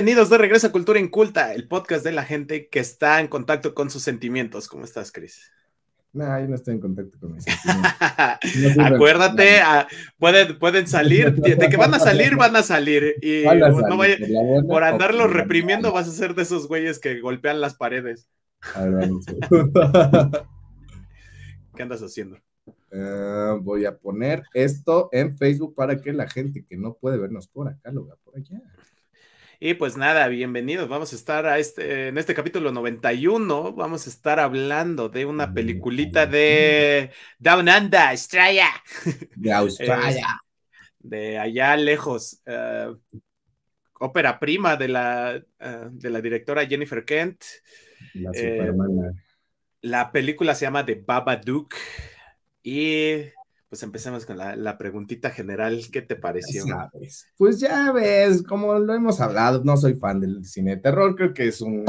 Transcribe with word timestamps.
Bienvenidos 0.00 0.30
de 0.30 0.38
regreso 0.38 0.66
a 0.66 0.72
Cultura 0.72 0.98
Inculta, 0.98 1.52
el 1.52 1.68
podcast 1.68 2.02
de 2.02 2.12
la 2.12 2.24
gente 2.24 2.68
que 2.68 2.80
está 2.80 3.20
en 3.20 3.28
contacto 3.28 3.74
con 3.74 3.90
sus 3.90 4.02
sentimientos. 4.02 4.66
¿Cómo 4.66 4.84
estás, 4.84 5.12
Chris? 5.12 5.52
No, 6.14 6.40
yo 6.40 6.48
no 6.48 6.54
estoy 6.54 6.72
en 6.72 6.80
contacto 6.80 7.18
con 7.20 7.34
mis 7.34 7.44
sentimientos. 8.42 8.82
Acuérdate, 8.82 9.60
ah, 9.60 9.86
pueden, 10.18 10.58
pueden 10.58 10.86
salir, 10.86 11.34
de 11.34 11.68
que 11.68 11.76
van 11.76 11.92
a 11.92 11.98
salir, 11.98 12.34
van 12.36 12.56
a 12.56 12.62
salir. 12.62 13.16
Y 13.20 13.44
no 13.44 13.98
vaya, 13.98 14.16
por, 14.66 14.84
andarlos 14.84 15.30
reprimiendo 15.30 15.92
vas 15.92 16.08
a 16.08 16.12
ser 16.12 16.34
de 16.34 16.44
esos 16.44 16.66
güeyes 16.66 16.98
que 16.98 17.20
golpean 17.20 17.60
las 17.60 17.74
paredes. 17.74 18.26
¿Qué 21.76 21.82
andas 21.82 22.02
haciendo? 22.02 22.38
Ah, 22.90 23.58
voy 23.60 23.84
a 23.84 23.98
poner 23.98 24.44
esto 24.54 25.10
en 25.12 25.36
Facebook 25.36 25.74
para 25.74 26.00
que 26.00 26.14
la 26.14 26.26
gente 26.26 26.64
que 26.66 26.78
no 26.78 26.94
puede 26.94 27.18
vernos 27.18 27.48
por 27.48 27.68
acá 27.68 27.92
lo 27.92 28.06
vea 28.06 28.14
por 28.24 28.38
allá. 28.38 28.62
Y 29.62 29.74
pues 29.74 29.98
nada, 29.98 30.26
bienvenidos. 30.28 30.88
Vamos 30.88 31.12
a 31.12 31.16
estar 31.16 31.44
a 31.44 31.58
este, 31.58 32.08
en 32.08 32.16
este 32.16 32.32
capítulo 32.32 32.72
91. 32.72 33.74
Vamos 33.74 34.06
a 34.06 34.10
estar 34.10 34.40
hablando 34.40 35.10
de 35.10 35.26
una 35.26 35.52
peliculita 35.52 36.24
de 36.24 37.10
Down 37.38 37.68
Under, 37.68 38.00
Australia. 38.00 38.68
De 39.36 39.52
Australia. 39.52 40.40
de 40.98 41.36
allá 41.38 41.76
lejos. 41.76 42.40
Eh, 42.46 42.90
ópera 43.98 44.40
prima 44.40 44.76
de 44.76 44.88
la, 44.88 45.36
eh, 45.36 45.88
de 45.90 46.08
la 46.08 46.22
directora 46.22 46.66
Jennifer 46.66 47.04
Kent. 47.04 47.44
La 48.14 48.30
eh, 48.32 48.72
La 49.82 50.10
película 50.10 50.54
se 50.54 50.64
llama 50.64 50.86
The 50.86 50.94
Babadook. 51.06 51.74
Y 52.62 53.24
pues 53.70 53.84
empecemos 53.84 54.26
con 54.26 54.36
la, 54.36 54.76
preguntita 54.76 55.30
general, 55.30 55.80
¿qué 55.92 56.02
te 56.02 56.16
pareció? 56.16 56.64
Pues 57.36 57.60
ya 57.60 57.92
ves, 57.92 58.42
como 58.42 58.76
lo 58.80 58.92
hemos 58.92 59.20
hablado, 59.20 59.62
no 59.62 59.76
soy 59.76 59.94
fan 59.94 60.18
del 60.18 60.44
cine 60.44 60.72
de 60.72 60.82
terror, 60.82 61.14
creo 61.14 61.32
que 61.32 61.46
es 61.46 61.60
un, 61.60 61.84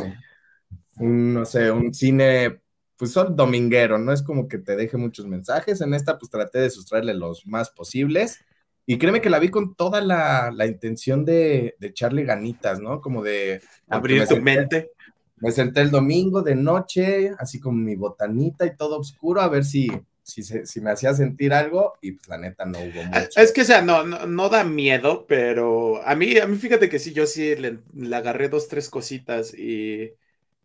no 1.00 1.44
sé, 1.44 1.72
un 1.72 1.92
cine, 1.92 2.62
pues 2.98 3.12
son 3.12 3.36
dominguero, 3.36 3.98
no 3.98 4.14
es 4.14 4.22
como 4.22 4.48
que 4.48 4.60
te 4.60 4.76
deje 4.76 4.96
muchos 4.96 5.26
mensajes, 5.26 5.82
en 5.82 5.96
esta 5.96 6.20
pues 6.20 6.30
traté 6.30 6.60
de 6.60 6.70
sustraerle 6.70 7.16
los 7.16 7.48
más 7.48 7.72
posibles, 7.72 8.38
y 8.86 9.00
créeme 9.00 9.20
que 9.22 9.32
la 9.32 9.40
vi 9.40 9.50
con 9.50 9.74
toda 9.74 10.02
la, 10.02 10.54
intención 10.68 11.26
de, 11.26 11.78
echarle 11.82 12.26
ganitas, 12.26 12.80
¿no? 12.80 13.02
Como 13.02 13.24
de... 13.24 13.60
Abrir 13.88 14.28
tu 14.28 14.40
mente. 14.40 14.92
Me 15.38 15.52
senté 15.52 15.82
el 15.82 15.90
domingo 15.90 16.44
de 16.44 16.54
noche, 16.54 17.32
así 17.40 17.60
con 17.60 17.84
mi 17.84 17.96
botanita 17.96 18.68
y 18.68 18.76
todo 18.76 19.00
oscuro, 19.00 19.42
a 19.42 19.50
ver 19.50 19.66
si 19.66 19.90
si, 20.24 20.82
me 20.82 20.92
hacía 20.92 21.14
sentir 21.14 21.54
algo 21.54 21.94
y 22.02 22.14
pues 22.14 22.28
la 22.28 22.38
neta 22.38 22.66
no 22.66 22.80
hubo 22.80 23.02
ah, 23.02 23.22
mucho. 23.22 23.40
Es 23.40 23.52
que, 23.52 23.62
o 23.62 23.66
sea, 23.66 23.82
no, 23.82 24.04
no, 24.04 24.50
da 24.50 24.64
miedo, 24.64 25.26
pero 25.28 26.02
a 26.06 26.16
mí, 26.16 26.38
a 26.38 26.48
mí 26.48 26.58
fíjate 26.58 26.90
que 26.90 27.00
sí, 27.00 27.14
yo 27.14 27.26
sí 27.26 27.56
le, 27.56 27.80
agarré 28.16 28.50
dos, 28.50 28.68
tres 28.68 28.90
cositas 28.90 29.54
y 29.54 30.14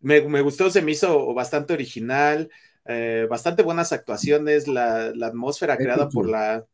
me, 0.01 0.19
gustó, 0.41 0.69
se 0.69 0.81
me 0.81 0.91
hizo 0.91 1.33
bastante 1.33 1.73
original, 1.73 2.49
eh, 2.85 3.27
bastante 3.29 3.63
buenas 3.63 3.91
actuaciones, 3.91 4.67
la, 4.67 5.07
atmósfera 5.07 5.77
creada 5.77 6.07
por 6.09 6.29
la, 6.29 6.65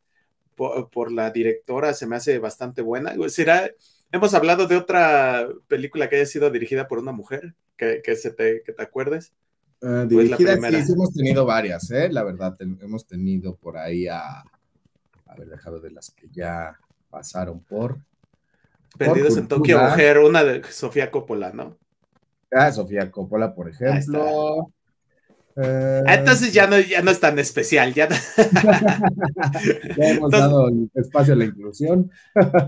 por, 0.55 1.11
la 1.11 1.31
directora 1.31 1.93
se 1.93 2.05
me 2.05 2.17
hace 2.17 2.39
bastante 2.39 2.81
buena. 2.81 3.15
¿Será, 3.29 3.71
hemos 4.11 4.33
hablado 4.33 4.67
de 4.67 4.75
otra 4.75 5.47
película 5.67 6.09
que 6.09 6.17
haya 6.17 6.25
sido 6.25 6.49
dirigida 6.51 6.87
por 6.87 6.99
una 6.99 7.11
mujer, 7.11 7.55
que, 7.77 8.01
que 8.03 8.15
se 8.15 8.31
te, 8.31 8.61
que 8.63 8.73
te 8.73 8.83
acuerdes? 8.83 9.33
Uh, 9.83 10.07
dirigidas, 10.07 10.59
sí, 10.85 10.93
hemos 10.93 11.11
tenido 11.11 11.45
varias, 11.45 11.91
¿eh? 11.91 12.07
La 12.09 12.23
verdad, 12.23 12.55
hemos 12.59 13.05
tenido 13.05 13.57
por 13.57 13.77
ahí 13.77 14.07
a. 14.07 14.39
A 15.25 15.35
ver, 15.37 15.49
dejado 15.49 15.81
de 15.81 15.91
las 15.91 16.09
que 16.11 16.29
ya 16.31 16.79
pasaron 17.09 17.59
por. 17.59 17.97
Perdidos 18.97 19.35
en 19.35 19.49
Tokio, 19.49 19.81
mujer, 19.81 20.19
una 20.19 20.41
de 20.45 20.63
Sofía 20.63 21.11
Coppola, 21.11 21.51
¿no? 21.51 21.75
Ah, 22.49 22.71
Sofía 22.71 23.11
Coppola, 23.11 23.53
por 23.53 23.67
ejemplo. 23.67 24.71
Ah, 25.55 26.15
entonces 26.15 26.51
ya 26.51 26.65
no, 26.65 26.79
ya 26.79 27.01
no 27.01 27.11
es 27.11 27.19
tan 27.19 27.37
especial, 27.37 27.93
ya, 27.93 28.09
ya 29.97 30.09
hemos 30.09 30.31
dado 30.31 30.71
espacio 30.95 31.33
a 31.33 31.37
la 31.37 31.45
inclusión. 31.45 32.11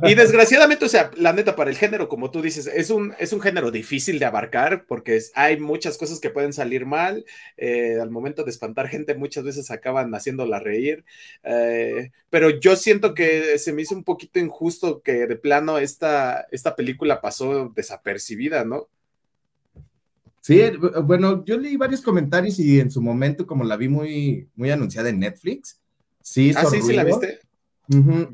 y 0.03 0.13
desgraciadamente, 0.13 0.85
o 0.85 0.89
sea, 0.89 1.09
la 1.17 1.33
neta, 1.33 1.55
para 1.55 1.71
el 1.71 1.77
género, 1.77 2.07
como 2.07 2.29
tú 2.29 2.41
dices, 2.41 2.67
es 2.67 2.91
un, 2.91 3.15
es 3.17 3.33
un 3.33 3.41
género 3.41 3.71
difícil 3.71 4.19
de 4.19 4.25
abarcar 4.25 4.85
porque 4.87 5.19
hay 5.33 5.59
muchas 5.59 5.97
cosas 5.97 6.19
que 6.19 6.29
pueden 6.29 6.53
salir 6.53 6.85
mal. 6.85 7.25
Eh, 7.57 7.97
al 7.99 8.11
momento 8.11 8.43
de 8.43 8.51
espantar 8.51 8.87
gente, 8.87 9.15
muchas 9.15 9.43
veces 9.43 9.71
acaban 9.71 10.13
haciéndola 10.13 10.59
reír. 10.59 11.05
Eh, 11.43 12.11
pero 12.29 12.49
yo 12.49 12.75
siento 12.75 13.13
que 13.15 13.57
se 13.57 13.73
me 13.73 13.81
hizo 13.81 13.95
un 13.95 14.03
poquito 14.03 14.39
injusto 14.39 15.01
que 15.01 15.25
de 15.25 15.35
plano 15.35 15.79
esta, 15.79 16.47
esta 16.51 16.75
película 16.75 17.21
pasó 17.21 17.71
desapercibida, 17.75 18.63
¿no? 18.63 18.89
Sí, 20.45 20.61
bueno, 21.05 21.43
yo 21.43 21.57
leí 21.57 21.75
varios 21.75 22.01
comentarios 22.01 22.59
y 22.59 22.79
en 22.79 22.91
su 22.91 23.01
momento, 23.01 23.47
como 23.47 23.63
la 23.63 23.77
vi 23.77 23.89
muy, 23.89 24.47
muy 24.53 24.69
anunciada 24.69 25.09
en 25.09 25.17
Netflix, 25.17 25.81
sí. 26.21 26.53
Ah, 26.55 26.65
sí, 26.65 26.83
sí, 26.83 26.93
la 26.93 27.03
viste. 27.03 27.39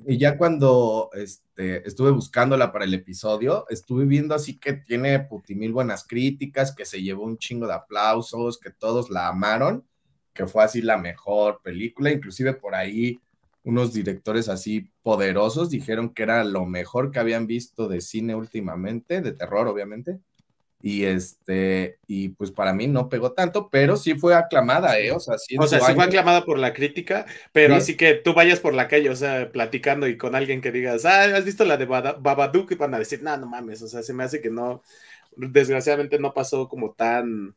Y 0.06 0.18
ya 0.18 0.38
cuando 0.38 1.10
este, 1.14 1.88
estuve 1.88 2.12
buscándola 2.12 2.74
para 2.74 2.84
el 2.84 2.94
episodio, 2.94 3.66
estuve 3.70 4.04
viendo 4.04 4.36
así 4.36 4.60
que 4.60 4.74
tiene 4.74 5.22
putimil 5.22 5.72
buenas 5.72 6.06
críticas, 6.06 6.76
que 6.76 6.84
se 6.84 7.02
llevó 7.02 7.24
un 7.24 7.38
chingo 7.38 7.66
de 7.66 7.76
aplausos, 7.76 8.60
que 8.60 8.72
todos 8.72 9.10
la 9.10 9.30
amaron, 9.30 9.86
que 10.34 10.48
fue 10.48 10.66
así 10.66 10.82
la 10.82 10.98
mejor 10.98 11.62
película, 11.64 12.12
inclusive 12.12 12.52
por 12.52 12.76
ahí 12.76 13.22
unos 13.64 13.94
directores 13.94 14.50
así 14.50 14.92
poderosos 15.02 15.70
dijeron 15.70 16.14
que 16.14 16.24
era 16.24 16.44
lo 16.44 16.66
mejor 16.66 17.10
que 17.10 17.20
habían 17.20 17.48
visto 17.48 17.88
de 17.88 18.02
cine 18.02 18.36
últimamente, 18.36 19.22
de 19.22 19.32
terror 19.32 19.70
obviamente. 19.70 20.20
Y 20.84 21.06
este, 21.06 22.00
y 22.08 22.30
pues 22.30 22.52
para 22.52 22.74
mí 22.74 22.88
no 22.88 23.08
pegó 23.08 23.34
tanto, 23.34 23.70
pero 23.70 23.98
sí 23.98 24.16
fue 24.16 24.34
aclamada, 24.36 25.00
¿eh? 25.00 25.12
O 25.12 25.20
sea, 25.20 25.38
sí, 25.38 25.56
o 25.60 25.68
sea, 25.68 25.80
sí 25.80 25.94
fue 25.94 26.06
aclamada 26.06 26.44
por 26.44 26.58
la 26.58 26.74
crítica, 26.74 27.26
pero 27.52 27.76
así 27.76 27.96
que 27.96 28.16
tú 28.16 28.34
vayas 28.34 28.60
por 28.60 28.74
la 28.74 28.88
calle, 28.88 29.10
o 29.10 29.16
sea, 29.16 29.52
platicando 29.52 30.08
y 30.08 30.18
con 30.18 30.34
alguien 30.34 30.62
que 30.62 30.72
digas, 30.72 31.06
ah, 31.06 31.24
¿has 31.36 31.46
visto 31.46 31.66
la 31.66 31.78
de 31.78 31.86
Babadook? 31.86 32.72
Y 32.72 32.76
van 32.76 32.96
a 32.96 33.00
decir, 33.00 33.22
no, 33.22 33.38
no 33.38 33.48
mames, 33.48 33.82
o 33.84 33.88
sea, 33.88 34.02
se 34.02 34.14
me 34.14 34.24
hace 34.24 34.42
que 34.42 34.50
no, 34.50 34.82
desgraciadamente 35.36 36.18
no 36.20 36.34
pasó 36.34 36.68
como 36.68 36.94
tan, 36.94 37.56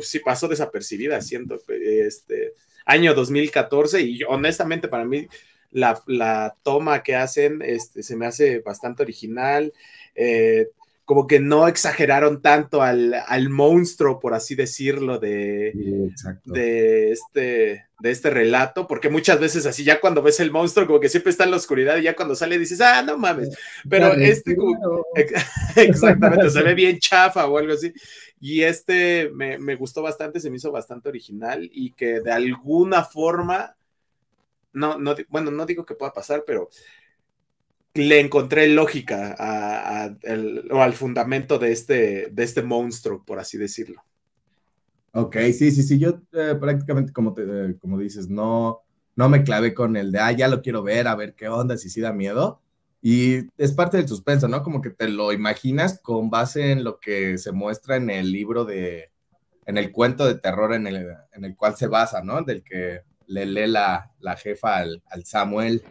sí 0.00 0.20
pasó 0.20 0.48
desapercibida, 0.48 1.20
siento, 1.20 1.58
este, 1.68 2.54
año 2.86 3.14
2014, 3.14 4.00
y 4.00 4.22
honestamente 4.24 4.88
para 4.88 5.04
mí 5.04 5.26
la, 5.70 6.00
la 6.06 6.56
toma 6.62 7.02
que 7.02 7.16
hacen, 7.16 7.62
este, 7.62 8.02
se 8.02 8.16
me 8.16 8.26
hace 8.26 8.60
bastante 8.60 9.02
original, 9.02 9.72
eh, 10.14 10.68
como 11.04 11.26
que 11.26 11.40
no 11.40 11.66
exageraron 11.66 12.40
tanto 12.42 12.80
al, 12.80 13.50
monstruo, 13.50 14.20
por 14.20 14.34
así 14.34 14.54
decirlo, 14.54 15.18
de, 15.18 15.72
de, 16.44 17.10
este, 17.10 17.86
de 17.98 18.10
este 18.10 18.30
relato, 18.30 18.86
porque 18.86 19.08
muchas 19.08 19.40
veces 19.40 19.66
así, 19.66 19.82
ya 19.82 20.00
cuando 20.00 20.22
ves 20.22 20.38
el 20.38 20.52
monstruo, 20.52 20.86
como 20.86 21.00
que 21.00 21.08
siempre 21.08 21.30
está 21.30 21.44
en 21.44 21.50
la 21.50 21.56
oscuridad 21.56 21.96
y 21.96 22.02
ya 22.02 22.14
cuando 22.14 22.36
sale 22.36 22.58
dices, 22.58 22.80
ah, 22.80 23.02
no 23.02 23.18
mames, 23.18 23.50
pero 23.88 24.12
este, 24.12 24.56
exactamente, 25.76 26.50
se 26.50 26.62
ve 26.62 26.74
bien 26.74 26.98
chafa 26.98 27.46
o 27.46 27.58
algo 27.58 27.72
así. 27.72 27.92
Y 28.40 28.62
este 28.62 29.30
me, 29.34 29.58
me 29.58 29.74
gustó 29.74 30.02
bastante, 30.02 30.40
se 30.40 30.50
me 30.50 30.56
hizo 30.56 30.70
bastante 30.70 31.08
original 31.08 31.68
y 31.72 31.92
que 31.92 32.20
de 32.20 32.32
alguna 32.32 33.02
forma, 33.02 33.74
no, 34.72 34.98
no, 34.98 35.14
bueno, 35.28 35.50
no 35.50 35.66
digo 35.66 35.84
que 35.84 35.94
pueda 35.94 36.12
pasar, 36.12 36.44
pero 36.46 36.70
le 37.94 38.20
encontré 38.20 38.68
lógica 38.68 39.36
o 40.70 40.80
al 40.80 40.92
fundamento 40.94 41.58
de 41.58 41.72
este, 41.72 42.28
de 42.30 42.42
este 42.42 42.62
monstruo, 42.62 43.24
por 43.24 43.38
así 43.38 43.58
decirlo. 43.58 44.02
Ok, 45.12 45.36
sí, 45.52 45.70
sí, 45.70 45.82
sí, 45.82 45.98
yo 45.98 46.20
eh, 46.32 46.56
prácticamente 46.58 47.12
como, 47.12 47.34
te, 47.34 47.42
eh, 47.42 47.76
como 47.78 47.98
dices, 47.98 48.28
no, 48.28 48.80
no 49.14 49.28
me 49.28 49.44
clavé 49.44 49.74
con 49.74 49.96
el 49.96 50.10
de, 50.10 50.18
ah, 50.18 50.32
ya 50.32 50.48
lo 50.48 50.62
quiero 50.62 50.82
ver, 50.82 51.06
a 51.06 51.14
ver 51.14 51.34
qué 51.34 51.48
onda, 51.48 51.76
si 51.76 51.90
sí 51.90 52.00
da 52.00 52.12
miedo. 52.12 52.62
Y 53.02 53.48
es 53.58 53.72
parte 53.72 53.98
del 53.98 54.08
suspenso, 54.08 54.48
¿no? 54.48 54.62
Como 54.62 54.80
que 54.80 54.90
te 54.90 55.08
lo 55.08 55.32
imaginas 55.32 56.00
con 56.00 56.30
base 56.30 56.70
en 56.70 56.84
lo 56.84 56.98
que 56.98 57.36
se 57.36 57.52
muestra 57.52 57.96
en 57.96 58.08
el 58.08 58.32
libro 58.32 58.64
de, 58.64 59.10
en 59.66 59.76
el 59.76 59.92
cuento 59.92 60.24
de 60.24 60.36
terror 60.36 60.72
en 60.72 60.86
el, 60.86 61.08
en 61.32 61.44
el 61.44 61.56
cual 61.56 61.76
se 61.76 61.88
basa, 61.88 62.22
¿no? 62.22 62.42
Del 62.42 62.62
que 62.62 63.02
le 63.26 63.44
lee 63.44 63.66
la, 63.66 64.12
la 64.20 64.36
jefa 64.36 64.76
al, 64.78 65.02
al 65.10 65.24
Samuel. 65.24 65.82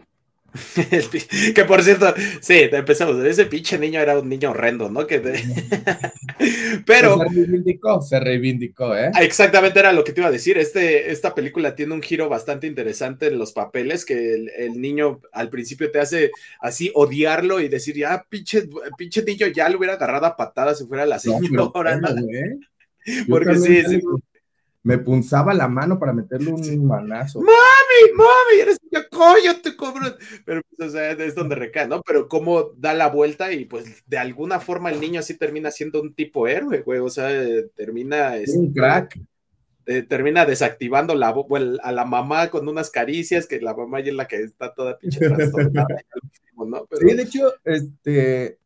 que 1.54 1.64
por 1.64 1.82
cierto, 1.82 2.14
sí, 2.40 2.68
empezamos. 2.70 3.24
Ese 3.24 3.46
pinche 3.46 3.78
niño 3.78 4.00
era 4.00 4.18
un 4.18 4.28
niño 4.28 4.50
horrendo, 4.50 4.90
¿no? 4.90 5.06
Que 5.06 5.20
Pero. 6.86 7.18
Se 7.18 7.24
reivindicó, 7.34 8.02
se 8.02 8.20
reivindicó, 8.20 8.96
¿eh? 8.96 9.10
Exactamente 9.20 9.78
era 9.80 9.92
lo 9.92 10.04
que 10.04 10.12
te 10.12 10.20
iba 10.20 10.28
a 10.28 10.32
decir. 10.32 10.58
Este, 10.58 11.10
esta 11.10 11.34
película 11.34 11.74
tiene 11.74 11.94
un 11.94 12.02
giro 12.02 12.28
bastante 12.28 12.66
interesante 12.66 13.28
en 13.28 13.38
los 13.38 13.52
papeles, 13.52 14.04
que 14.04 14.34
el, 14.34 14.80
niño 14.80 15.20
al 15.32 15.48
principio 15.48 15.90
te 15.90 16.00
hace 16.00 16.30
así 16.60 16.90
odiarlo 16.94 17.60
y 17.60 17.68
decir, 17.68 17.96
ya, 17.96 18.24
pinche, 18.28 18.68
pinche 18.96 19.22
niño, 19.22 19.46
ya 19.46 19.68
lo 19.68 19.78
hubiera 19.78 19.94
agarrado 19.94 20.26
a 20.26 20.36
patadas 20.36 20.78
si 20.78 20.86
fuera 20.86 21.06
la 21.06 21.18
señora. 21.18 22.00
Porque 23.28 23.56
sí, 23.56 23.82
sí, 23.84 24.00
me 24.82 24.98
punzaba 24.98 25.54
la 25.54 25.68
mano 25.68 25.98
para 25.98 26.12
meterle 26.12 26.52
un 26.52 26.86
manazo. 26.86 27.40
Mami, 27.92 28.16
mami, 28.16 28.60
eres 28.60 28.78
yo, 28.90 29.00
coño, 29.10 29.60
te 29.62 29.76
cobro. 29.76 30.16
Pero 30.44 30.62
pues, 30.62 30.88
o 30.88 30.92
sea, 30.92 31.10
es 31.12 31.34
donde 31.34 31.54
recae, 31.54 31.88
¿no? 31.88 32.02
Pero 32.02 32.28
cómo 32.28 32.72
da 32.76 32.94
la 32.94 33.08
vuelta 33.08 33.52
y 33.52 33.64
pues 33.64 34.02
de 34.06 34.18
alguna 34.18 34.60
forma 34.60 34.90
el 34.90 35.00
niño 35.00 35.20
así 35.20 35.36
termina 35.36 35.70
siendo 35.70 36.00
un 36.00 36.14
tipo 36.14 36.46
héroe, 36.46 36.82
güey. 36.82 37.00
O 37.00 37.10
sea, 37.10 37.30
termina. 37.74 38.32
un 38.32 38.42
este, 38.42 38.72
crack. 38.74 39.20
Eh, 39.84 40.02
termina 40.02 40.46
desactivando 40.46 41.16
la, 41.16 41.34
a 41.82 41.92
la 41.92 42.04
mamá 42.04 42.50
con 42.50 42.68
unas 42.68 42.88
caricias, 42.88 43.48
que 43.48 43.60
la 43.60 43.74
mamá 43.74 43.98
ya 43.98 44.10
es 44.10 44.14
la 44.14 44.28
que 44.28 44.36
está 44.36 44.72
toda 44.72 44.96
pinche 44.96 45.18
trastornada. 45.28 45.88
¿no? 46.56 46.86
Sí, 46.92 47.14
de 47.14 47.22
hecho, 47.22 47.52
este. 47.64 48.58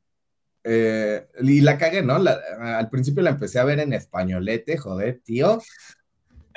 Eh, 0.69 1.25
y 1.43 1.61
la 1.61 1.79
cagué, 1.79 2.03
¿no? 2.03 2.15
al 2.17 2.91
principio 2.91 3.23
la 3.23 3.31
empecé 3.31 3.61
a 3.61 3.65
ver 3.65 3.79
en 3.79 3.93
españolete, 3.93 4.77
joder, 4.77 5.21
tío. 5.25 5.61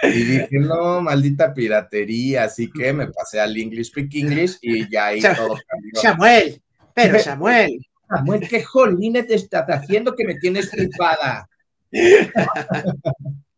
Y 0.03 0.23
dije, 0.23 0.59
no, 0.59 1.01
maldita 1.01 1.53
piratería, 1.53 2.45
así 2.45 2.69
que 2.71 2.93
me 2.93 3.07
pasé 3.07 3.39
al 3.39 3.55
English 3.57 3.87
Speak 3.87 4.15
English 4.15 4.57
y 4.61 4.89
ya 4.89 5.07
ahí 5.07 5.21
todo 5.21 5.57
cambió. 5.67 6.01
Samuel, 6.01 6.61
pero 6.93 7.19
Samuel. 7.19 7.85
Samuel, 8.07 8.47
¿qué 8.47 8.63
jolines 8.63 9.27
te 9.27 9.35
estás 9.35 9.67
haciendo 9.67 10.15
que 10.15 10.25
me 10.25 10.35
tienes 10.35 10.69
flipada? 10.69 11.49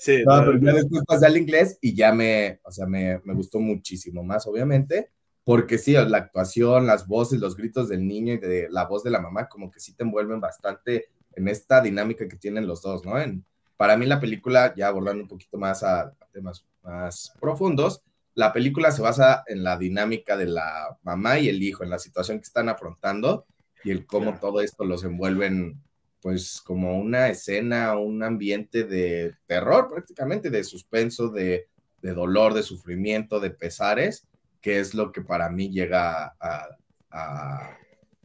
Sí, 0.00 0.24
no, 0.26 0.44
pero 0.44 0.58
ya 0.58 0.72
después 0.72 1.04
pasé 1.06 1.26
al 1.26 1.36
inglés 1.36 1.78
y 1.80 1.94
ya 1.94 2.12
me, 2.12 2.58
o 2.64 2.72
sea, 2.72 2.84
me, 2.84 3.20
me, 3.22 3.32
gustó 3.32 3.60
muchísimo 3.60 4.24
más, 4.24 4.44
obviamente, 4.48 5.10
porque 5.44 5.78
sí, 5.78 5.92
la 5.92 6.18
actuación, 6.18 6.84
las 6.88 7.06
voces, 7.06 7.38
los 7.38 7.56
gritos 7.56 7.88
del 7.88 8.08
niño 8.08 8.34
y 8.34 8.38
de 8.38 8.66
la 8.68 8.86
voz 8.86 9.04
de 9.04 9.10
la 9.10 9.20
mamá, 9.20 9.48
como 9.48 9.70
que 9.70 9.78
sí 9.78 9.94
te 9.94 10.02
envuelven 10.02 10.40
bastante 10.40 11.10
en 11.36 11.46
esta 11.46 11.80
dinámica 11.80 12.26
que 12.26 12.36
tienen 12.36 12.66
los 12.66 12.82
dos, 12.82 13.04
¿no? 13.04 13.20
En, 13.20 13.44
para 13.76 13.96
mí 13.96 14.06
la 14.06 14.20
película, 14.20 14.74
ya 14.76 14.88
abordando 14.88 15.22
un 15.22 15.28
poquito 15.28 15.58
más 15.58 15.82
a, 15.82 16.12
temas 16.32 16.64
más 16.82 17.32
profundos, 17.40 18.02
la 18.34 18.52
película 18.52 18.90
se 18.90 19.02
basa 19.02 19.44
en 19.46 19.64
la 19.64 19.78
dinámica 19.78 20.36
de 20.36 20.46
la 20.46 20.98
mamá 21.02 21.38
y 21.38 21.48
el 21.48 21.62
hijo, 21.62 21.84
en 21.84 21.90
la 21.90 21.98
situación 21.98 22.38
que 22.38 22.44
están 22.44 22.68
afrontando 22.68 23.46
y 23.82 23.90
el 23.90 24.06
cómo 24.06 24.38
todo 24.38 24.60
esto 24.60 24.84
los 24.84 25.04
envuelven 25.04 25.80
pues 26.20 26.60
como 26.60 26.98
una 26.98 27.28
escena, 27.28 27.96
un 27.96 28.22
ambiente 28.22 28.84
de 28.84 29.34
terror 29.46 29.88
prácticamente, 29.88 30.50
de 30.50 30.64
suspenso, 30.64 31.28
de, 31.28 31.68
dolor, 32.02 32.54
de 32.54 32.62
sufrimiento, 32.62 33.40
de 33.40 33.50
pesares, 33.50 34.26
que 34.60 34.80
es 34.80 34.94
lo 34.94 35.12
que 35.12 35.22
para 35.22 35.48
mí 35.48 35.70
llega 35.70 36.34
a, 36.38 37.76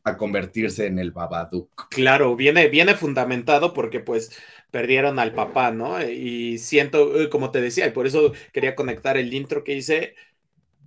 a 0.03 0.17
convertirse 0.17 0.87
en 0.87 0.99
el 0.99 1.11
Babadook. 1.11 1.89
Claro, 1.89 2.35
viene, 2.35 2.67
viene 2.69 2.95
fundamentado 2.95 3.73
porque 3.73 3.99
pues 3.99 4.31
perdieron 4.71 5.19
al 5.19 5.33
papá, 5.33 5.71
¿no? 5.71 6.01
Y 6.03 6.57
siento, 6.57 7.21
eh, 7.21 7.29
como 7.29 7.51
te 7.51 7.61
decía, 7.61 7.87
y 7.87 7.91
por 7.91 8.07
eso 8.07 8.33
quería 8.53 8.75
conectar 8.75 9.17
el 9.17 9.33
intro 9.33 9.63
que 9.63 9.75
hice, 9.75 10.15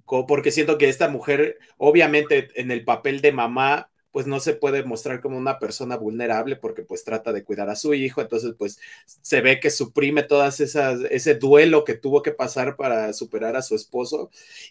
porque 0.06 0.50
siento 0.50 0.78
que 0.78 0.88
esta 0.88 1.08
mujer, 1.08 1.58
obviamente 1.78 2.50
en 2.56 2.70
el 2.70 2.84
papel 2.84 3.20
de 3.20 3.32
mamá, 3.32 3.90
pues 4.14 4.28
no 4.28 4.38
se 4.38 4.54
puede 4.54 4.84
mostrar 4.84 5.20
como 5.20 5.36
una 5.36 5.58
persona 5.58 5.96
vulnerable 5.96 6.54
porque 6.54 6.82
pues 6.82 7.02
trata 7.02 7.32
de 7.32 7.42
cuidar 7.42 7.68
a 7.68 7.74
su 7.74 7.94
hijo, 7.94 8.20
entonces 8.20 8.54
pues 8.56 8.78
se 9.06 9.40
ve 9.40 9.58
que 9.58 9.70
suprime 9.70 10.22
todas 10.22 10.60
esas, 10.60 11.00
ese 11.10 11.34
duelo 11.34 11.82
que 11.82 11.94
tuvo 11.94 12.22
que 12.22 12.30
pasar 12.30 12.76
para 12.76 13.12
superar 13.12 13.56
a 13.56 13.62
su 13.62 13.74
esposo 13.74 14.30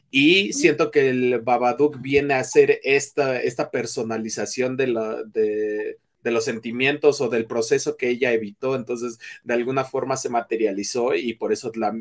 y 0.09 0.53
siento 0.53 0.91
que 0.91 1.09
el 1.09 1.41
Babadook 1.41 1.99
viene 1.99 2.35
a 2.35 2.39
hacer 2.39 2.79
esta, 2.83 3.41
esta 3.41 3.69
personalización 3.69 4.77
de, 4.77 4.87
la, 4.87 5.23
de, 5.23 5.97
de 6.23 6.31
los 6.31 6.45
sentimientos 6.45 7.21
o 7.21 7.29
del 7.29 7.45
proceso 7.45 7.97
que 7.97 8.09
ella 8.09 8.31
evitó, 8.31 8.75
entonces 8.75 9.19
de 9.43 9.53
alguna 9.53 9.83
forma 9.85 10.17
se 10.17 10.29
materializó 10.29 11.15
y 11.15 11.33
por 11.33 11.53
eso 11.53 11.71
la, 11.75 11.95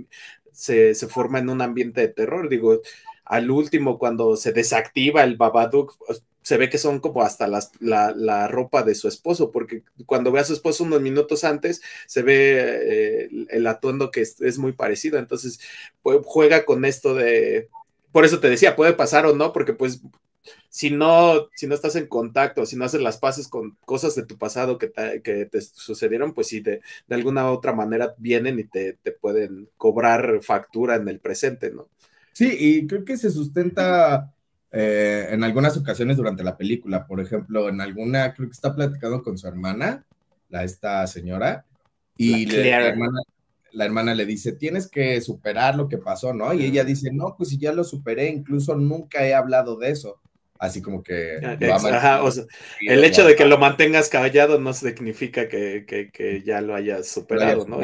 se, 0.53 0.95
se 0.95 1.09
forma 1.09 1.39
en 1.39 1.49
un 1.49 1.63
ambiente 1.63 2.01
de 2.01 2.09
terror, 2.09 2.49
digo, 2.49 2.81
al 3.25 3.51
último 3.51 3.99
cuando 3.99 4.37
se 4.37 4.53
desactiva 4.53 5.25
el 5.25 5.37
Babadook, 5.37 5.97
pues, 6.07 6.23
se 6.43 6.57
ve 6.57 6.69
que 6.69 6.79
son 6.79 6.99
como 6.99 7.23
hasta 7.23 7.47
las, 7.47 7.71
la, 7.81 8.49
ropa 8.49 8.83
de 8.83 8.97
su 8.97 9.07
esposo, 9.07 9.53
porque 9.53 9.85
cuando 10.07 10.33
ve 10.33 10.41
a 10.41 10.45
su 10.45 10.53
esposo 10.53 10.83
unos 10.85 11.01
minutos 11.01 11.45
antes, 11.45 11.81
se 12.07 12.23
ve 12.23 13.25
eh, 13.25 13.29
el, 13.49 13.67
atuendo 13.67 14.11
que 14.11 14.23
es, 14.23 14.59
muy 14.59 14.73
parecido, 14.73 15.19
entonces 15.19 15.61
pues, 16.03 16.19
juega 16.25 16.65
con 16.65 16.85
esto 16.85 17.15
de, 17.15 17.69
por 18.11 18.25
eso 18.25 18.41
te 18.41 18.51
decía, 18.51 18.75
puede 18.75 18.93
pasar 18.93 19.25
o 19.25 19.35
no, 19.35 19.53
porque 19.53 19.73
pues 19.73 20.03
si 20.73 20.91
no, 20.91 21.51
si 21.55 21.67
no 21.67 21.75
estás 21.75 21.97
en 21.97 22.07
contacto, 22.07 22.65
si 22.65 22.77
no 22.77 22.87
haces 22.87 23.03
las 23.03 23.19
paces 23.19 23.47
con 23.47 23.77
cosas 23.85 24.15
de 24.15 24.25
tu 24.25 24.39
pasado 24.39 24.79
que 24.79 24.87
te, 24.87 25.21
que 25.21 25.45
te 25.45 25.61
sucedieron, 25.61 26.33
pues 26.33 26.47
sí, 26.47 26.61
de, 26.61 26.81
de 27.07 27.15
alguna 27.15 27.45
u 27.45 27.53
otra 27.53 27.75
manera 27.75 28.15
vienen 28.17 28.59
y 28.59 28.65
te, 28.65 28.95
te 28.95 29.13
pueden 29.13 29.69
cobrar 29.77 30.41
factura 30.41 30.97
en 30.97 31.07
el 31.09 31.21
presente, 31.21 31.71
¿no? 31.71 31.89
Sí, 32.33 32.57
y 32.59 32.87
creo 32.87 33.05
que 33.05 33.19
se 33.19 33.31
sustenta 33.31 34.33
eh, 34.71 35.29
en 35.29 35.45
algunas 35.45 35.77
ocasiones 35.77 36.17
durante 36.17 36.43
la 36.43 36.57
película. 36.57 37.07
Por 37.07 37.21
ejemplo, 37.21 37.69
en 37.69 37.83
alguna, 37.83 38.33
creo 38.33 38.49
que 38.49 38.55
está 38.55 38.75
platicando 38.75 39.23
con 39.23 39.37
su 39.37 39.47
hermana, 39.47 40.07
la 40.49 40.65
esta 40.65 41.07
señora, 41.07 41.67
y 42.17 42.47
la, 42.47 43.85
hermana, 43.85 44.15
le 44.15 44.25
dice, 44.25 44.53
tienes 44.53 44.89
que 44.89 45.21
superar 45.21 45.75
lo 45.75 45.87
que 45.87 45.99
pasó, 45.99 46.33
¿no? 46.33 46.55
Y 46.55 46.65
ella 46.65 46.83
dice, 46.83 47.11
no, 47.13 47.35
pues 47.37 47.51
si 47.51 47.59
ya 47.59 47.75
lo 47.75 47.85
superé, 47.85 48.31
incluso 48.31 48.75
nunca 48.75 49.27
he 49.27 49.35
hablado 49.35 49.77
de 49.77 49.91
eso. 49.91 50.19
Así 50.63 50.81
como 50.81 51.03
que... 51.03 51.41
Ah, 51.43 52.23
el 52.83 53.03
hecho 53.03 53.27
de 53.27 53.35
que 53.35 53.47
lo 53.47 53.59
mantengas 53.59 54.09
callado 54.09 54.61
no 54.61 54.73
significa 54.73 55.49
que, 55.49 56.43
ya 56.47 56.61
lo 56.61 56.77
hayas 56.77 57.09
superado, 57.09 57.67
¿no? 57.67 57.81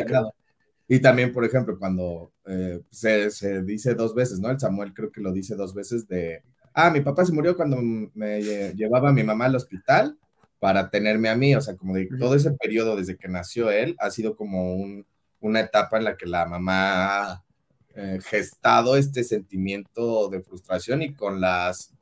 Y 0.86 1.00
también, 1.00 1.32
por 1.32 1.44
ejemplo, 1.44 1.76
cuando 1.76 2.32
eh, 2.46 2.80
se, 2.88 3.32
se, 3.32 3.62
dice 3.62 3.94
dos 3.94 4.14
veces, 4.14 4.38
¿no? 4.38 4.48
El 4.48 4.60
Samuel 4.60 4.94
creo 4.94 5.10
que 5.10 5.20
lo 5.20 5.32
dice 5.32 5.56
dos 5.56 5.75
veces 5.75 6.06
de, 6.06 6.44
ah, 6.72 6.88
mi 6.90 7.00
papá 7.00 7.25
se 7.25 7.32
murió 7.32 7.56
cuando 7.56 7.78
me 7.82 8.42
llevaba 8.75 9.08
a 9.08 9.12
mi 9.12 9.25
mamá 9.25 9.46
al 9.46 9.56
hospital 9.56 10.16
para 10.60 10.88
tenerme 10.88 11.30
a 11.30 11.34
mí, 11.34 11.56
o 11.56 11.60
sea, 11.60 11.75
como 11.75 11.96
de 11.96 12.08
todo 12.16 12.36
ese 12.36 12.52
periodo 12.52 12.94
desde 12.94 13.16
que 13.16 13.26
nació 13.26 13.72
él 13.72 13.96
ha 13.98 14.10
sido 14.10 14.36
como 14.36 14.76
una 15.40 15.60
etapa 15.60 15.98
en 15.98 16.04
la 16.04 16.16
que 16.16 16.26
la 16.26 16.46
mamá 16.46 17.32
ha 17.32 17.44
eh, 17.96 18.20
gestado 18.25 18.96
este 18.96 19.25
sentimiento 19.25 20.28
de 20.28 20.42
frustración 20.42 21.02
y 21.02 21.14
con 21.14 21.40
las, 21.40 21.92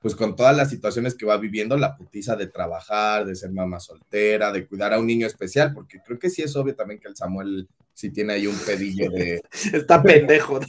pues 0.00 0.14
con 0.14 0.36
todas 0.36 0.56
las 0.56 0.70
situaciones 0.70 1.14
que 1.14 1.26
va 1.26 1.36
viviendo, 1.36 1.76
la 1.76 1.96
putiza 1.96 2.36
de 2.36 2.46
trabajar, 2.46 3.26
de 3.26 3.34
ser 3.34 3.50
mamá 3.50 3.80
soltera, 3.80 4.52
de 4.52 4.66
cuidar 4.66 4.94
a 4.94 4.98
un 4.98 5.06
niño 5.06 5.26
especial, 5.26 5.72
porque 5.74 6.00
creo 6.04 6.18
que 6.18 6.30
sí 6.30 6.42
es 6.42 6.54
obvio 6.56 6.74
también 6.74 7.00
que 7.00 7.08
el 7.08 7.16
Samuel 7.16 7.68
si 7.98 8.10
tiene 8.10 8.34
ahí 8.34 8.46
un 8.46 8.56
pedillo 8.58 9.10
de. 9.10 9.42
Está 9.72 10.00
pendejo. 10.00 10.60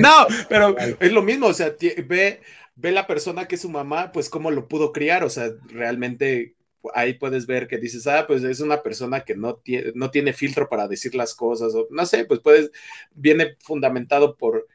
no, 0.00 0.26
pero 0.48 0.74
es 0.98 1.12
lo 1.12 1.22
mismo, 1.22 1.46
o 1.46 1.54
sea, 1.54 1.76
ve, 2.08 2.40
ve 2.74 2.90
la 2.90 3.06
persona 3.06 3.46
que 3.46 3.54
es 3.54 3.60
su 3.60 3.70
mamá, 3.70 4.10
pues 4.10 4.28
cómo 4.28 4.50
lo 4.50 4.66
pudo 4.66 4.90
criar, 4.90 5.22
o 5.22 5.30
sea, 5.30 5.52
realmente 5.68 6.56
ahí 6.92 7.14
puedes 7.14 7.46
ver 7.46 7.68
que 7.68 7.78
dices, 7.78 8.08
ah, 8.08 8.26
pues 8.26 8.42
es 8.42 8.58
una 8.58 8.82
persona 8.82 9.20
que 9.20 9.36
no 9.36 9.54
tiene, 9.54 9.92
no 9.94 10.10
tiene 10.10 10.32
filtro 10.32 10.68
para 10.68 10.88
decir 10.88 11.14
las 11.14 11.36
cosas, 11.36 11.72
o 11.72 11.86
no 11.90 12.04
sé, 12.04 12.24
pues 12.24 12.40
puedes, 12.40 12.72
viene 13.14 13.56
fundamentado 13.60 14.36
por 14.36 14.66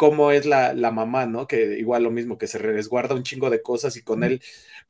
cómo 0.00 0.32
es 0.32 0.46
la, 0.46 0.72
la 0.72 0.90
mamá, 0.90 1.26
¿no? 1.26 1.46
Que 1.46 1.78
igual 1.78 2.04
lo 2.04 2.10
mismo, 2.10 2.38
que 2.38 2.46
se 2.46 2.56
resguarda 2.56 3.14
un 3.14 3.22
chingo 3.22 3.50
de 3.50 3.60
cosas 3.60 3.98
y 3.98 4.02
con 4.02 4.24
él 4.24 4.40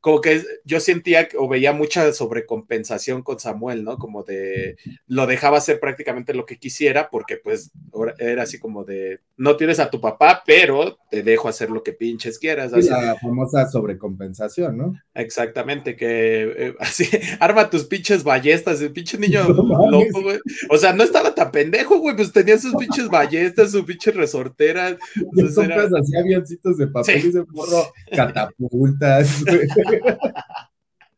como 0.01 0.19
que 0.19 0.43
yo 0.65 0.79
sentía 0.79 1.29
o 1.37 1.47
veía 1.47 1.73
mucha 1.73 2.11
sobrecompensación 2.11 3.21
con 3.21 3.39
Samuel, 3.39 3.83
¿no? 3.83 3.99
Como 3.99 4.23
de 4.23 4.75
lo 5.07 5.27
dejaba 5.27 5.59
hacer 5.59 5.79
prácticamente 5.79 6.33
lo 6.33 6.47
que 6.47 6.57
quisiera 6.57 7.11
porque 7.11 7.37
pues 7.37 7.71
era 8.17 8.43
así 8.43 8.57
como 8.57 8.83
de 8.83 9.19
no 9.37 9.57
tienes 9.57 9.79
a 9.79 9.91
tu 9.91 10.01
papá, 10.01 10.43
pero 10.45 10.97
te 11.11 11.21
dejo 11.21 11.47
hacer 11.47 11.69
lo 11.69 11.83
que 11.83 11.93
pinches 11.93 12.39
quieras. 12.39 12.73
Así. 12.73 12.89
La 12.89 13.15
famosa 13.15 13.69
sobrecompensación, 13.69 14.75
¿no? 14.75 14.99
Exactamente, 15.13 15.95
que 15.95 16.51
eh, 16.57 16.75
así 16.79 17.07
arma 17.39 17.69
tus 17.69 17.83
pinches 17.85 18.23
ballestas, 18.23 18.81
el 18.81 18.91
pinche 18.91 19.19
niño 19.19 19.43
loco, 19.49 20.23
güey. 20.23 20.39
O 20.69 20.77
sea, 20.77 20.93
no 20.93 21.03
estaba 21.03 21.35
tan 21.35 21.51
pendejo, 21.51 21.99
güey, 21.99 22.15
pues 22.15 22.31
tenía 22.31 22.57
sus 22.57 22.75
pinches 22.75 23.07
ballestas, 23.07 23.71
su 23.71 23.85
pinche 23.85 24.11
resortera. 24.11 24.97
Entonces 25.15 25.57
era... 25.57 25.83
así 25.83 26.17
avioncitos 26.17 26.77
de 26.77 26.87
papel 26.87 27.17
y 27.17 27.31
se 27.31 27.43
morro 27.49 27.93
catapultas, 28.15 29.43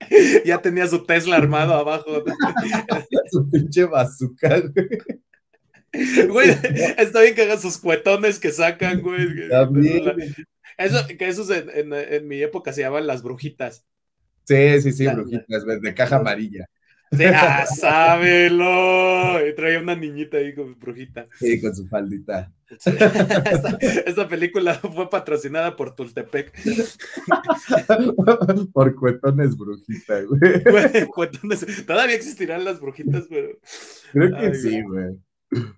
ya 0.46 0.62
tenía 0.62 0.88
su 0.88 1.06
Tesla 1.06 1.38
armado 1.38 1.74
abajo. 1.74 2.24
su 3.32 3.50
pinche 3.50 3.86
bazooka, 3.86 4.62
güey. 4.62 6.28
Güey, 6.28 6.50
está 6.98 7.22
bien 7.22 7.36
que 7.36 7.44
hagan 7.44 7.62
sus 7.62 7.78
cuetones 7.78 8.40
que 8.40 8.52
sacan, 8.52 9.02
güey. 9.02 9.28
Eso, 10.78 11.06
que 11.08 11.28
esos 11.28 11.52
en, 11.52 11.94
en, 11.94 12.28
mi 12.28 12.42
época 12.42 12.74
se 12.74 12.82
llamaban 12.82 13.06
las 13.06 13.22
brujitas. 13.22 13.86
Sí, 14.46 14.82
sí, 14.82 14.92
sí, 14.92 15.08
brujitas, 15.08 15.63
de 15.82 15.94
caja 15.94 16.16
amarilla. 16.16 16.68
Sí, 17.15 17.24
ah, 17.25 17.65
sábelo. 17.65 19.48
Y 19.48 19.55
traía 19.55 19.79
una 19.79 19.96
niñita 19.96 20.38
ahí 20.38 20.53
con 20.53 20.77
brujita. 20.79 21.27
Sí, 21.39 21.62
con 21.62 21.75
su 21.75 21.88
faldita. 21.88 22.51
esta, 24.05 24.27
película 24.27 24.74
fue 24.75 25.10
patrocinada 25.10 25.75
por 25.75 25.96
Tultepec. 25.96 26.51
por 28.74 28.96
cuetones 28.96 29.55
brujita, 29.55 30.22
güey. 30.22 31.86
Todavía 31.86 32.15
existirán 32.15 32.65
las 32.65 32.79
brujitas, 32.79 33.25
pero. 33.29 33.50
Creo 34.12 34.39
que 34.39 34.55
sí, 34.55 34.82
güey. 34.82 35.17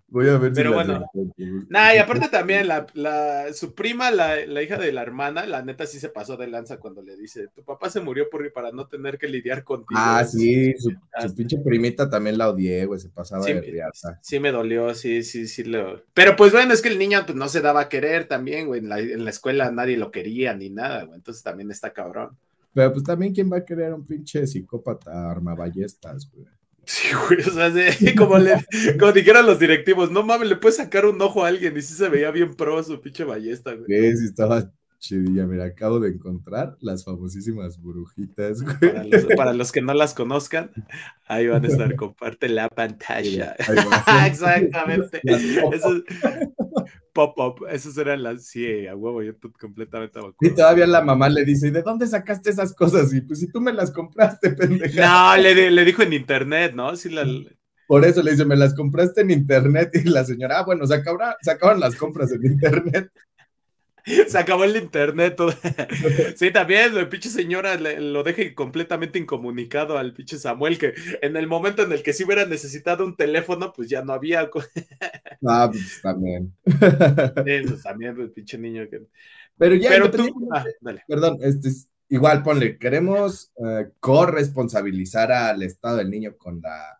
Voy 0.08 0.30
a 0.30 0.38
ver 0.38 0.54
Pero 0.54 0.74
bueno, 0.74 1.06
nada, 1.70 1.96
y 1.96 1.98
aparte 1.98 2.30
también 2.30 2.68
la, 2.68 2.88
la, 2.94 3.52
su 3.54 3.74
prima, 3.74 4.12
la, 4.12 4.46
la, 4.46 4.64
hija 4.64 4.78
de 4.78 4.92
la 4.92 5.02
hermana, 5.02 5.46
la 5.46 5.62
neta 5.62 5.86
sí 5.86 6.00
se 6.00 6.10
pasó 6.10 6.38
de 6.38 6.48
lanza 6.48 6.78
cuando 6.78 7.02
le 7.02 7.18
dice, 7.18 7.48
tu 7.54 7.64
papá 7.64 7.90
se 7.90 8.00
murió 8.00 8.30
por, 8.30 8.52
para 8.54 8.72
no 8.72 8.88
tener 8.88 9.18
que 9.18 9.28
lidiar 9.28 9.64
contigo. 9.64 10.00
Ah, 10.02 10.24
sí, 10.24 10.74
su, 10.78 10.94
pinche 11.36 11.58
primita 11.58 12.10
también 12.10 12.38
la 12.38 12.50
odié, 12.50 12.86
güey, 12.86 13.00
se 13.00 13.10
pasaba 13.10 13.44
sí, 13.44 13.54
de 13.54 13.62
riata. 13.62 14.20
Sí 14.22 14.40
me 14.40 14.52
dolió, 14.52 14.94
sí, 14.94 15.24
sí, 15.24 15.48
sí. 15.48 15.64
Lo... 15.64 16.02
Pero 16.14 16.36
pues 16.36 16.52
bueno, 16.52 16.74
es 16.74 16.82
que 16.82 16.90
el 16.90 17.00
niño 17.00 17.26
pues, 17.26 17.38
no 17.38 17.50
se 17.50 17.62
daba 17.62 17.82
a 17.82 17.90
querer 17.90 18.26
también, 18.26 18.68
güey, 18.68 18.80
en 18.80 18.90
la, 18.90 19.00
en 19.00 19.24
la 19.24 19.30
escuela 19.30 19.72
nadie 19.72 19.98
lo 19.98 20.12
quería 20.12 20.54
ni 20.54 20.70
nada, 20.70 21.04
güey, 21.04 21.18
entonces 21.18 21.44
también 21.44 21.72
está 21.72 21.92
cabrón. 21.92 22.38
Pero 22.74 22.92
pues 22.92 23.04
también, 23.06 23.34
¿quién 23.34 23.52
va 23.52 23.58
a 23.58 23.66
querer 23.66 23.94
un 23.94 24.06
pinche 24.06 24.46
psicópata 24.46 25.32
armaballestas, 25.32 26.30
güey? 26.32 26.46
Sí, 26.86 27.08
güey, 27.14 27.42
o 27.42 27.52
sea, 27.52 27.72
como, 28.18 28.38
le, 28.38 28.64
como 29.00 29.12
dijeron 29.12 29.46
los 29.46 29.60
directivos, 29.60 30.12
no 30.12 30.24
mames, 30.24 30.50
le 30.50 30.56
puedes 30.56 30.78
sacar 30.78 31.06
un 31.06 31.22
ojo 31.22 31.44
a 31.44 31.48
alguien 31.48 31.76
y 31.78 31.82
sí 31.82 31.94
se 31.94 32.10
veía 32.10 32.32
bien 32.32 32.56
pro 32.56 32.82
su 32.84 33.02
pinche 33.02 33.24
ballesta, 33.24 33.74
güey. 33.74 33.86
Sí, 33.88 34.18
sí 34.18 34.26
estaba 34.26 34.72
chidilla, 35.00 35.46
mira, 35.46 35.66
acabo 35.66 36.00
de 36.00 36.10
encontrar 36.10 36.78
las 36.82 37.04
famosísimas 37.04 37.82
brujitas, 37.82 38.62
güey. 38.62 38.78
Para 38.80 39.04
los, 39.04 39.26
para 39.38 39.54
los 39.54 39.72
que 39.72 39.82
no 39.82 39.94
las 39.94 40.14
conozcan, 40.14 40.72
ahí 41.28 41.48
van 41.48 41.66
a 41.66 41.68
estar, 41.68 41.96
comparte 41.96 42.50
la 42.50 42.70
pantalla. 42.70 43.56
Exactamente. 44.26 45.22
Eso, 45.24 46.04
pop-up, 47.16 47.66
esas 47.72 47.98
eran 47.98 48.22
las, 48.22 48.46
sí, 48.46 48.86
a 48.86 48.96
huevo, 48.96 49.24
yo 49.24 49.34
completamente 49.58 50.20
Y 50.42 50.50
todavía 50.50 50.86
la 50.86 51.02
mamá 51.02 51.30
le 51.30 51.46
dice, 51.46 51.70
¿y 51.70 51.72
de 51.72 51.82
dónde 51.82 52.06
sacaste 52.06 52.50
esas 52.50 52.76
cosas? 52.76 53.14
Y 53.14 53.22
pues 53.22 53.40
si 53.40 53.48
tú 53.48 53.62
me 53.62 53.72
las 53.72 53.90
compraste, 53.90 54.52
pendeja. 54.52 55.36
No, 55.36 55.42
le, 55.42 55.72
le 55.72 55.86
dijo 55.86 56.04
en 56.04 56.12
internet, 56.12 56.74
¿no? 56.76 56.96
Sí, 56.98 57.10
la... 57.10 57.26
Por 57.88 58.04
eso 58.04 58.22
le 58.22 58.32
dice, 58.32 58.46
me 58.46 58.58
las 58.58 58.76
compraste 58.76 59.22
en 59.22 59.32
internet. 59.32 59.92
Y 59.94 60.10
la 60.10 60.26
señora, 60.26 60.60
ah, 60.60 60.66
bueno, 60.66 60.86
se, 60.86 61.02
se 61.42 61.52
acaban 61.52 61.80
las 61.80 61.96
compras 61.96 62.32
en 62.32 62.46
internet. 62.46 63.10
Se 64.28 64.38
acabó 64.38 64.64
el 64.64 64.76
internet. 64.78 65.38
Sí, 66.36 66.52
también, 66.52 66.94
la 66.94 67.10
pinche 67.10 67.30
señora 67.30 67.76
lo 67.78 68.24
deje 68.24 68.54
completamente 68.54 69.18
incomunicado 69.20 69.98
al 69.98 70.14
pinche 70.14 70.38
Samuel, 70.38 70.78
que 70.78 70.94
en 71.22 71.36
el 71.38 71.48
momento 71.48 71.84
en 71.84 71.92
el 71.92 72.04
que 72.04 72.14
sí 72.14 72.24
hubiera 72.24 72.46
necesitado 72.46 73.06
un 73.06 73.16
teléfono, 73.16 73.74
pues 73.74 73.90
ya 73.90 74.04
no 74.04 74.14
había. 74.14 74.50
Ah, 75.48 75.70
pues 75.72 76.00
también. 76.02 76.54
Pues, 76.66 77.84
también, 77.84 78.20
el 78.20 78.32
pinche 78.32 78.58
niño 78.58 78.88
que. 78.90 79.02
Pero 79.58 79.76
ya, 79.76 79.90
Pero 79.90 80.12
tú... 80.12 80.50
Ah, 80.52 80.66
perdón, 81.08 81.38
este 81.42 81.70
igual 82.10 82.44
ponle, 82.44 82.78
queremos 82.78 83.52
eh, 83.58 83.90
corresponsabilizar 84.00 85.32
al 85.32 85.64
estado 85.64 85.98
del 85.98 86.10
niño 86.10 86.38
con 86.38 86.62
la 86.62 87.00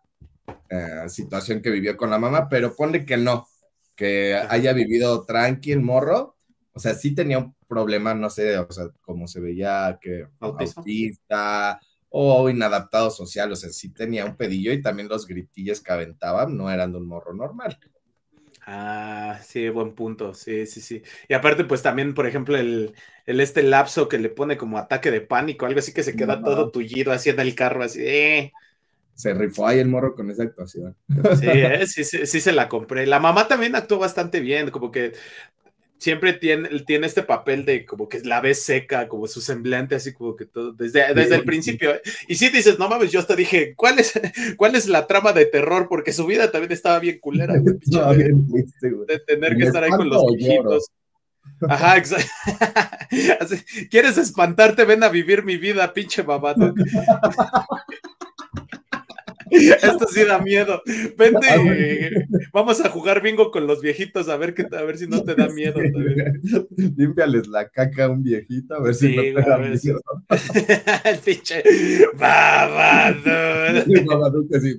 eh, 0.68 1.08
situación 1.08 1.62
que 1.62 1.70
vivió 1.70 1.96
con 1.96 2.10
la 2.10 2.18
mamá, 2.18 2.48
pero 2.48 2.74
ponle 2.74 3.04
que 3.04 3.16
no, 3.16 3.46
que 3.94 4.34
haya 4.34 4.72
vivido 4.72 5.24
tranquilo, 5.24 5.82
morro, 5.82 6.36
o 6.72 6.80
sea, 6.80 6.94
sí 6.94 7.14
tenía 7.14 7.38
un 7.38 7.54
problema, 7.68 8.14
no 8.14 8.30
sé, 8.30 8.58
o 8.58 8.70
sea, 8.70 8.88
como 9.00 9.26
se 9.26 9.40
veía 9.40 9.98
que 10.00 10.26
autista 10.40 11.80
o 12.10 12.48
inadaptado 12.50 13.10
social, 13.10 13.52
o 13.52 13.56
sea, 13.56 13.70
sí 13.70 13.90
tenía 13.92 14.24
un 14.24 14.36
pedillo 14.36 14.72
y 14.72 14.82
también 14.82 15.08
los 15.08 15.26
gritillos 15.26 15.80
que 15.80 15.92
aventaban 15.92 16.56
no 16.56 16.70
eran 16.70 16.92
de 16.92 16.98
un 16.98 17.06
morro 17.06 17.34
normal. 17.34 17.78
Ah, 18.68 19.38
sí, 19.44 19.68
buen 19.68 19.94
punto, 19.94 20.34
sí, 20.34 20.66
sí, 20.66 20.80
sí. 20.80 21.02
Y 21.28 21.34
aparte, 21.34 21.64
pues 21.64 21.82
también, 21.82 22.14
por 22.14 22.26
ejemplo, 22.26 22.56
el, 22.56 22.96
el 23.24 23.40
este 23.40 23.62
lapso 23.62 24.08
que 24.08 24.18
le 24.18 24.28
pone 24.28 24.56
como 24.56 24.76
ataque 24.78 25.12
de 25.12 25.20
pánico, 25.20 25.66
algo 25.66 25.78
así 25.78 25.92
que 25.94 26.02
se 26.02 26.16
queda 26.16 26.42
todo 26.42 26.70
tullido 26.72 27.12
así 27.12 27.30
en 27.30 27.38
el 27.38 27.54
carro, 27.54 27.84
así, 27.84 28.00
eh. 28.04 28.52
Se 29.14 29.34
rifó 29.34 29.66
ahí 29.66 29.78
el 29.80 29.88
morro 29.88 30.14
con 30.14 30.30
esa 30.30 30.44
actuación. 30.44 30.96
Sí, 31.28 31.46
eh, 31.50 31.86
sí, 31.86 32.04
sí, 32.04 32.26
sí, 32.26 32.40
se 32.40 32.52
la 32.52 32.68
compré. 32.68 33.06
La 33.06 33.20
mamá 33.20 33.46
también 33.46 33.74
actuó 33.76 33.98
bastante 33.98 34.40
bien, 34.40 34.70
como 34.70 34.90
que 34.90 35.12
siempre 35.98 36.32
tiene, 36.34 36.68
tiene 36.80 37.06
este 37.06 37.22
papel 37.22 37.64
de 37.64 37.84
como 37.84 38.08
que 38.08 38.20
la 38.20 38.40
ves 38.40 38.62
seca, 38.62 39.08
como 39.08 39.26
su 39.26 39.40
semblante, 39.40 39.94
así 39.94 40.12
como 40.12 40.36
que 40.36 40.46
todo, 40.46 40.72
desde, 40.72 41.14
desde 41.14 41.36
el 41.36 41.44
principio. 41.44 41.94
¿eh? 41.94 42.02
Y 42.28 42.36
si 42.36 42.48
dices, 42.48 42.78
no 42.78 42.88
mames, 42.88 43.10
yo 43.10 43.20
hasta 43.20 43.36
dije, 43.36 43.74
¿cuál 43.74 43.98
es, 43.98 44.12
¿cuál 44.56 44.74
es 44.74 44.86
la 44.88 45.06
trama 45.06 45.32
de 45.32 45.46
terror? 45.46 45.88
Porque 45.88 46.12
su 46.12 46.26
vida 46.26 46.50
también 46.50 46.72
estaba 46.72 46.98
bien 46.98 47.18
culera, 47.18 47.54
de, 47.54 49.18
tener 49.26 49.56
que 49.56 49.64
estar 49.64 49.84
ahí 49.84 49.90
con 49.90 50.08
los 50.08 50.24
viejitos. 50.36 50.90
Ajá, 51.68 51.96
exacto. 51.96 52.28
¿Quieres 53.90 54.18
espantarte? 54.18 54.84
Ven 54.84 55.02
a 55.04 55.08
vivir 55.08 55.44
mi 55.44 55.56
vida, 55.56 55.92
pinche 55.92 56.22
babado. 56.22 56.74
Esto 59.50 60.06
sí 60.08 60.24
da 60.24 60.38
miedo. 60.38 60.82
Vente, 61.16 62.26
vamos 62.52 62.80
a 62.84 62.88
jugar 62.88 63.22
bingo 63.22 63.50
con 63.50 63.66
los 63.66 63.80
viejitos 63.80 64.28
a 64.28 64.36
ver 64.36 64.54
qué, 64.54 64.66
a 64.70 64.82
ver 64.82 64.98
si 64.98 65.06
no 65.06 65.22
te 65.22 65.34
da 65.34 65.48
miedo. 65.48 65.80
Límpiales 66.96 67.46
la 67.46 67.68
caca 67.68 68.04
a 68.04 68.08
un 68.08 68.22
viejito 68.22 68.74
a 68.74 68.80
ver 68.80 68.94
si 68.94 69.14
no 69.14 69.22
te 69.22 69.48
da 69.48 69.58
miedo. 69.58 70.00
El 71.04 71.18
pinche 71.18 71.62
babado. 72.14 73.84
Babado 74.06 74.48
que 74.48 74.60
sí, 74.60 74.76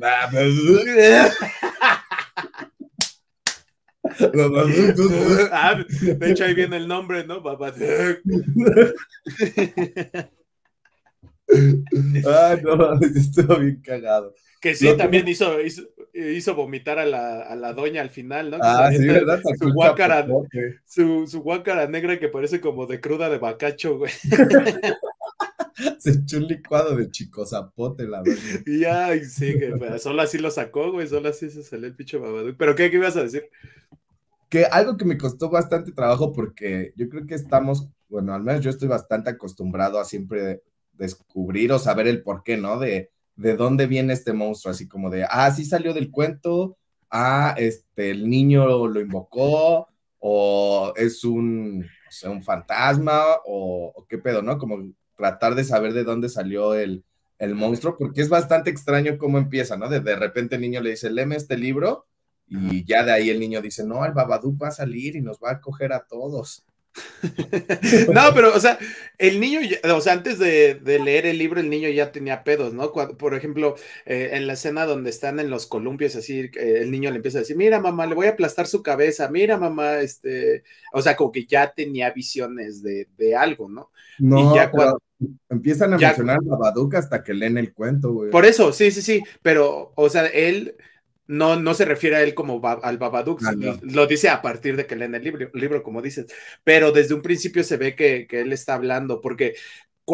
ah, 5.52 5.84
de 6.02 6.32
hecho 6.32 6.46
ahí 6.46 6.54
viene 6.54 6.78
el 6.78 6.88
nombre, 6.88 7.26
¿no? 7.26 7.42
Babado. 7.42 7.76
Ay, 11.50 12.62
no, 12.64 13.00
estuvo 13.02 13.60
bien 13.60 13.82
cagado. 13.82 14.34
Que 14.60 14.76
sí, 14.76 14.96
también 14.98 15.28
hizo, 15.28 15.58
hizo, 15.62 16.56
vomitar 16.56 16.98
a 16.98 17.06
la, 17.06 17.42
a 17.42 17.56
la, 17.56 17.74
doña 17.74 18.02
al 18.02 18.10
final, 18.10 18.50
¿no? 18.50 18.58
Ah, 18.62 18.90
sí, 18.92 19.06
¿verdad? 19.06 19.40
Su 19.60 19.72
guácara, 19.72 20.28
su, 20.84 21.28
su 21.28 21.42
guácara 21.42 21.88
negra 21.88 22.20
que 22.20 22.28
parece 22.28 22.60
como 22.60 22.88
de 22.88 23.00
cruda 23.00 23.30
de 23.30 23.38
bacacho, 23.38 24.00
güey. 24.00 24.12
Se 26.00 26.10
echó 26.10 26.38
un 26.38 26.48
licuado 26.48 26.96
de 26.96 27.12
chico 27.12 27.46
zapote, 27.46 28.08
la 28.08 28.24
verdad. 28.24 28.62
Y 28.66 28.84
ay, 28.86 29.26
sí, 29.26 29.60
que 29.60 30.00
solo 30.00 30.24
así 30.24 30.40
lo 30.40 30.50
sacó, 30.50 30.92
güey, 30.92 31.08
solo 31.08 31.30
así 31.30 31.52
se 31.52 31.62
salió 31.62 31.88
el 31.88 31.96
pinche 31.96 32.18
babadú. 32.18 32.56
¿Pero 32.58 32.74
qué, 32.74 32.90
qué 32.90 32.98
ibas 32.98 33.16
a 33.16 33.24
decir? 33.24 33.50
Que 34.50 34.66
algo 34.66 34.98
que 34.98 35.06
me 35.06 35.20
costó 35.20 35.50
bastante 35.50 35.92
trabajo 35.92 36.34
porque 36.34 36.94
yo 36.96 37.08
creo 37.10 37.28
que 37.28 37.36
estamos, 37.36 37.90
bueno, 38.10 38.34
al 38.34 38.42
menos 38.42 38.62
yo 38.62 38.72
estoy 38.72 38.88
bastante 38.88 39.30
acostumbrado 39.30 40.00
a 40.00 40.06
siempre 40.06 40.64
descubrir 40.94 41.72
o 41.72 41.80
saber 41.80 42.08
el 42.08 42.24
por 42.24 42.44
qué, 42.44 42.58
¿no? 42.58 42.80
De 42.80 43.12
de 43.38 43.56
dónde 43.56 43.88
viene 43.88 44.14
este 44.14 44.34
monstruo, 44.34 44.72
así 44.72 44.88
como 44.88 45.10
de, 45.10 45.26
ah, 45.30 45.50
sí 45.52 45.64
salió 45.64 45.94
del 45.94 46.12
cuento, 46.12 46.78
ah, 47.10 47.56
este, 47.58 48.12
el 48.12 48.30
niño 48.30 48.88
lo 48.88 49.00
invocó, 49.00 49.88
o 50.20 50.94
es 50.96 51.24
un, 51.24 51.86
o 51.86 52.12
sea, 52.12 52.32
un 52.32 52.44
fantasma, 52.44 53.22
o, 53.46 54.06
qué 54.10 54.18
pedo, 54.18 54.42
¿no? 54.42 54.58
Como 54.58 54.92
tratar 55.16 55.56
de 55.56 55.64
saber 55.64 55.94
de 55.94 56.04
dónde 56.04 56.30
salió 56.30 56.74
el, 56.74 57.04
el 57.38 57.56
monstruo, 57.56 57.96
porque 57.98 58.22
es 58.22 58.30
bastante 58.30 58.70
extraño 58.72 59.18
cómo 59.18 59.38
empieza, 59.38 59.78
¿no? 59.78 59.88
De, 59.88 60.00
de 60.00 60.16
repente 60.16 60.56
el 60.56 60.62
niño 60.62 60.82
le 60.82 60.92
dice, 60.92 61.10
léeme 61.10 61.36
este 61.36 61.58
libro, 61.58 62.08
y 62.50 62.86
ya 62.86 63.04
de 63.04 63.12
ahí 63.12 63.30
el 63.30 63.40
niño 63.40 63.62
dice, 63.62 63.86
no, 63.86 64.06
el 64.06 64.14
Babadú 64.14 64.58
va 64.58 64.70
a 64.70 64.72
salir 64.72 65.16
y 65.16 65.22
nos 65.22 65.38
va 65.38 65.52
a 65.52 65.62
coger 65.62 65.94
a 65.94 66.06
todos. 66.08 66.66
no, 68.14 68.22
pero, 68.34 68.56
o 68.56 68.60
sea, 68.60 68.78
el 69.18 69.40
niño, 69.40 69.60
o 69.94 70.02
sea, 70.02 70.14
antes 70.14 70.40
de, 70.40 70.80
leer 70.84 71.26
el 71.26 71.38
libro, 71.38 71.60
el 71.60 71.70
niño 71.70 71.90
ya 71.90 72.12
tenía 72.12 72.44
pedos, 72.44 72.74
¿no? 72.74 72.92
por 72.92 73.36
ejemplo, 73.36 73.76
eh, 74.06 74.32
en 74.34 74.48
la 74.48 74.54
escena 74.54 74.86
donde 74.86 75.10
están 75.10 75.40
en 75.40 75.50
los 75.50 75.68
columpios, 75.68 76.16
así, 76.16 76.40
eh, 76.40 76.80
el 76.82 76.92
niño 76.92 77.10
le 77.10 77.18
empieza 77.18 77.40
a 77.40 77.42
decir, 77.42 77.58
mira, 77.58 77.80
mamá, 77.80 78.06
le 78.06 78.16
voy 78.16 78.28
a 78.28 78.32
aplastar 78.32 78.68
su 78.68 78.82
cabeza, 78.84 79.30
mira, 79.30 79.58
mamá, 79.58 80.00
este, 80.00 80.64
o 80.94 81.02
sea, 81.02 81.16
como 81.16 81.32
que 81.32 81.46
ya 81.46 81.74
tenía 81.74 82.12
visiones 82.12 82.82
de, 82.84 83.08
algo, 83.36 83.70
¿no? 83.70 83.92
No, 84.20 84.56
ya 84.56 84.72
cuando, 84.72 85.02
empiezan 85.50 85.94
a 85.94 85.98
mencionar 85.98 86.38
a 86.38 86.40
Babadook 86.44 86.96
hasta 86.96 87.24
que 87.24 87.34
leen 87.34 87.58
el 87.58 87.74
cuento, 87.74 88.14
güey. 88.14 88.32
Por 88.32 88.46
eso, 88.46 88.72
sí, 88.72 88.92
sí, 88.92 89.02
sí, 89.02 89.24
pero, 89.42 89.92
o 89.96 90.10
sea, 90.10 90.28
él 90.28 90.76
no, 91.28 91.60
no 91.60 91.74
se 91.74 91.86
refiere 91.86 92.16
a 92.16 92.24
él 92.24 92.34
como 92.34 92.62
al 92.66 92.98
Babadook, 92.98 93.42
lo 93.82 94.08
dice 94.08 94.30
a 94.30 94.42
partir 94.42 94.76
de 94.76 94.88
que 94.88 94.96
leen 94.96 95.16
el 95.16 95.24
libro, 95.24 95.50
libro, 95.54 95.84
como 95.84 96.02
dices, 96.02 96.26
pero 96.64 96.92
desde 96.92 97.14
un 97.14 97.22
principio 97.22 97.64
se 97.64 97.78
ve 97.78 97.96
que, 97.96 98.28
que 98.28 98.42
él 98.42 98.54
está 98.54 98.74
hablando, 98.76 99.22
porque 99.22 99.56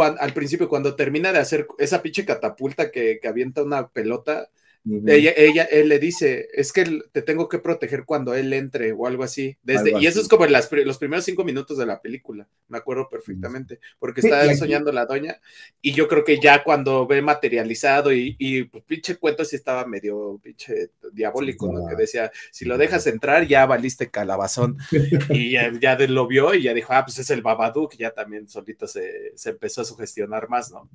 al 0.02 0.34
principio 0.34 0.70
cuando 0.70 0.96
termina 0.96 1.32
de 1.32 1.40
hacer 1.40 1.68
esa 1.78 2.02
pinche 2.02 2.26
catapulta 2.26 2.92
que, 2.92 3.20
que 3.22 3.28
avienta 3.28 3.64
una 3.64 3.90
pelota, 3.90 4.50
ella, 4.86 5.32
ella, 5.38 5.64
él 5.64 5.88
le 5.88 5.98
dice, 5.98 6.50
es 6.54 6.74
que 6.74 7.02
te 7.12 7.22
tengo 7.22 7.48
que 7.48 7.60
proteger 7.60 8.04
cuando 8.04 8.34
él 8.34 8.52
entre 8.52 8.92
o 8.92 9.08
algo 9.08 9.24
así. 9.24 9.58
Desde, 9.64 9.98
Y 10.00 10.08
eso 10.08 10.20
es 10.20 10.28
como 10.28 10.44
en 10.44 10.52
las, 10.52 10.70
los 10.72 10.98
primeros 10.98 11.24
cinco 11.24 11.46
minutos 11.46 11.78
de 11.78 11.86
la 11.86 12.02
película, 12.02 12.50
me 12.68 12.78
acuerdo 12.78 13.08
perfectamente, 13.08 13.80
porque 13.98 14.20
está 14.20 14.54
soñando 14.56 14.92
la 14.92 15.06
doña 15.06 15.40
y 15.82 15.94
yo 15.94 16.10
creo 16.10 16.26
que 16.26 16.40
ya 16.40 16.64
cuando 16.64 17.08
ve 17.08 17.22
materializado 17.22 18.12
y, 18.12 18.36
y 18.38 18.64
pues, 18.64 18.84
pinche 18.84 19.16
cuento 19.16 19.46
sí 19.46 19.56
estaba 19.56 19.86
medio 19.86 20.40
pinche 20.44 20.90
diabólico, 21.14 21.72
¿no? 21.72 21.88
Que 21.88 21.96
decía, 21.96 22.32
si 22.52 22.66
lo 22.66 22.78
dejas 22.78 23.08
entrar 23.08 23.48
ya 23.48 23.66
valiste 23.66 24.10
calabazón 24.10 24.78
y 25.30 25.52
ya, 25.52 25.72
ya, 25.80 25.98
lo 26.08 26.28
vio 26.28 26.54
y 26.54 26.64
ya 26.64 26.74
dijo, 26.74 26.92
ah, 26.92 27.06
pues 27.06 27.20
es 27.20 27.30
el 27.30 27.42
Babadook, 27.42 27.96
ya 27.96 28.12
también 28.12 28.50
solito 28.50 28.86
se, 28.88 29.32
se 29.36 29.52
empezó 29.52 29.82
a 29.82 29.86
sugestionar 29.86 30.50
más, 30.50 30.72
¿no? 30.72 30.90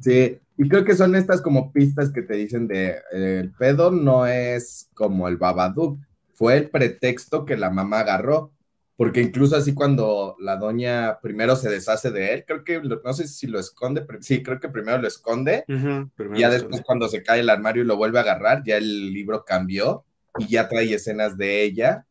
Sí, 0.00 0.38
y 0.56 0.68
creo 0.68 0.84
que 0.84 0.94
son 0.94 1.14
estas 1.14 1.40
como 1.40 1.72
pistas 1.72 2.10
que 2.10 2.22
te 2.22 2.34
dicen 2.34 2.66
de 2.68 2.96
el 3.12 3.52
pedo 3.52 3.90
no 3.90 4.26
es 4.26 4.88
como 4.94 5.28
el 5.28 5.36
Babadook, 5.36 5.98
fue 6.34 6.56
el 6.56 6.70
pretexto 6.70 7.44
que 7.44 7.56
la 7.56 7.70
mamá 7.70 8.00
agarró. 8.00 8.52
Porque 8.96 9.20
incluso 9.20 9.54
así 9.54 9.74
cuando 9.74 10.34
la 10.40 10.56
doña 10.56 11.20
primero 11.22 11.54
se 11.54 11.70
deshace 11.70 12.10
de 12.10 12.34
él, 12.34 12.44
creo 12.44 12.64
que, 12.64 12.82
no 12.82 13.12
sé 13.12 13.28
si 13.28 13.46
lo 13.46 13.60
esconde, 13.60 14.04
sí, 14.18 14.42
creo 14.42 14.58
que 14.58 14.68
primero 14.68 14.98
lo 14.98 15.06
esconde, 15.06 15.64
y 15.68 16.40
ya 16.40 16.50
después 16.50 16.82
cuando 16.84 17.08
se 17.08 17.22
cae 17.22 17.38
el 17.38 17.48
armario 17.48 17.84
y 17.84 17.86
lo 17.86 17.96
vuelve 17.96 18.18
a 18.18 18.22
agarrar, 18.22 18.64
ya 18.64 18.76
el 18.76 19.12
libro 19.12 19.44
cambió 19.44 20.04
y 20.36 20.48
ya 20.48 20.68
trae 20.68 20.92
escenas 20.92 21.38
de 21.38 21.62
ella, 21.62 22.06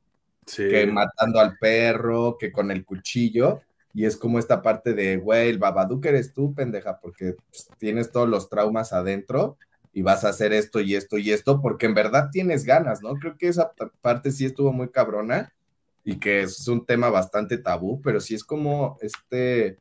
que 0.56 0.88
matando 0.88 1.42
al 1.42 1.58
perro, 1.58 2.38
que 2.40 2.54
con 2.54 2.72
el 2.72 2.86
cuchillo, 2.86 3.64
y 3.98 4.06
es 4.06 4.16
como 4.16 4.38
esta 4.38 4.62
parte 4.62 4.94
de, 4.94 5.18
güey, 5.18 5.50
el 5.50 5.58
Babadook 5.58 6.06
eres 6.06 6.32
tú, 6.32 6.54
pendeja, 6.54 7.00
porque 7.00 7.36
pues, 7.50 7.68
tienes 7.80 8.12
todos 8.12 8.30
los 8.30 8.48
traumas 8.48 8.94
adentro 8.94 9.58
y 9.92 10.04
vas 10.04 10.24
a 10.24 10.30
hacer 10.30 10.54
esto 10.54 10.82
y 10.82 10.94
esto 10.94 11.18
y 11.18 11.32
esto, 11.32 11.60
porque 11.64 11.88
en 11.88 11.96
verdad 11.96 12.30
tienes 12.32 12.64
ganas, 12.64 13.02
¿no? 13.02 13.16
Creo 13.16 13.36
que 13.36 13.48
esa 13.48 13.72
parte 14.02 14.32
sí 14.32 14.46
estuvo 14.46 14.72
muy 14.72 14.90
cabrona 14.90 15.52
y 16.04 16.20
que 16.20 16.42
es 16.42 16.68
un 16.68 16.86
tema 16.86 17.10
bastante 17.10 17.58
tabú, 17.58 18.00
pero 18.04 18.22
sí 18.22 18.36
es 18.36 18.44
como 18.44 19.00
este, 19.02 19.80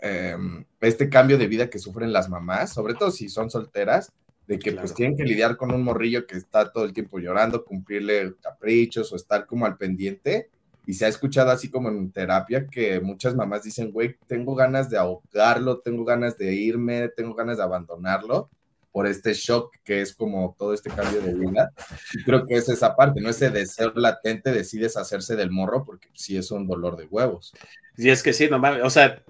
em, 0.00 0.64
este 0.80 1.10
cambio 1.10 1.36
de 1.36 1.46
vida 1.46 1.68
que 1.68 1.78
sufren 1.78 2.14
las 2.14 2.30
mamás, 2.30 2.72
sobre 2.72 2.94
todo 2.94 3.10
si 3.10 3.28
son 3.28 3.50
solteras, 3.50 4.14
de 4.46 4.58
que 4.58 4.72
pues 4.72 4.94
tienen 4.94 5.14
que 5.14 5.24
lidiar 5.24 5.58
con 5.58 5.72
un 5.72 5.82
morrillo 5.82 6.26
que 6.26 6.38
está 6.38 6.72
todo 6.72 6.86
el 6.86 6.94
tiempo 6.94 7.18
llorando, 7.18 7.66
cumplirle 7.66 8.32
caprichos 8.40 9.12
o 9.12 9.16
estar 9.16 9.44
como 9.44 9.66
al 9.66 9.76
pendiente. 9.76 10.48
Y 10.86 10.94
se 10.94 11.04
ha 11.04 11.08
escuchado 11.08 11.50
así 11.50 11.68
como 11.68 11.88
en 11.88 12.12
terapia 12.12 12.66
que 12.66 13.00
muchas 13.00 13.34
mamás 13.34 13.64
dicen, 13.64 13.90
güey, 13.90 14.16
tengo 14.26 14.54
ganas 14.54 14.88
de 14.88 14.98
ahogarlo, 14.98 15.80
tengo 15.80 16.04
ganas 16.04 16.38
de 16.38 16.54
irme, 16.54 17.08
tengo 17.08 17.34
ganas 17.34 17.56
de 17.56 17.64
abandonarlo 17.64 18.48
por 18.92 19.06
este 19.06 19.34
shock 19.34 19.74
que 19.84 20.00
es 20.00 20.14
como 20.14 20.54
todo 20.58 20.72
este 20.72 20.88
cambio 20.88 21.20
de 21.20 21.34
vida. 21.34 21.70
Y 22.14 22.24
creo 22.24 22.46
que 22.46 22.54
es 22.54 22.68
esa 22.68 22.96
parte, 22.96 23.20
¿no? 23.20 23.28
Ese 23.28 23.50
deseo 23.50 23.92
latente 23.94 24.52
decides 24.52 24.96
hacerse 24.96 25.36
del 25.36 25.50
morro 25.50 25.84
porque 25.84 26.08
sí 26.14 26.36
es 26.36 26.50
un 26.50 26.66
dolor 26.66 26.96
de 26.96 27.04
huevos. 27.04 27.52
Y 27.98 28.08
es 28.08 28.22
que 28.22 28.32
sí, 28.32 28.48
no 28.48 28.58
o 28.82 28.90
sea, 28.90 29.22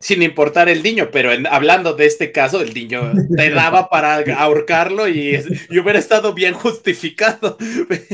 sin 0.00 0.22
importar 0.22 0.68
el 0.68 0.82
niño, 0.82 1.10
pero 1.10 1.30
hablando 1.50 1.94
de 1.94 2.06
este 2.06 2.30
caso, 2.30 2.60
el 2.60 2.72
niño 2.72 3.12
te 3.36 3.50
daba 3.50 3.88
para 3.88 4.18
ahorcarlo 4.38 5.08
y, 5.08 5.36
hubiera 5.70 5.98
estado 5.98 6.34
bien 6.34 6.54
justificado. 6.54 7.56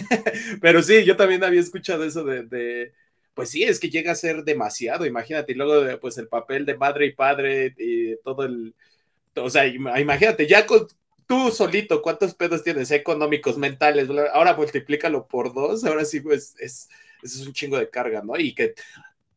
pero 0.60 0.82
sí, 0.82 1.04
yo 1.04 1.16
también 1.16 1.44
había 1.44 1.60
escuchado 1.60 2.04
eso 2.04 2.24
de, 2.24 2.92
pues 3.34 3.50
sí, 3.50 3.64
es 3.64 3.78
que 3.78 3.90
llega 3.90 4.12
a 4.12 4.16
ser 4.16 4.44
demasiado, 4.44 5.04
imagínate, 5.04 5.52
y 5.52 5.56
luego 5.56 6.00
pues 6.00 6.16
el 6.16 6.28
papel 6.28 6.64
de 6.64 6.76
madre 6.76 7.06
y 7.06 7.12
padre 7.12 7.74
y 7.76 8.16
todo 8.22 8.44
el, 8.44 8.74
o 9.36 9.50
sea, 9.50 9.66
imagínate, 9.66 10.46
ya 10.46 10.64
con, 10.64 10.86
tú 11.26 11.50
solito, 11.50 12.00
¿cuántos 12.00 12.34
pedos 12.34 12.62
tienes 12.62 12.90
económicos, 12.92 13.58
mentales? 13.58 14.08
Ahora 14.32 14.54
multiplícalo 14.54 15.26
por 15.26 15.52
dos, 15.52 15.84
ahora 15.84 16.06
sí, 16.06 16.20
pues 16.20 16.54
es, 16.58 16.88
es 17.22 17.46
un 17.46 17.52
chingo 17.52 17.78
de 17.78 17.90
carga, 17.90 18.22
¿no? 18.22 18.38
Y 18.38 18.54
que 18.54 18.74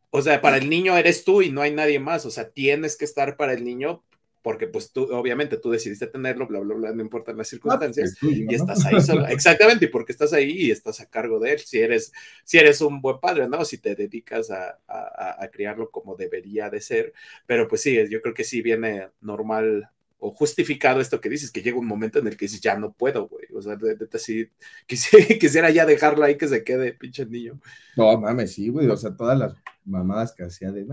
o 0.09 0.21
sea, 0.21 0.41
para 0.41 0.57
el 0.57 0.69
niño 0.69 0.97
eres 0.97 1.23
tú 1.23 1.41
y 1.41 1.51
no 1.51 1.61
hay 1.61 1.71
nadie 1.71 1.99
más. 1.99 2.25
O 2.25 2.31
sea, 2.31 2.49
tienes 2.49 2.97
que 2.97 3.05
estar 3.05 3.37
para 3.37 3.53
el 3.53 3.63
niño 3.63 4.03
porque 4.47 4.67
pues 4.67 4.93
tú, 4.93 5.03
obviamente 5.13 5.57
tú 5.57 5.71
decidiste 5.71 6.07
tenerlo, 6.07 6.47
bla, 6.47 6.59
bla, 6.61 6.73
bla, 6.73 6.91
no 6.93 7.01
importan 7.01 7.35
las 7.35 7.49
circunstancias, 7.49 8.15
y 8.21 8.55
estás 8.55 8.85
ahí 8.85 9.01
solo. 9.01 9.27
Exactamente, 9.27 9.85
y 9.85 9.87
porque 9.89 10.13
estás 10.13 10.31
ahí 10.31 10.49
y 10.51 10.71
estás 10.71 11.01
a 11.01 11.09
cargo 11.09 11.37
de 11.37 11.51
él, 11.51 11.59
si 11.59 11.79
eres, 11.79 12.13
si 12.45 12.57
eres 12.57 12.79
un 12.79 13.01
buen 13.01 13.19
padre, 13.19 13.49
¿no? 13.49 13.65
Si 13.65 13.77
te 13.77 13.93
dedicas 13.93 14.49
a, 14.49 14.79
a, 14.87 15.43
a 15.43 15.47
criarlo 15.49 15.89
como 15.89 16.15
debería 16.15 16.69
de 16.69 16.79
ser, 16.79 17.11
pero 17.45 17.67
pues 17.67 17.81
sí, 17.81 17.97
yo 18.09 18.21
creo 18.21 18.33
que 18.33 18.45
sí 18.45 18.61
viene 18.61 19.09
normal 19.19 19.89
o 20.19 20.31
justificado 20.31 20.99
esto 20.99 21.21
que 21.21 21.29
dices, 21.29 21.51
que 21.51 21.61
llega 21.61 21.77
un 21.77 21.85
momento 21.85 22.19
en 22.19 22.27
el 22.27 22.37
que 22.37 22.45
dices, 22.45 22.61
ya 22.61 22.77
no 22.77 22.93
puedo, 22.93 23.27
güey. 23.27 23.45
O 23.53 23.61
sea, 23.61 23.75
de, 23.75 23.95
de, 23.95 24.07
así, 24.13 24.49
quisiera, 24.87 25.69
ya 25.69 25.85
dejarlo 25.85 26.23
ahí 26.23 26.37
que 26.37 26.47
se 26.47 26.63
quede, 26.63 26.93
pinche 26.93 27.25
niño. 27.25 27.59
No, 27.95 28.17
mames, 28.17 28.53
sí, 28.53 28.69
güey. 28.69 28.87
O 28.87 28.97
sea, 28.97 29.15
todas 29.15 29.37
las 29.37 29.55
mamadas 29.87 30.33
que 30.33 30.43
hacía 30.43 30.71
de 30.71 30.85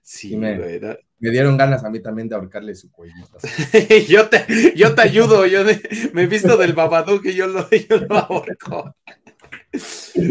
Sí, 0.00 0.36
me, 0.36 0.56
me, 0.56 1.30
dieron 1.30 1.56
ganas 1.56 1.84
a 1.84 1.90
mí 1.90 2.00
también 2.00 2.28
de 2.28 2.36
ahorcarle 2.36 2.74
su 2.74 2.90
cuellito. 2.90 3.38
yo, 4.08 4.28
te, 4.28 4.72
yo 4.74 4.94
te 4.94 5.02
ayudo, 5.02 5.46
yo 5.46 5.64
me 6.12 6.22
he 6.22 6.26
visto 6.26 6.56
del 6.56 6.72
babadú 6.72 7.20
que 7.20 7.34
yo 7.34 7.46
lo, 7.46 7.68
yo 7.70 7.98
lo 7.98 8.16
ahorco. 8.16 8.94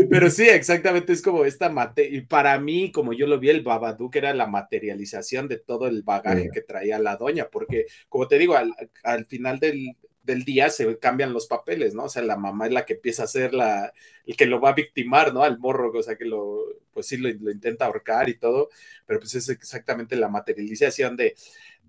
Pero 0.10 0.30
sí, 0.30 0.48
exactamente, 0.48 1.14
es 1.14 1.22
como 1.22 1.46
esta 1.46 1.70
materia, 1.70 2.20
y 2.20 2.22
para 2.22 2.60
mí, 2.60 2.92
como 2.92 3.12
yo 3.12 3.26
lo 3.26 3.40
vi, 3.40 3.50
el 3.50 3.64
Babadook 3.64 4.16
era 4.16 4.34
la 4.34 4.46
materialización 4.46 5.48
de 5.48 5.58
todo 5.58 5.88
el 5.88 6.04
bagaje 6.04 6.50
que 6.54 6.62
traía 6.62 7.00
la 7.00 7.18
doña, 7.18 7.48
porque, 7.52 7.88
como 8.08 8.28
te 8.28 8.38
digo, 8.38 8.56
al, 8.56 8.74
al 9.04 9.26
final 9.26 9.60
del, 9.60 9.96
del, 10.24 10.44
día 10.44 10.70
se 10.70 10.98
cambian 11.00 11.34
los 11.34 11.48
papeles, 11.48 11.94
¿no? 11.94 12.06
O 12.06 12.10
sea, 12.10 12.22
la 12.22 12.38
mamá 12.38 12.68
es 12.68 12.74
la 12.74 12.86
que 12.86 12.94
empieza 12.94 13.24
a 13.24 13.28
ser 13.28 13.54
la, 13.54 13.94
el 14.26 14.36
que 14.36 14.46
lo 14.46 14.62
va 14.62 14.70
a 14.70 14.76
victimar, 14.76 15.34
¿no? 15.34 15.44
Al 15.44 15.60
morro, 15.60 15.92
o 15.92 16.04
sea, 16.04 16.16
que 16.16 16.26
lo, 16.26 16.66
pues 16.94 17.08
sí, 17.08 17.18
lo, 17.18 17.30
lo 17.30 17.52
intenta 17.52 17.86
ahorcar 17.86 18.30
y 18.30 18.38
todo, 18.38 18.70
pero 19.06 19.20
pues 19.20 19.36
es 19.36 19.50
exactamente 19.50 20.16
la 20.16 20.30
materialización 20.30 21.16
de, 21.18 21.36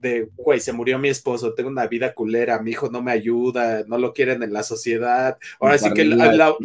de, 0.03 0.29
güey, 0.37 0.61
se 0.61 0.73
murió 0.73 0.99
mi 0.99 1.09
esposo, 1.09 1.55
tengo 1.55 1.71
una 1.71 1.87
vida 1.87 2.13
culera, 2.13 2.61
mi 2.61 2.73
hijo 2.73 2.91
no 2.91 3.01
me 3.01 3.13
ayuda, 3.13 3.85
no 3.87 3.97
lo 3.99 4.13
quieren 4.13 4.43
en 4.43 4.53
la 4.53 4.65
sociedad. 4.65 5.39
Ahora 5.61 5.79
sí 5.79 5.93
que 5.95 6.05
la, 6.05 6.57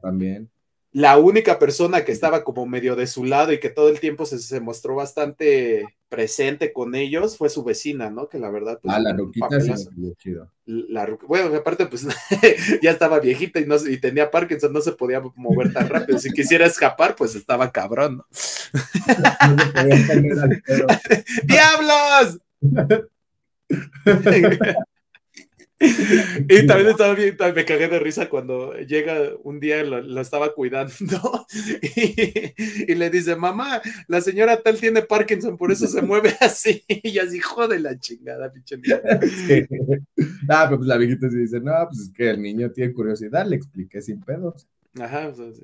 también. 0.00 0.50
La 0.92 1.16
única 1.18 1.58
persona 1.58 2.04
que 2.04 2.12
estaba 2.12 2.44
como 2.44 2.66
medio 2.66 2.96
de 2.96 3.06
su 3.06 3.24
lado 3.24 3.52
y 3.52 3.60
que 3.60 3.70
todo 3.70 3.88
el 3.88 3.98
tiempo 3.98 4.26
se, 4.26 4.38
se 4.38 4.60
mostró 4.60 4.94
bastante 4.94 5.86
presente 6.12 6.74
con 6.74 6.94
ellos 6.94 7.38
fue 7.38 7.48
su 7.48 7.64
vecina, 7.64 8.10
¿no? 8.10 8.28
Que 8.28 8.38
la 8.38 8.50
verdad. 8.50 8.78
Pues, 8.82 8.94
ah, 8.94 9.00
la 9.00 9.14
ruquita 9.14 9.58
sí, 9.58 9.72
chido. 10.18 10.52
La, 10.66 11.08
bueno, 11.26 11.56
aparte, 11.56 11.86
pues 11.86 12.06
ya 12.82 12.90
estaba 12.90 13.18
viejita 13.18 13.60
y, 13.60 13.66
no, 13.66 13.76
y 13.76 13.98
tenía 13.98 14.30
Parkinson, 14.30 14.74
no 14.74 14.82
se 14.82 14.92
podía 14.92 15.22
mover 15.34 15.72
tan 15.72 15.88
rápido. 15.88 16.18
Si 16.18 16.30
quisiera 16.30 16.66
escapar, 16.66 17.16
pues 17.16 17.34
estaba 17.34 17.72
cabrón, 17.72 18.18
¿no? 18.18 18.26
¡Diablos! 21.44 22.38
Y 26.48 26.66
también 26.66 26.90
estaba 26.90 27.14
bien, 27.14 27.36
me 27.54 27.64
cagué 27.64 27.88
de 27.88 27.98
risa 27.98 28.28
cuando 28.28 28.74
llega 28.74 29.30
un 29.42 29.60
día, 29.60 29.82
lo, 29.82 30.20
estaba 30.20 30.54
cuidando 30.54 30.92
y, 31.96 32.94
le 32.94 33.10
dice, 33.10 33.36
mamá, 33.36 33.82
la 34.08 34.20
señora 34.20 34.60
tal 34.62 34.78
tiene 34.78 35.02
Parkinson, 35.02 35.56
por 35.56 35.72
eso 35.72 35.86
se 35.86 36.02
mueve 36.02 36.34
así. 36.40 36.84
Y 37.04 37.18
así, 37.18 37.40
de 37.68 37.80
la 37.80 37.98
chingada, 37.98 38.52
pinche 38.52 38.76
Ah, 40.48 40.64
pero 40.66 40.78
pues 40.78 40.88
la 40.88 40.96
viejita 40.96 41.30
se 41.30 41.38
dice, 41.38 41.60
no, 41.60 41.72
pues 41.88 42.00
es 42.00 42.12
que 42.12 42.30
el 42.30 42.40
niño 42.40 42.70
tiene 42.70 42.92
curiosidad, 42.92 43.46
le 43.46 43.56
expliqué 43.56 44.00
sin 44.00 44.20
pedos. 44.20 44.66
Ajá, 45.00 45.32
pues, 45.34 45.60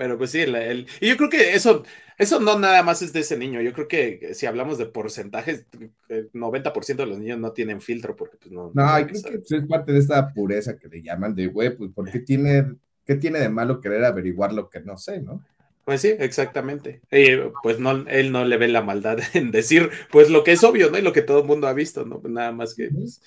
pero 0.00 0.16
pues 0.16 0.30
sí, 0.30 0.40
el, 0.40 0.86
y 0.98 1.08
yo 1.10 1.16
creo 1.18 1.28
que 1.28 1.52
eso, 1.52 1.84
eso 2.16 2.40
no 2.40 2.58
nada 2.58 2.82
más 2.82 3.02
es 3.02 3.12
de 3.12 3.20
ese 3.20 3.36
niño. 3.36 3.60
Yo 3.60 3.74
creo 3.74 3.86
que 3.86 4.32
si 4.32 4.46
hablamos 4.46 4.78
de 4.78 4.86
porcentajes, 4.86 5.66
el 6.08 6.32
90% 6.32 6.96
de 6.96 7.06
los 7.06 7.18
niños 7.18 7.38
no 7.38 7.52
tienen 7.52 7.82
filtro 7.82 8.16
porque 8.16 8.38
pues 8.38 8.50
no. 8.50 8.70
No, 8.72 8.94
creo 8.94 9.06
que 9.08 9.38
pues, 9.40 9.52
es 9.52 9.66
parte 9.66 9.92
de 9.92 9.98
esta 9.98 10.32
pureza 10.32 10.78
que 10.78 10.88
le 10.88 11.02
llaman 11.02 11.34
de, 11.34 11.48
güey, 11.48 11.76
pues 11.76 11.90
¿por 11.92 12.10
qué 12.10 12.20
tiene, 12.20 12.76
qué 13.04 13.16
tiene 13.16 13.40
de 13.40 13.50
malo 13.50 13.78
querer 13.78 14.02
averiguar 14.06 14.54
lo 14.54 14.70
que 14.70 14.80
no 14.80 14.96
sé, 14.96 15.20
no? 15.20 15.44
Pues 15.84 16.00
sí, 16.00 16.14
exactamente. 16.18 17.02
Y 17.12 17.36
pues 17.62 17.78
no, 17.78 17.90
él 18.08 18.32
no 18.32 18.46
le 18.46 18.56
ve 18.56 18.68
la 18.68 18.80
maldad 18.80 19.18
en 19.34 19.50
decir, 19.50 19.90
pues 20.10 20.30
lo 20.30 20.44
que 20.44 20.52
es 20.52 20.64
obvio, 20.64 20.90
¿no? 20.90 20.96
Y 20.96 21.02
lo 21.02 21.12
que 21.12 21.20
todo 21.20 21.40
el 21.40 21.46
mundo 21.46 21.68
ha 21.68 21.74
visto, 21.74 22.06
¿no? 22.06 22.22
Nada 22.26 22.52
más 22.52 22.74
que, 22.74 22.88
pues, 22.88 23.20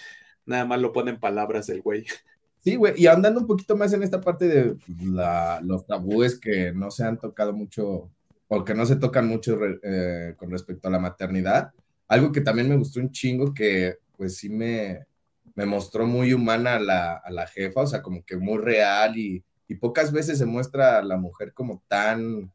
nada 0.48 0.66
más 0.66 0.82
lo 0.82 0.92
pone 0.92 1.12
en 1.12 1.20
palabras 1.20 1.70
el 1.70 1.84
güey. 1.84 2.08
Sí, 2.64 2.76
güey, 2.76 2.94
y 2.96 3.08
andando 3.08 3.42
un 3.42 3.48
poquito 3.48 3.76
más 3.76 3.92
en 3.92 4.04
esta 4.04 4.22
parte 4.22 4.48
de 4.48 4.78
la, 5.04 5.60
los 5.62 5.86
tabúes 5.86 6.40
que 6.40 6.72
no 6.72 6.92
se 6.92 7.04
han 7.04 7.20
tocado 7.20 7.52
mucho, 7.52 8.10
o 8.48 8.64
que 8.64 8.74
no 8.74 8.86
se 8.86 8.96
tocan 8.96 9.28
mucho 9.28 9.60
eh, 9.84 10.34
con 10.38 10.50
respecto 10.50 10.88
a 10.88 10.92
la 10.92 11.00
maternidad, 11.00 11.72
algo 12.08 12.32
que 12.32 12.40
también 12.40 12.70
me 12.70 12.78
gustó 12.78 13.02
un 13.02 13.12
chingo, 13.12 13.54
que 13.54 13.98
pues 14.16 14.38
sí 14.38 14.48
me, 14.48 15.06
me 15.56 15.66
mostró 15.66 16.08
muy 16.08 16.32
humana 16.32 16.76
a 16.76 16.80
la, 16.80 17.22
la 17.30 17.48
jefa, 17.48 17.82
o 17.82 17.88
sea, 17.88 18.02
como 18.02 18.24
que 18.24 18.38
muy 18.38 18.60
real 18.60 19.18
y, 19.18 19.44
y 19.68 19.76
pocas 19.76 20.14
veces 20.14 20.38
se 20.38 20.46
muestra 20.46 21.00
a 21.00 21.04
la 21.04 21.18
mujer 21.18 21.52
como 21.54 21.84
tan 21.90 22.50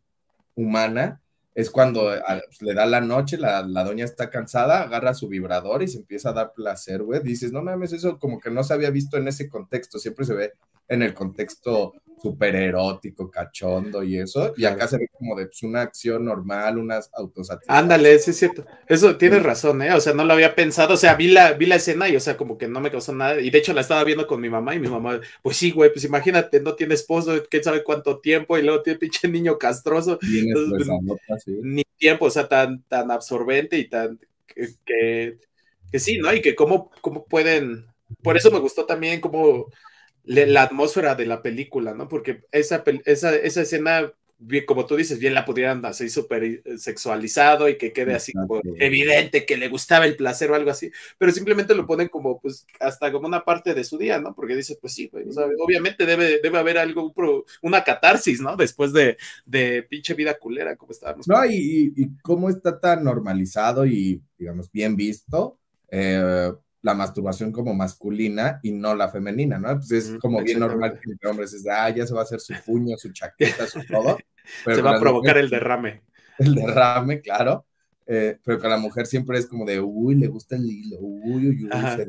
humana, 0.55 1.21
es 1.59 1.71
cuando 1.71 2.03
pues, 2.03 2.63
le 2.63 2.73
da 2.73 2.87
la 2.87 3.01
noche, 3.01 3.37
la, 3.37 3.67
la, 3.67 3.83
doña 3.83 4.05
está 4.05 4.31
cansada, 4.31 4.83
agarra 4.83 5.13
su 5.13 5.27
vibrador 5.27 5.83
y 5.83 5.89
se 5.89 5.99
empieza 5.99 6.29
a 6.29 6.33
dar 6.33 6.53
placer, 6.53 7.03
güey. 7.03 7.21
Dices, 7.21 7.51
no 7.51 7.65
mames, 7.65 7.93
eso 7.93 8.17
como 8.17 8.39
que 8.39 8.49
no 8.49 8.63
se 8.63 8.75
había 8.75 8.91
visto 8.91 9.17
en 9.17 9.27
ese 9.27 9.49
contexto, 9.49 9.99
siempre 9.99 10.25
se 10.25 10.35
ve 10.35 10.53
en 10.87 11.03
el 11.03 11.15
contexto 11.15 11.95
súper 12.21 12.57
erótico, 12.57 13.31
cachondo 13.31 14.03
y 14.03 14.19
eso, 14.19 14.55
y 14.57 14.65
acá 14.65 14.89
se 14.89 14.99
ve 14.99 15.09
como 15.17 15.37
de 15.37 15.47
pues, 15.47 15.63
una 15.63 15.83
acción 15.83 16.25
normal, 16.25 16.79
unas 16.79 17.11
autosatisfacciones. 17.13 17.83
Ándale, 17.83 18.19
sí 18.19 18.31
es 18.31 18.39
cierto. 18.39 18.67
Eso 18.87 19.17
tienes 19.17 19.43
razón, 19.43 19.83
¿eh? 19.83 19.93
O 19.93 20.01
sea, 20.01 20.15
no 20.15 20.25
lo 20.25 20.33
había 20.33 20.55
pensado, 20.55 20.95
o 20.95 20.97
sea, 20.97 21.15
vi 21.15 21.29
la, 21.29 21.53
vi 21.53 21.67
la 21.67 21.77
escena 21.77 22.09
y, 22.09 22.17
o 22.17 22.21
sea, 22.21 22.37
como 22.37 22.59
que 22.59 22.69
no 22.69 22.81
me 22.81 22.91
causó 22.91 23.15
nada, 23.15 23.41
y 23.41 23.51
de 23.51 23.59
hecho 23.59 23.73
la 23.73 23.81
estaba 23.81 24.05
viendo 24.05 24.27
con 24.27 24.41
mi 24.41 24.51
mamá 24.51 24.75
y 24.75 24.81
mi 24.81 24.89
mamá, 24.89 25.21
pues 25.43 25.57
sí, 25.57 25.71
güey, 25.71 25.93
pues 25.93 26.05
imagínate, 26.05 26.61
no 26.61 26.75
tiene 26.75 26.95
esposo, 26.95 27.43
quién 27.51 27.65
sabe 27.65 27.83
cuánto 27.83 28.21
tiempo, 28.21 28.59
y 28.59 28.63
luego 28.63 28.83
tiene 28.83 28.99
pinche 28.99 29.29
niño 29.29 29.59
castroso. 29.59 30.19
Ni 31.63 31.85
tiempo, 31.97 32.27
o 32.27 32.31
sea, 32.31 32.49
tan, 32.49 32.83
tan 32.85 33.11
absorbente 33.11 33.79
y 33.79 33.89
tan, 33.89 34.19
que, 34.47 34.69
que, 34.85 35.39
que 35.91 35.99
sí, 35.99 36.19
¿no? 36.19 36.33
Y 36.33 36.41
que 36.41 36.55
cómo, 36.55 36.91
cómo 37.01 37.25
pueden, 37.25 37.87
por 38.23 38.37
eso 38.37 38.51
me 38.51 38.59
gustó 38.59 38.85
también 38.87 39.21
cómo 39.21 39.67
la 40.29 40.63
atmósfera 40.63 41.15
de 41.15 41.27
la 41.27 41.43
película, 41.43 41.95
¿no? 41.95 42.09
Porque 42.09 42.45
esa, 42.53 42.85
esa, 43.05 43.35
esa 43.35 43.63
escena 43.63 44.13
como 44.67 44.87
tú 44.87 44.95
dices, 44.95 45.19
bien 45.19 45.35
la 45.35 45.45
pudieran 45.45 45.85
hacer 45.85 46.09
súper 46.11 46.45
eh, 46.45 46.63
sexualizado 46.77 47.69
y 47.69 47.77
que 47.77 47.93
quede 47.93 48.15
así 48.15 48.33
como 48.33 48.61
evidente 48.77 49.45
que 49.45 49.57
le 49.57 49.69
gustaba 49.69 50.07
el 50.07 50.17
placer 50.17 50.51
o 50.51 50.55
algo 50.55 50.71
así, 50.71 50.93
pero 51.19 51.33
simplemente 51.33 51.75
lo 51.75 51.87
ponen 51.87 52.09
como, 52.09 52.41
pues, 52.41 52.65
hasta 52.79 53.11
como 53.11 53.27
una 53.27 53.45
parte 53.45 53.75
de 53.75 53.83
su 53.83 53.99
día, 53.99 54.21
¿no? 54.21 54.35
Porque 54.35 54.55
dice, 54.55 54.79
pues 54.81 54.95
sí, 54.95 55.11
obviamente 55.59 56.07
debe, 56.07 56.41
debe 56.41 56.59
haber 56.59 56.79
algo, 56.79 57.13
una 57.63 57.83
catarsis, 57.83 58.41
¿no? 58.41 58.57
Después 58.57 58.93
de, 58.93 59.17
de 59.45 59.83
pinche 59.83 60.15
vida 60.15 60.39
culera, 60.39 60.77
como 60.77 60.93
estábamos. 60.93 61.27
No, 61.27 61.45
y, 61.45 61.93
y, 61.97 62.09
cómo 62.23 62.49
está 62.49 62.79
tan 62.79 63.03
normalizado 63.03 63.87
y, 63.87 64.23
digamos, 64.39 64.71
bien 64.71 64.95
visto. 64.95 65.59
Eh, 65.91 66.53
la 66.83 66.95
masturbación 66.95 67.53
como 67.53 67.75
masculina 67.75 68.61
y 68.63 68.73
no 68.73 68.95
la 68.95 69.09
femenina, 69.09 69.59
¿no? 69.59 69.75
Pues 69.77 69.91
es 69.91 70.19
como 70.21 70.43
bien 70.43 70.61
normal 70.61 71.01
que 71.03 71.11
el 71.11 71.29
hombre 71.29 71.47
se 71.49 71.59
ah, 71.71 71.91
ya 71.91 72.07
se 72.07 72.15
va 72.15 72.21
a 72.21 72.25
hacer 72.25 72.41
su 72.41 72.55
puño, 72.67 72.97
su 72.97 73.13
chaqueta, 73.13 73.67
su 73.67 73.85
todo. 73.85 74.19
se 74.65 74.83
va 74.83 74.97
a 74.97 75.01
provocar 75.01 75.39
el 75.39 75.51
derrame. 75.51 76.03
El 76.39 76.55
derrame, 76.55 77.21
claro. 77.21 77.65
Eh, 78.07 78.39
pero 78.43 78.59
con 78.59 78.71
la 78.71 78.79
mujer 78.79 79.07
siempre 79.07 79.39
es 79.39 79.47
como 79.47 79.67
de, 79.67 79.81
uy, 79.81 80.15
le 80.15 80.29
gusta 80.29 80.57
el 80.57 80.65
hilo, 80.65 80.97
uy, 80.99 81.49
uy, 81.49 81.65
uy, 81.65 81.71
se 81.71 82.07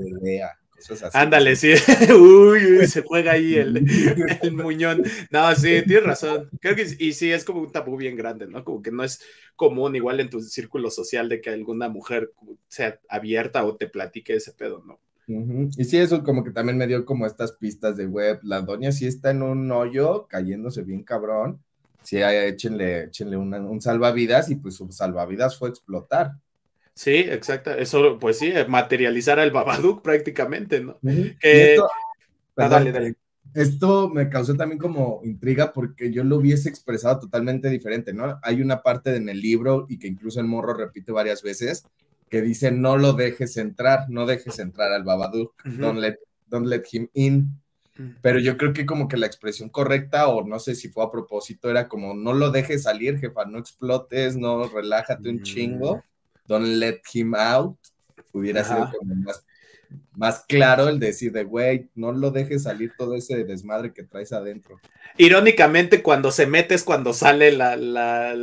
Ándale, 1.14 1.56
sí. 1.56 1.74
uy, 2.14 2.80
uy, 2.80 2.88
se 2.88 3.02
juega 3.02 3.34
ahí 3.34 3.56
el, 3.56 3.78
el, 4.42 4.52
muñón. 4.54 5.04
No, 5.32 5.54
sí, 5.56 5.82
tienes 5.86 6.04
razón. 6.04 6.50
Creo 6.60 6.76
que 6.76 6.88
y 7.00 7.14
sí, 7.14 7.32
es 7.32 7.44
como 7.44 7.62
un 7.62 7.72
tabú 7.72 7.98
bien 7.98 8.16
grande, 8.16 8.48
¿no? 8.48 8.64
Como 8.64 8.82
que 8.82 8.92
no 8.92 9.04
es 9.04 9.22
común, 9.56 9.96
igual 9.96 10.20
en 10.20 10.30
tu 10.30 10.42
círculo 10.42 10.90
social, 10.90 11.30
de 11.30 11.42
que 11.42 11.50
alguna 11.50 11.90
mujer 11.90 12.32
sea 12.68 13.00
abierta 13.10 13.66
o 13.66 13.76
te 13.76 13.88
platique 13.88 14.36
ese 14.36 14.54
pedo, 14.54 14.84
¿no? 14.86 15.00
Y 15.78 15.86
sí, 15.86 15.98
eso 15.98 16.24
como 16.24 16.44
que 16.44 16.50
también 16.50 16.76
me 16.76 16.88
dio 16.88 17.06
como 17.06 17.28
estas 17.28 17.52
pistas 17.52 17.96
de 17.98 18.08
web. 18.08 18.40
La 18.42 18.62
doña 18.62 18.92
sí 18.92 19.06
está 19.06 19.30
en 19.30 19.44
un 19.44 19.72
hoyo, 19.72 20.26
cayéndose 20.28 20.82
bien 20.82 21.04
cabrón. 21.04 21.64
Sí, 22.02 22.18
échenle, 22.18 23.04
échenle 23.04 23.38
un 23.38 23.82
salvavidas 23.82 24.50
y 24.50 24.56
pues 24.56 24.76
su 24.76 24.92
salvavidas 24.92 25.56
fue 25.56 25.70
explotar. 25.70 26.32
Sí, 27.00 27.16
exacto. 27.16 27.72
Eso, 27.72 28.20
pues 28.20 28.40
sí, 28.40 28.52
materializar 28.68 29.40
al 29.40 29.52
Babadook 29.52 30.02
prácticamente, 30.04 30.82
¿no? 30.82 31.00
esto, 31.42 31.88
ah, 32.58 32.68
dale, 32.68 32.92
dale. 32.92 33.16
Esto 33.54 34.10
me 34.10 34.28
causó 34.28 34.54
también 34.56 34.80
como 34.80 35.22
intriga 35.24 35.72
porque 35.72 36.12
yo 36.12 36.26
lo 36.26 36.36
hubiese 36.36 36.68
expresado 36.68 37.22
totalmente 37.22 37.70
diferente, 37.70 38.12
¿no? 38.14 38.38
Hay 38.44 38.62
una 38.62 38.82
parte 38.82 39.16
en 39.16 39.30
el 39.30 39.40
libro 39.40 39.86
y 39.88 39.98
que 39.98 40.08
incluso 40.08 40.42
el 40.42 40.48
morro 40.48 40.74
repite 40.74 41.14
varias 41.14 41.42
veces 41.42 41.86
que 42.30 42.42
dice 42.42 42.70
no 42.70 42.98
lo 42.98 43.14
dejes 43.14 43.56
entrar, 43.56 44.10
no 44.10 44.26
dejes 44.26 44.60
entrar 44.60 44.92
al 44.92 45.06
Babadook, 45.06 45.54
don't, 45.64 46.00
let, 46.00 46.18
don't 46.50 46.68
let 46.68 46.84
him 46.92 47.08
in. 47.14 47.48
Pero 48.22 48.40
yo 48.40 48.58
creo 48.58 48.74
que 48.74 48.86
como 48.86 49.08
que 49.08 49.16
la 49.16 49.26
expresión 49.26 49.70
correcta, 49.70 50.28
o 50.28 50.46
no 50.46 50.60
sé 50.60 50.76
si 50.76 50.90
fue 50.90 51.06
a 51.06 51.12
propósito, 51.12 51.70
era 51.70 51.88
como 51.88 52.14
no 52.14 52.34
lo 52.34 52.52
dejes 52.52 52.84
salir, 52.84 53.20
jefa, 53.20 53.46
no 53.46 53.58
explotes, 53.58 54.36
no 54.36 54.68
relájate 54.68 55.30
un 55.30 55.44
chingo 55.44 55.96
mm. 55.96 56.09
Don't 56.50 56.66
Let 56.66 57.02
Him 57.14 57.36
Out, 57.36 57.78
hubiera 58.34 58.64
sido 58.64 58.92
como 58.98 59.14
más, 59.16 59.46
más 60.16 60.44
claro 60.48 60.90
el 60.90 61.00
decir 61.00 61.32
de, 61.32 61.44
güey, 61.44 61.88
no 61.94 62.12
lo 62.12 62.32
dejes 62.32 62.64
salir 62.64 62.92
todo 62.98 63.16
ese 63.16 63.44
desmadre 63.44 63.94
que 63.94 64.04
traes 64.04 64.34
adentro. 64.34 64.80
Irónicamente, 65.18 66.02
cuando 66.02 66.32
se 66.32 66.48
mete 66.48 66.74
es 66.74 66.84
cuando 66.84 67.14
sale 67.14 67.52
la, 67.52 67.76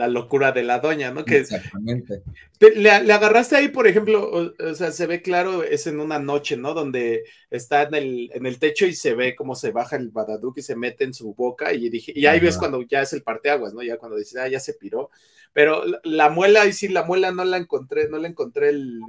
locura 0.09 0.53
de 0.53 0.63
la 0.63 0.79
doña, 0.79 1.11
¿no? 1.11 1.25
Que 1.25 1.39
Exactamente. 1.39 2.23
le, 2.61 2.91
agarraste 2.91 3.57
ahí, 3.57 3.69
por 3.69 3.89
ejemplo, 3.89 4.53
o, 4.57 4.75
sea, 4.75 4.93
se 4.93 5.07
ve 5.09 5.21
claro, 5.21 5.65
es 5.65 5.89
en 5.89 5.99
una 5.99 6.21
noche, 6.21 6.57
¿no? 6.57 6.75
Donde 6.75 7.25
está 7.51 7.83
en 7.83 7.95
el, 7.95 8.31
en 8.35 8.47
el 8.47 8.61
techo 8.61 8.87
y 8.87 8.95
se 8.95 9.15
ve 9.15 9.35
cómo 9.35 9.57
se 9.57 9.73
baja 9.73 9.97
el 9.97 10.11
Badaduk 10.11 10.59
y 10.59 10.63
se 10.63 10.77
mete 10.77 11.03
en 11.03 11.13
su 11.13 11.35
boca 11.35 11.73
y 11.73 11.89
dije, 11.89 12.13
y 12.15 12.27
ahí 12.27 12.39
ves 12.39 12.57
cuando 12.57 12.83
ya 12.83 13.03
es 13.03 13.13
el 13.13 13.25
parteaguas, 13.25 13.75
¿no? 13.75 13.83
Ya 13.83 13.97
cuando 13.97 14.17
dices, 14.17 14.37
ah, 14.37 14.49
ya 14.49 14.61
se 14.61 14.75
piró. 14.75 15.11
Pero 15.57 15.85
la, 16.05 16.29
muela, 16.29 16.67
y 16.67 16.75
sí, 16.75 16.87
la 16.87 17.05
muela 17.05 17.33
no 17.33 17.43
la 17.43 17.57
encontré, 17.57 18.11
no 18.11 18.19
la 18.19 18.29
encontré 18.29 18.69
el, 18.69 19.01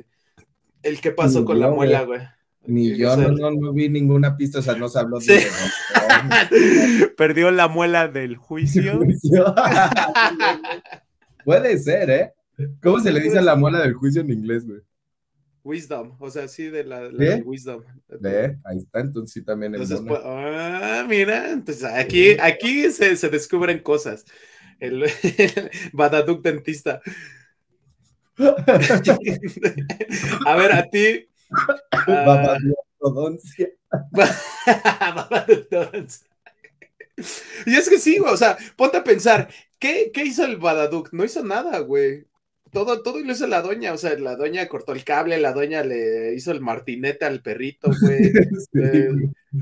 el 0.82 1.02
qué 1.02 1.12
pasó 1.12 1.44
con 1.44 1.60
la 1.60 1.70
muela, 1.70 2.04
güey. 2.04 2.22
Ni 2.66 2.96
yo, 2.96 3.18
no, 3.18 3.52
no, 3.52 3.74
vi 3.74 3.90
ninguna 3.90 4.38
pista, 4.38 4.60
o 4.60 4.62
sea, 4.62 4.78
no 4.78 4.88
se 4.88 4.98
habló 4.98 5.20
de... 5.20 5.46
Perdió 7.18 7.52
la 7.52 7.68
muela 7.68 8.08
del 8.08 8.38
juicio. 8.38 8.98
Puede 11.44 11.78
ser, 11.80 12.10
¿eh? 12.10 12.34
¿Cómo 12.82 13.02
se 13.02 13.12
le 13.12 13.20
dice 13.20 13.40
a 13.40 13.42
la 13.42 13.58
muela 13.58 13.82
del 13.82 13.96
juicio 13.96 14.22
en 14.22 14.32
inglés, 14.32 14.66
güey? 14.66 14.80
Wisdom, 15.66 16.16
o 16.18 16.30
sea, 16.30 16.48
sí, 16.48 16.70
de 16.70 16.86
la, 16.86 17.12
la 17.12 17.42
wisdom. 17.44 17.84
¿Ve? 18.22 18.58
Ahí 18.64 18.78
está, 18.78 19.02
entonces 19.02 19.34
sí 19.34 19.42
también 19.44 19.76
es 19.76 19.94
pues, 20.02 20.22
Ah, 20.24 21.06
mira, 21.10 21.52
entonces 21.52 21.84
aquí, 21.84 22.38
aquí 22.40 22.90
se, 22.90 23.18
se 23.18 23.28
descubren 23.28 23.80
cosas 23.80 24.24
el, 24.80 25.04
el 25.04 26.42
dentista. 26.42 27.02
a 30.46 30.56
ver, 30.56 30.72
a 30.72 30.90
ti. 30.90 31.28
y 37.66 37.76
es 37.76 37.90
que 37.90 37.98
sí, 37.98 38.20
o 38.20 38.38
sea, 38.38 38.58
ponte 38.76 38.98
a 38.98 39.04
pensar, 39.04 39.50
¿qué, 39.80 40.12
qué 40.14 40.24
hizo 40.24 40.46
el 40.46 40.58
Badaduc? 40.58 41.12
No 41.14 41.26
hizo 41.26 41.44
nada, 41.44 41.80
güey. 41.80 42.28
Todo, 42.72 43.02
todo 43.02 43.20
lo 43.20 43.32
hizo 43.32 43.48
la 43.48 43.62
doña, 43.62 43.94
o 43.94 43.98
sea, 43.98 44.18
la 44.20 44.36
doña 44.36 44.68
cortó 44.68 44.92
el 44.92 45.06
cable, 45.06 45.40
la 45.40 45.54
doña 45.54 45.84
le 45.84 46.36
hizo 46.36 46.52
el 46.52 46.62
martinete 46.62 47.26
al 47.26 47.42
perrito, 47.42 47.90
güey. 48.02 48.34
Eh, 48.74 49.10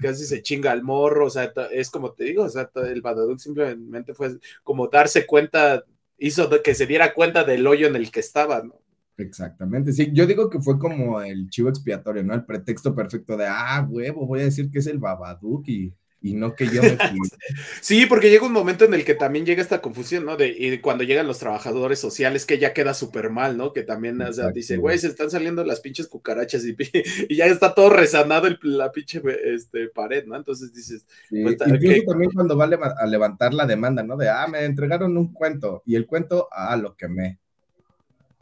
casi 0.02 0.26
se 0.26 0.42
chinga 0.42 0.72
al 0.72 0.84
morro, 0.84 1.28
o 1.28 1.30
sea, 1.30 1.52
es 1.72 1.90
como 1.90 2.12
te 2.12 2.26
digo, 2.26 2.44
o 2.44 2.50
sea, 2.50 2.70
el 2.76 3.02
Babadook 3.02 3.40
simplemente 3.40 4.14
fue 4.14 4.38
como 4.64 4.88
darse 4.88 5.26
cuenta, 5.26 5.84
hizo 6.18 6.50
que 6.64 6.76
se 6.76 6.86
diera 6.86 7.14
cuenta 7.14 7.44
del 7.44 7.66
hoyo 7.68 7.88
en 7.88 7.96
el 7.96 8.12
que 8.12 8.20
estaba, 8.20 8.64
¿no? 8.64 8.80
Exactamente, 9.18 9.94
sí, 9.94 10.10
yo 10.12 10.26
digo 10.26 10.50
que 10.50 10.60
fue 10.60 10.78
como 10.78 11.22
el 11.22 11.50
chivo 11.50 11.70
expiatorio, 11.70 12.24
¿no? 12.24 12.34
El 12.34 12.46
pretexto 12.46 12.94
perfecto 12.94 13.38
de, 13.38 13.46
ah, 13.48 13.88
huevo, 13.90 14.26
voy 14.26 14.42
a 14.42 14.46
decir 14.46 14.70
que 14.70 14.80
es 14.80 14.88
el 14.88 15.00
Babadook 15.00 15.68
y 15.70 15.94
y 16.26 16.34
no 16.34 16.56
que 16.56 16.66
yo 16.66 16.82
me 16.82 16.98
Sí, 17.82 18.08
porque 18.08 18.32
llega 18.32 18.48
un 18.48 18.52
momento 18.52 18.84
en 18.84 18.96
el 18.96 19.06
que 19.06 19.14
también 19.14 19.46
llega 19.46 19.62
esta 19.62 19.80
confusión, 19.80 20.26
¿no? 20.26 20.38
De 20.38 20.48
y 20.48 20.80
cuando 20.80 21.04
llegan 21.04 21.28
los 21.28 21.38
trabajadores 21.38 22.00
sociales, 22.00 22.48
que 22.48 22.58
ya 22.58 22.74
queda 22.74 22.96
súper 22.96 23.30
mal, 23.30 23.58
¿no? 23.58 23.74
Que 23.74 23.84
también, 23.84 24.20
o 24.20 24.34
sea, 24.34 24.50
dice, 24.50 24.78
güey, 24.78 24.98
se 24.98 25.06
están 25.06 25.30
saliendo 25.30 25.64
las 25.64 25.82
pinches 25.82 26.08
cucarachas 26.08 26.66
y, 26.66 26.76
y 27.30 27.36
ya 27.36 27.46
está 27.46 27.76
todo 27.76 27.92
resanado 27.92 28.48
el, 28.48 28.58
la 28.64 28.92
pinche 28.92 29.22
este, 29.44 29.90
pared, 29.90 30.26
¿no? 30.26 30.36
Entonces 30.36 30.74
dices. 30.74 31.06
Pues, 31.30 31.58
incluso 31.68 32.02
también 32.08 32.32
cuando 32.34 32.58
va 32.58 32.66
a 32.66 33.06
levantar 33.06 33.54
la 33.54 33.68
demanda, 33.68 34.02
¿no? 34.02 34.18
De, 34.18 34.28
ah, 34.28 34.48
me 34.48 34.66
entregaron 34.66 35.16
un 35.16 35.32
cuento 35.32 35.84
y 35.86 35.94
el 35.94 36.08
cuento, 36.08 36.50
ah, 36.52 36.76
lo 36.76 36.96
quemé. 36.96 37.38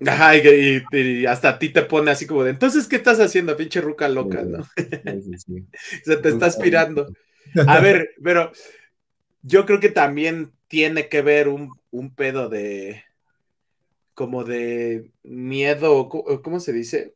Ajá, 0.07 0.37
y, 0.37 1.25
hasta 1.25 1.49
a 1.49 1.59
ti 1.59 1.67
te 1.67 1.81
pone 1.81 2.11
así 2.11 2.25
como 2.27 2.45
de, 2.45 2.51
entonces, 2.51 2.87
¿qué 2.87 2.95
estás 2.95 3.19
haciendo, 3.19 3.57
pinche 3.57 3.81
ruca 3.81 4.07
loca, 4.07 4.41
no? 4.41 4.63
Sí, 4.75 5.37
sí, 5.37 5.65
se 6.05 6.15
te 6.15 6.29
está 6.29 6.45
aspirando. 6.45 7.11
A 7.67 7.79
ver, 7.79 8.11
pero 8.23 8.51
yo 9.41 9.65
creo 9.65 9.79
que 9.79 9.89
también 9.89 10.51
tiene 10.67 11.09
que 11.09 11.21
ver 11.21 11.47
un, 11.49 11.71
pedo 12.15 12.49
de 12.49 13.03
como 14.13 14.43
de 14.43 15.11
miedo, 15.23 16.09
¿cómo 16.09 16.59
se 16.59 16.73
dice? 16.73 17.13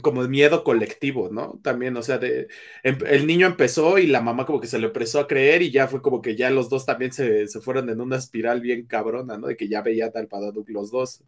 Como 0.00 0.22
de 0.22 0.28
miedo 0.28 0.64
colectivo, 0.64 1.28
¿no? 1.30 1.60
También, 1.62 1.96
o 1.96 2.02
sea, 2.02 2.18
de, 2.18 2.48
em, 2.82 2.98
el 3.06 3.26
niño 3.26 3.46
empezó 3.46 3.98
y 3.98 4.06
la 4.06 4.22
mamá 4.22 4.46
como 4.46 4.60
que 4.60 4.66
se 4.66 4.78
le 4.78 4.86
empezó 4.86 5.20
a 5.20 5.26
creer 5.26 5.62
y 5.62 5.70
ya 5.70 5.86
fue 5.88 6.00
como 6.00 6.22
que 6.22 6.34
ya 6.34 6.50
los 6.50 6.70
dos 6.70 6.86
también 6.86 7.12
se, 7.12 7.46
fueron 7.60 7.90
en 7.90 8.00
una 8.00 8.16
espiral 8.16 8.60
bien 8.60 8.86
cabrona, 8.86 9.36
¿no? 9.36 9.48
De 9.48 9.56
que 9.56 9.68
ya 9.68 9.82
veía 9.82 10.10
tal 10.10 10.28
Padaduc 10.28 10.68
los 10.70 10.90
dos. 10.90 11.22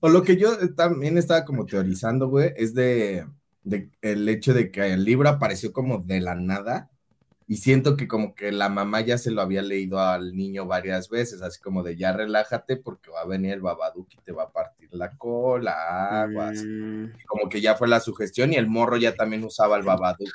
O 0.00 0.08
lo 0.08 0.22
que 0.22 0.36
yo 0.36 0.74
también 0.74 1.18
estaba 1.18 1.44
como 1.44 1.66
teorizando, 1.66 2.28
güey, 2.28 2.52
es 2.56 2.74
de 2.74 3.26
el 4.02 4.28
hecho 4.28 4.54
de 4.54 4.70
que 4.70 4.92
el 4.92 5.04
libro 5.04 5.28
apareció 5.28 5.72
como 5.72 5.98
de 5.98 6.20
la 6.20 6.34
nada 6.34 6.90
y 7.48 7.58
siento 7.58 7.96
que 7.96 8.08
como 8.08 8.34
que 8.34 8.50
la 8.50 8.68
mamá 8.68 9.00
ya 9.02 9.18
se 9.18 9.30
lo 9.30 9.40
había 9.40 9.62
leído 9.62 10.00
al 10.00 10.34
niño 10.36 10.66
varias 10.66 11.08
veces, 11.08 11.42
así 11.42 11.60
como 11.60 11.82
de 11.82 11.96
ya 11.96 12.12
relájate 12.12 12.76
porque 12.76 13.10
va 13.10 13.20
a 13.20 13.26
venir 13.26 13.52
el 13.52 13.60
Babadook 13.60 14.08
y 14.12 14.18
te 14.24 14.32
va 14.32 14.44
a 14.44 14.52
partir 14.52 14.88
la 14.92 15.16
cola, 15.16 16.22
aguas. 16.22 16.64
Mm. 16.64 17.06
Como 17.26 17.48
que 17.48 17.60
ya 17.60 17.76
fue 17.76 17.86
la 17.88 18.00
sugestión 18.00 18.52
y 18.52 18.56
el 18.56 18.66
morro 18.66 18.96
ya 18.96 19.14
también 19.14 19.44
usaba 19.44 19.76
el 19.76 19.84
Babadook 19.84 20.32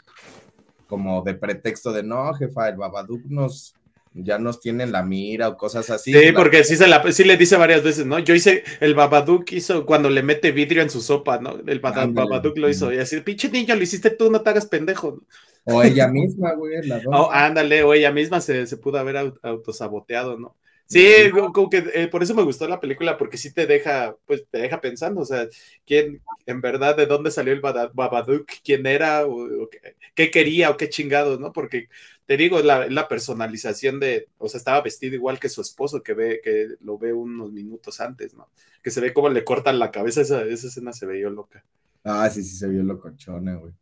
como 0.91 1.21
de 1.21 1.35
pretexto 1.35 1.93
de 1.93 2.03
no, 2.03 2.33
jefa, 2.33 2.67
el 2.67 2.75
Babadook 2.75 3.23
nos 3.27 3.73
ya 4.13 4.37
nos 4.37 4.59
tienen 4.59 4.91
la 4.91 5.03
mira 5.03 5.47
o 5.47 5.57
cosas 5.57 5.89
así. 5.89 6.11
Sí, 6.11 6.31
porque 6.33 6.63
sí, 6.63 6.75
se 6.75 6.87
la, 6.87 7.03
sí 7.11 7.23
le 7.23 7.37
dice 7.37 7.55
varias 7.55 7.83
veces, 7.83 8.05
¿no? 8.05 8.19
Yo 8.19 8.35
hice, 8.35 8.63
el 8.79 8.93
Babadook 8.93 9.51
hizo 9.51 9.85
cuando 9.85 10.09
le 10.09 10.23
mete 10.23 10.51
vidrio 10.51 10.81
en 10.81 10.89
su 10.89 11.01
sopa, 11.01 11.39
¿no? 11.39 11.59
El 11.65 11.79
Babadook 11.79 12.57
lo 12.57 12.69
hizo 12.69 12.91
y 12.91 12.99
así, 12.99 13.21
pinche 13.21 13.49
niño, 13.49 13.75
lo 13.75 13.83
hiciste 13.83 14.09
tú, 14.09 14.29
no 14.29 14.41
te 14.41 14.49
hagas 14.49 14.65
pendejo. 14.65 15.21
O 15.63 15.83
ella 15.83 16.07
misma, 16.07 16.53
güey. 16.53 16.85
La 16.87 17.01
oh, 17.07 17.31
ándale, 17.31 17.83
o 17.83 17.93
ella 17.93 18.11
misma 18.11 18.41
se, 18.41 18.65
se 18.65 18.77
pudo 18.77 18.97
haber 18.97 19.33
autosaboteado, 19.41 20.37
¿no? 20.37 20.55
Sí, 20.91 21.31
como 21.53 21.69
que 21.69 21.85
eh, 21.93 22.09
por 22.09 22.21
eso 22.21 22.35
me 22.35 22.43
gustó 22.43 22.67
la 22.67 22.81
película, 22.81 23.17
porque 23.17 23.37
sí 23.37 23.53
te 23.53 23.65
deja, 23.65 24.17
pues 24.25 24.43
te 24.51 24.57
deja 24.57 24.81
pensando, 24.81 25.21
o 25.21 25.25
sea, 25.25 25.47
quién, 25.85 26.21
en 26.45 26.59
verdad, 26.59 26.97
de 26.97 27.05
dónde 27.05 27.31
salió 27.31 27.53
el 27.53 27.61
Babadook, 27.61 28.51
quién 28.61 28.85
era, 28.85 29.25
o, 29.25 29.69
qué, 30.13 30.29
quería, 30.31 30.69
o 30.69 30.75
qué 30.75 30.89
chingados, 30.89 31.39
¿no? 31.39 31.53
Porque 31.53 31.87
te 32.31 32.37
digo, 32.37 32.61
la, 32.61 32.87
la 32.87 33.09
personalización 33.09 33.99
de, 33.99 34.29
o 34.37 34.47
sea, 34.47 34.57
estaba 34.57 34.79
vestido 34.79 35.15
igual 35.15 35.37
que 35.37 35.49
su 35.49 35.59
esposo, 35.59 36.01
que 36.01 36.13
ve, 36.13 36.39
que 36.41 36.75
lo 36.79 36.97
ve 36.97 37.11
unos 37.11 37.51
minutos 37.51 37.99
antes, 37.99 38.33
¿no? 38.35 38.47
Que 38.81 38.89
se 38.89 39.01
ve 39.01 39.13
cómo 39.13 39.27
le 39.27 39.43
cortan 39.43 39.79
la 39.79 39.91
cabeza, 39.91 40.21
esa, 40.21 40.45
esa 40.45 40.67
escena 40.67 40.93
se 40.93 41.05
veía 41.05 41.29
loca. 41.29 41.65
Ah, 42.05 42.29
sí, 42.29 42.41
sí, 42.41 42.55
se 42.55 42.69
vio 42.69 42.83
locochona, 42.83 43.55
güey. 43.55 43.73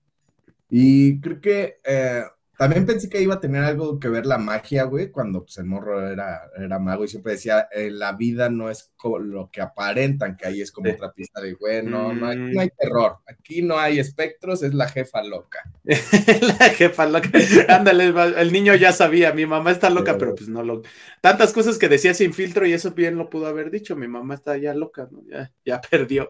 Y 0.68 1.22
creo 1.22 1.40
que 1.40 1.80
eh, 1.84 2.24
también 2.60 2.86
pensé 2.86 3.08
que 3.08 3.22
iba 3.22 3.36
a 3.36 3.40
tener 3.40 3.64
algo 3.64 4.02
que 4.02 4.10
ver 4.10 4.26
la 4.26 4.38
magia, 4.38 4.84
güey, 4.84 5.12
cuando 5.12 5.46
pues, 5.46 5.58
el 5.60 5.64
morro 5.64 6.06
era, 6.06 6.42
era 6.58 6.78
mago 6.78 7.06
y 7.06 7.08
siempre 7.08 7.32
decía, 7.32 7.70
eh, 7.72 7.90
la 7.90 8.12
vida 8.12 8.50
no 8.50 8.70
es 8.70 8.92
lo 9.22 9.50
que 9.50 9.62
aparentan, 9.62 10.36
que 10.36 10.46
ahí 10.46 10.60
es 10.60 10.70
como 10.70 10.92
otra 10.92 11.14
pista 11.14 11.40
de, 11.40 11.54
güey, 11.54 11.84
no, 11.84 12.14
no, 12.14 12.28
aquí 12.28 12.38
no 12.38 12.60
hay 12.60 12.68
mm. 12.68 12.78
terror, 12.78 13.16
aquí 13.28 13.62
no 13.62 13.80
hay 13.80 14.00
espectros, 14.00 14.62
es 14.62 14.74
la 14.74 14.90
jefa 14.90 15.24
loca. 15.24 15.60
la 15.86 16.70
jefa 16.72 17.06
loca, 17.06 17.30
ándale, 17.70 18.14
el 18.42 18.52
niño 18.52 18.76
ya 18.76 18.92
sabía, 18.92 19.32
mi 19.32 19.46
mamá 19.46 19.72
está 19.72 19.90
loca, 19.90 20.18
pero 20.18 20.36
pues 20.36 20.50
no 20.50 20.62
lo... 20.62 20.82
Tantas 21.22 21.54
cosas 21.54 21.78
que 21.78 21.88
decía 21.88 22.14
sin 22.14 22.34
filtro 22.34 22.68
y 22.68 22.74
eso 22.74 22.92
bien 22.92 23.16
lo 23.16 23.30
pudo 23.30 23.48
haber 23.48 23.72
dicho, 23.72 23.96
mi 23.96 24.10
mamá 24.10 24.34
está 24.34 24.58
ya 24.58 24.74
loca, 24.74 25.08
¿no? 25.10 25.24
Ya, 25.32 25.50
ya 25.64 25.80
perdió. 25.80 26.28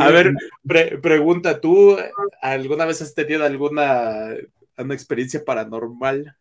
a 0.00 0.10
ver, 0.10 0.34
pregunta, 1.00 1.62
¿tú 1.62 1.96
alguna 2.42 2.84
vez 2.84 3.00
has 3.00 3.14
tenido 3.14 3.42
alguna 3.42 4.34
una 4.82 4.94
experiencia 4.94 5.44
paranormal. 5.44 6.36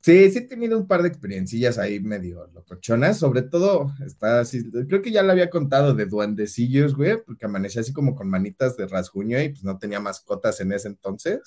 Sí, 0.00 0.30
sí 0.30 0.38
he 0.38 0.42
tenido 0.42 0.78
un 0.78 0.86
par 0.86 1.02
de 1.02 1.08
experiencias 1.08 1.76
ahí 1.76 2.00
medio 2.00 2.46
locochonas, 2.54 3.18
sobre 3.18 3.42
todo, 3.42 3.92
está 4.04 4.40
así, 4.40 4.64
creo 4.88 5.02
que 5.02 5.10
ya 5.10 5.22
lo 5.22 5.32
había 5.32 5.50
contado 5.50 5.92
de 5.92 6.06
duendecillos, 6.06 6.96
güey, 6.96 7.22
porque 7.22 7.44
amanecí 7.44 7.78
así 7.78 7.92
como 7.92 8.14
con 8.14 8.30
manitas 8.30 8.78
de 8.78 8.86
rasguño 8.86 9.38
y 9.42 9.50
pues 9.50 9.62
no 9.62 9.78
tenía 9.78 10.00
mascotas 10.00 10.58
en 10.60 10.72
ese 10.72 10.88
entonces, 10.88 11.40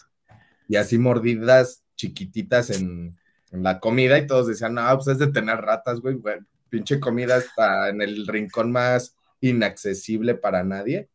y 0.67 0.75
así 0.75 0.99
mordidas 0.99 1.83
chiquititas 1.95 2.69
en, 2.69 3.17
la 3.51 3.79
comida 3.79 4.17
y 4.17 4.25
todos 4.25 4.47
decían, 4.47 4.73
no, 4.73 4.81
pues 4.95 5.07
es 5.09 5.19
de 5.19 5.27
tener 5.27 5.59
ratas, 5.59 5.99
güey, 5.99 6.17
pinche 6.69 6.99
comida 6.99 7.37
está 7.37 7.89
en 7.89 8.01
el 8.01 8.25
rincón 8.25 8.71
más 8.71 9.15
inaccesible 9.41 10.33
para 10.33 10.63
nadie. 10.63 11.07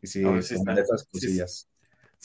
Y 0.00 0.06
sí, 0.06 0.22
de 0.22 0.38
esas 0.38 1.06
cosillas. 1.10 1.68
Sí, 1.68 1.71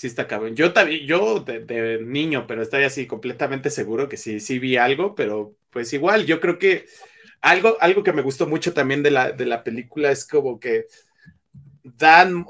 está 0.05 0.27
cabrón. 0.27 0.55
Yo 0.55 0.73
también, 0.73 1.07
yo 1.07 1.39
de, 1.39 1.99
niño, 2.03 2.45
pero 2.45 2.61
estoy 2.61 2.83
así 2.83 3.07
completamente 3.07 3.71
seguro 3.71 4.07
que 4.07 4.17
sí, 4.17 4.39
sí 4.39 4.59
vi 4.59 4.77
algo, 4.77 5.15
pero 5.15 5.55
pues 5.71 5.91
igual, 5.93 6.27
yo 6.27 6.39
creo 6.39 6.59
que 6.59 6.85
algo, 7.41 7.77
algo 7.79 8.03
que 8.03 8.13
me 8.13 8.21
gustó 8.21 8.45
mucho 8.45 8.73
también 8.73 9.01
de 9.01 9.09
la, 9.09 9.31
de 9.31 9.47
la 9.47 9.63
película 9.63 10.11
es 10.11 10.27
como 10.27 10.59
que 10.59 10.85
dan, 11.83 12.45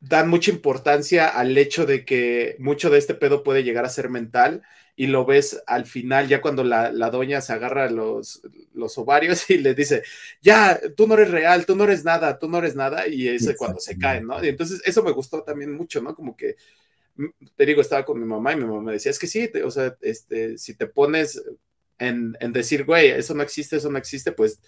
dan 0.00 0.28
mucha 0.28 0.50
importancia 0.50 1.28
al 1.28 1.56
hecho 1.56 1.86
de 1.86 2.04
que 2.04 2.56
mucho 2.58 2.90
de 2.90 2.98
este 2.98 3.14
pedo 3.14 3.44
puede 3.44 3.62
llegar 3.62 3.84
a 3.84 3.90
ser 3.90 4.08
mental 4.10 4.62
y 4.96 5.06
lo 5.06 5.24
ves 5.24 5.62
al 5.68 5.86
final, 5.86 6.26
ya 6.26 6.40
cuando 6.40 6.64
la, 6.64 6.90
la 6.90 7.10
doña 7.10 7.40
se 7.40 7.52
agarra 7.52 7.88
los, 7.88 8.42
los, 8.74 8.98
ovarios 8.98 9.48
y 9.48 9.58
le 9.58 9.72
dice, 9.72 10.02
ya, 10.42 10.80
tú 10.96 11.06
no 11.06 11.14
eres 11.14 11.30
real, 11.30 11.64
tú 11.64 11.76
no 11.76 11.84
eres 11.84 12.04
nada, 12.04 12.36
tú 12.40 12.48
no 12.48 12.58
eres 12.58 12.74
nada, 12.74 13.06
y 13.06 13.28
es 13.28 13.54
cuando 13.56 13.78
se 13.78 13.96
caen, 13.96 14.26
¿no? 14.26 14.44
Y 14.44 14.48
entonces 14.48 14.82
eso 14.84 15.04
me 15.04 15.12
gustó 15.12 15.44
también 15.44 15.72
mucho, 15.72 16.02
¿no? 16.02 16.16
Como 16.16 16.36
que 16.36 16.56
te 17.56 17.66
digo, 17.66 17.80
estaba 17.80 18.04
con 18.04 18.20
mi 18.20 18.26
mamá 18.26 18.52
y 18.52 18.56
mi 18.56 18.64
mamá 18.64 18.80
me 18.80 18.92
decía, 18.92 19.10
es 19.10 19.18
que 19.18 19.26
sí, 19.26 19.50
o 19.64 19.70
sea, 19.70 19.96
este, 20.00 20.58
si 20.58 20.74
te 20.74 20.86
pones 20.86 21.42
en, 21.98 22.36
decir, 22.52 22.84
güey, 22.84 23.10
eso 23.10 23.34
no 23.34 23.42
existe, 23.42 23.76
eso 23.76 23.90
no 23.90 23.98
existe, 23.98 24.32
pues 24.32 24.60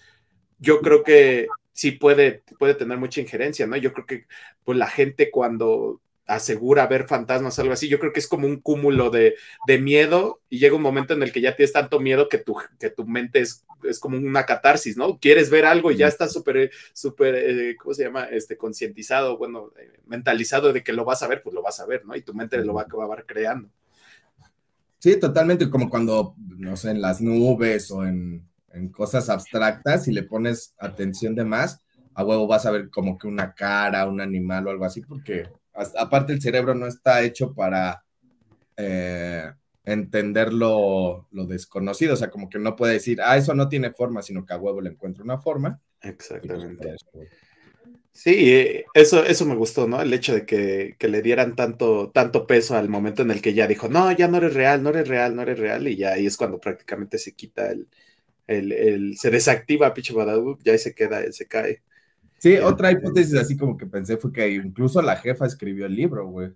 yo 0.59 0.81
creo 0.81 1.03
que 1.03 1.47
sí 1.71 1.91
puede, 1.91 2.43
puede 2.59 2.75
tener 2.75 2.97
mucha 2.97 3.21
injerencia, 3.21 3.65
¿no? 3.67 3.77
Yo 3.77 3.93
creo 3.93 4.05
que 4.05 4.25
pues 4.63 4.77
la 4.77 4.87
gente 4.87 5.31
cuando 5.31 6.01
asegura 6.25 6.87
ver 6.87 7.07
fantasmas 7.07 7.57
o 7.57 7.61
algo 7.61 7.73
así. 7.73 7.89
Yo 7.89 7.99
creo 7.99 8.13
que 8.13 8.19
es 8.19 8.27
como 8.27 8.47
un 8.47 8.59
cúmulo 8.59 9.09
de, 9.09 9.35
miedo 9.79 10.41
y 10.49 10.59
llega 10.59 10.75
un 10.75 10.81
momento 10.81 11.13
en 11.13 11.23
el 11.23 11.31
que 11.31 11.41
ya 11.41 11.55
tienes 11.55 11.73
tanto 11.73 11.99
miedo 11.99 12.29
que 12.29 12.37
tu, 12.37 12.55
que 12.79 12.89
tu 12.89 13.05
mente 13.05 13.39
es, 13.39 13.65
es 13.83 13.99
como 13.99 14.17
una 14.17 14.45
catarsis, 14.45 14.97
¿no? 14.97 15.17
Quieres 15.19 15.49
ver 15.49 15.65
algo 15.65 15.91
y 15.91 15.97
ya 15.97 16.07
estás 16.07 16.33
súper, 16.33 16.71
súper, 16.93 17.35
eh, 17.35 17.75
¿cómo 17.77 17.93
se 17.93 18.03
llama? 18.03 18.25
Este, 18.25 18.57
concientizado, 18.57 19.37
bueno, 19.37 19.71
eh, 19.79 19.99
mentalizado 20.05 20.73
de 20.73 20.83
que 20.83 20.93
lo 20.93 21.05
vas 21.05 21.23
a 21.23 21.27
ver, 21.27 21.41
pues 21.41 21.53
lo 21.53 21.61
vas 21.61 21.79
a 21.79 21.85
ver, 21.85 22.05
¿no? 22.05 22.15
Y 22.15 22.21
tu 22.21 22.33
mente 22.33 22.57
lo 22.63 22.73
va 22.73 22.81
a 22.81 22.85
acabar 22.85 23.25
creando. 23.25 23.69
Sí, 24.99 25.19
totalmente, 25.19 25.69
como 25.69 25.89
cuando, 25.89 26.35
no 26.37 26.75
sé, 26.75 26.91
en 26.91 27.01
las 27.01 27.21
nubes 27.21 27.89
o 27.89 28.05
en, 28.05 28.47
en 28.73 28.89
cosas 28.89 29.29
abstractas, 29.29 30.05
si 30.05 30.11
le 30.11 30.23
pones 30.23 30.75
atención 30.77 31.33
de 31.33 31.43
más, 31.43 31.81
a 32.13 32.23
huevo 32.23 32.45
vas 32.45 32.65
a 32.65 32.71
ver 32.71 32.89
como 32.89 33.17
que 33.17 33.27
una 33.27 33.53
cara, 33.53 34.07
un 34.07 34.21
animal 34.21 34.67
o 34.67 34.69
algo 34.69 34.85
así, 34.85 35.01
porque 35.01 35.49
aparte 35.73 36.33
el 36.33 36.41
cerebro 36.41 36.75
no 36.75 36.87
está 36.87 37.21
hecho 37.23 37.53
para 37.53 38.03
eh, 38.77 39.51
entender 39.83 40.53
lo, 40.53 41.27
desconocido, 41.31 42.13
o 42.13 42.17
sea, 42.17 42.29
como 42.29 42.49
que 42.49 42.59
no 42.59 42.75
puede 42.75 42.93
decir, 42.93 43.19
ah, 43.21 43.37
eso 43.37 43.53
no 43.53 43.69
tiene 43.69 43.91
forma, 43.91 44.21
sino 44.21 44.45
que 44.45 44.53
a 44.53 44.57
huevo 44.57 44.81
le 44.81 44.89
encuentra 44.89 45.23
una 45.23 45.39
forma. 45.39 45.79
Exactamente. 46.01 46.95
Sí, 48.13 48.51
eh, 48.51 48.85
eso, 48.93 49.23
eso 49.23 49.45
me 49.45 49.55
gustó, 49.55 49.87
¿no? 49.87 50.01
El 50.01 50.13
hecho 50.13 50.33
de 50.33 50.45
que, 50.45 50.95
le 50.99 51.21
dieran 51.21 51.55
tanto, 51.55 52.11
tanto 52.11 52.45
peso 52.45 52.75
al 52.75 52.89
momento 52.89 53.21
en 53.21 53.31
el 53.31 53.41
que 53.41 53.53
ya 53.53 53.67
dijo, 53.67 53.87
no, 53.87 54.11
ya 54.11 54.27
no 54.27 54.37
eres 54.37 54.53
real, 54.53 54.83
no 54.83 54.89
eres 54.89 55.07
real, 55.07 55.35
no 55.35 55.41
eres 55.41 55.59
real, 55.59 55.87
y 55.87 55.95
ya 55.95 56.13
ahí 56.13 56.25
es 56.25 56.37
cuando 56.37 56.59
prácticamente 56.59 57.17
se 57.17 57.33
quita 57.33 57.71
el, 57.71 57.87
el, 58.47 59.17
se 59.17 59.29
desactiva 59.29 59.93
Picho 59.93 60.13
ya 60.63 60.73
ahí 60.73 60.77
se 60.77 60.93
queda, 60.93 61.31
se 61.31 61.47
cae. 61.47 61.81
Sí, 62.41 62.57
otra 62.57 62.91
hipótesis 62.91 63.35
así 63.35 63.55
como 63.55 63.77
que 63.77 63.85
pensé 63.85 64.17
fue 64.17 64.33
que 64.33 64.49
incluso 64.49 64.99
la 64.99 65.15
jefa 65.15 65.45
escribió 65.45 65.85
el 65.85 65.95
libro, 65.95 66.25
güey. 66.25 66.49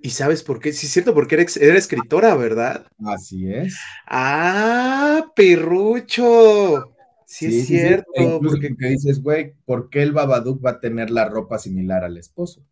¿Y 0.00 0.08
sabes 0.08 0.42
por 0.42 0.58
qué? 0.58 0.72
Sí, 0.72 0.86
es 0.86 0.92
cierto, 0.94 1.12
porque 1.12 1.34
era, 1.34 1.76
escritora, 1.76 2.34
¿verdad? 2.34 2.86
Así 3.04 3.52
es. 3.52 3.76
Ah, 4.06 5.30
perrucho. 5.36 6.94
Sí, 7.26 7.58
es 7.60 7.66
cierto. 7.66 8.10
E 8.14 8.40
porque 8.42 8.74
dices, 8.88 9.22
güey, 9.22 9.52
¿por 9.66 9.90
qué 9.90 10.02
el 10.02 10.12
Babadook 10.12 10.64
va 10.64 10.70
a 10.70 10.80
tener 10.80 11.10
la 11.10 11.28
ropa 11.28 11.58
similar 11.58 12.04
al 12.04 12.16
esposo? 12.16 12.64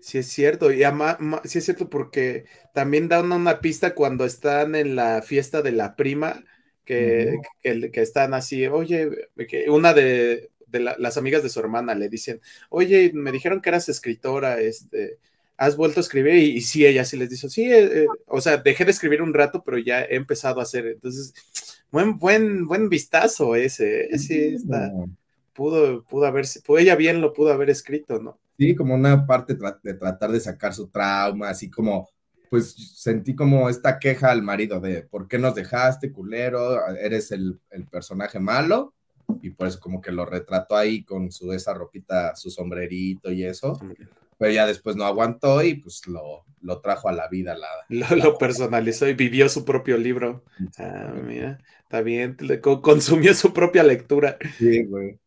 Sí, 0.00 0.18
es 0.18 0.28
cierto. 0.28 0.70
Y 0.70 0.82
sí 1.44 1.58
es 1.58 1.64
cierto 1.64 1.88
porque 1.88 2.44
también 2.74 3.08
da 3.08 3.22
una 3.22 3.60
pista 3.62 3.94
cuando 3.94 4.26
están 4.26 4.74
en 4.74 4.96
la 4.96 5.22
fiesta 5.22 5.62
de 5.62 5.72
la 5.72 5.96
prima 5.96 6.44
que, 6.84 7.38
que, 7.62 7.90
están 8.00 8.34
así, 8.34 8.66
oye, 8.66 9.10
que 9.48 9.70
una 9.70 9.94
de, 9.94 10.50
las 10.70 11.16
amigas 11.16 11.42
de 11.42 11.48
su 11.48 11.60
hermana 11.60 11.94
le 11.94 12.08
dicen, 12.08 12.40
oye, 12.68 13.10
me 13.14 13.32
dijeron 13.32 13.60
que 13.60 13.70
eras 13.70 13.88
escritora, 13.88 14.60
este, 14.60 15.18
has 15.56 15.76
vuelto 15.76 16.00
a 16.00 16.02
escribir 16.02 16.34
y, 16.34 16.60
sí, 16.60 16.84
ella 16.84 17.04
sí 17.04 17.16
les 17.16 17.30
dice, 17.30 17.48
sí, 17.48 17.64
eh, 17.64 18.02
eh", 18.02 18.06
o 18.26 18.40
sea, 18.40 18.58
dejé 18.58 18.84
de 18.84 18.90
escribir 18.90 19.22
un 19.22 19.34
rato, 19.34 19.62
pero 19.64 19.78
ya 19.78 20.02
he 20.02 20.16
empezado 20.16 20.60
a 20.60 20.64
hacer, 20.64 20.86
entonces, 20.86 21.32
buen, 21.90 22.18
buen, 22.18 22.66
buen 22.66 22.88
vistazo 22.88 23.54
ese, 23.56 24.06
ese 24.06 24.54
está, 24.54 24.92
pudo, 25.52 26.02
pudo 26.04 26.26
haber, 26.26 26.46
pudo, 26.64 26.78
ella 26.78 26.96
bien 26.96 27.20
lo 27.20 27.32
pudo 27.32 27.52
haber 27.52 27.70
escrito, 27.70 28.18
¿no? 28.18 28.38
Sí, 28.58 28.74
como 28.74 28.94
una 28.94 29.26
parte 29.26 29.56
de 29.82 29.94
tratar 29.94 30.30
de 30.30 30.40
sacar 30.40 30.74
su 30.74 30.88
trauma, 30.88 31.48
así 31.48 31.68
como 31.68 32.08
pues 32.54 32.72
sentí 32.94 33.34
como 33.34 33.68
esta 33.68 33.98
queja 33.98 34.30
al 34.30 34.40
marido 34.40 34.78
de 34.78 35.02
¿por 35.02 35.26
qué 35.26 35.40
nos 35.40 35.56
dejaste, 35.56 36.12
culero? 36.12 36.86
Eres 36.94 37.32
el, 37.32 37.58
personaje 37.90 38.38
malo. 38.38 38.94
Y 39.42 39.50
pues 39.50 39.76
como 39.76 40.00
que 40.00 40.12
lo 40.12 40.24
retrató 40.24 40.76
ahí 40.76 41.02
con 41.02 41.32
su 41.32 41.52
esa 41.52 41.74
ropita, 41.74 42.36
su 42.36 42.50
sombrerito 42.50 43.32
y 43.32 43.44
eso. 43.44 43.76
Pero 44.38 44.52
ya 44.52 44.68
después 44.68 44.94
no 44.94 45.04
aguantó 45.04 45.64
y 45.64 45.74
pues 45.74 46.06
lo, 46.06 46.44
lo 46.60 46.80
trajo 46.80 47.08
a 47.08 47.12
la 47.12 47.26
vida. 47.26 47.56
La, 47.88 48.14
lo, 48.14 48.38
personalizó 48.38 49.08
y 49.08 49.14
vivió 49.14 49.48
su 49.48 49.64
propio 49.64 49.96
libro. 49.96 50.44
Ah, 50.78 51.12
mira, 51.12 51.58
está 51.82 52.02
bien, 52.02 52.36
consumió 52.82 53.34
su 53.34 53.52
propia 53.52 53.82
lectura. 53.82 54.38
Sí, 54.58 54.84
güey. 54.84 55.18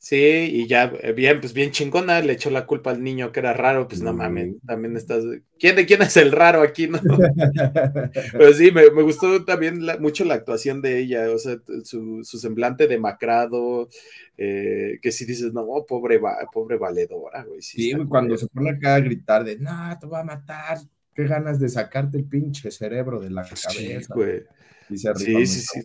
Sí, 0.00 0.16
y 0.16 0.68
ya, 0.68 0.92
eh, 1.02 1.12
bien, 1.12 1.40
pues 1.40 1.52
bien 1.52 1.72
chingona, 1.72 2.20
le 2.20 2.34
echó 2.34 2.50
la 2.50 2.66
culpa 2.66 2.92
al 2.92 3.02
niño 3.02 3.32
que 3.32 3.40
era 3.40 3.52
raro, 3.52 3.88
pues 3.88 4.00
no 4.00 4.12
mames, 4.12 4.54
también 4.64 4.96
estás. 4.96 5.24
¿Quién 5.58 5.74
de 5.74 5.86
quién 5.86 6.02
es 6.02 6.16
el 6.16 6.30
raro 6.30 6.62
aquí, 6.62 6.86
no? 6.86 7.00
Pero 8.32 8.52
sí, 8.54 8.70
me, 8.70 8.88
gustó 9.02 9.44
también 9.44 9.80
mucho 9.98 10.24
la 10.24 10.34
actuación 10.34 10.80
de 10.82 11.00
ella, 11.00 11.28
o 11.32 11.38
sea, 11.38 11.56
su, 11.82 12.22
semblante 12.22 12.86
demacrado, 12.86 13.88
eh, 14.36 15.00
que 15.02 15.10
si 15.10 15.24
dices, 15.24 15.52
no, 15.52 15.66
pobre, 15.86 16.20
pobre 16.52 16.76
valedora, 16.78 17.42
güey. 17.42 17.60
Sí, 17.60 17.92
cuando 18.08 18.36
se 18.36 18.46
pone 18.46 18.70
acá 18.70 18.94
a 18.94 19.00
gritar 19.00 19.42
de, 19.42 19.58
no, 19.58 19.98
te 19.98 20.06
voy 20.06 20.20
a 20.20 20.24
matar, 20.24 20.78
qué 21.12 21.24
ganas 21.24 21.58
de 21.58 21.68
sacarte 21.68 22.18
el 22.18 22.24
pinche 22.24 22.70
cerebro 22.70 23.18
de 23.18 23.30
la 23.30 23.42
cabeza. 23.42 23.70
Sí, 23.70 23.98
güey. 24.14 24.44
sí, 24.90 25.46
sí, 25.46 25.60
sí. 25.60 25.80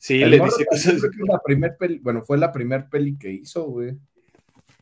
Sí, 0.00 0.18
le 0.18 0.40
dice 0.40 0.64
cosas. 0.64 0.94
La 1.28 1.40
primer 1.44 1.76
peli, 1.76 1.98
bueno, 1.98 2.22
fue 2.22 2.38
la 2.38 2.50
primer 2.50 2.88
peli 2.88 3.18
que 3.18 3.30
hizo, 3.30 3.64
güey. 3.64 3.98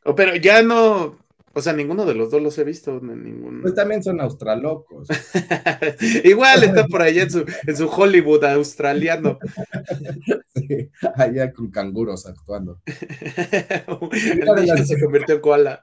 Oh, 0.05 0.15
pero 0.15 0.37
ya 0.37 0.63
no. 0.63 1.19
O 1.55 1.61
sea, 1.61 1.73
ninguno 1.73 2.07
de 2.07 2.15
los 2.15 2.31
dos 2.31 2.41
los 2.41 2.57
he 2.57 2.63
visto. 2.63 3.01
Ninguno. 3.01 3.63
Pues 3.63 3.75
también 3.75 4.01
son 4.01 4.21
australocos. 4.21 5.09
Igual 6.25 6.63
está 6.63 6.87
por 6.87 7.03
allá 7.03 7.25
en 7.25 7.31
su, 7.33 7.45
en 7.67 7.77
su 7.77 7.89
Hollywood 7.89 8.45
australiano. 8.45 9.41
sí, 10.55 10.89
allá 11.17 11.53
con 11.53 11.69
canguros 11.73 12.25
actuando. 12.25 12.81
El 12.87 14.87
se 14.87 15.03
convirtió 15.03 15.35
en 15.35 15.41
koala. 15.41 15.83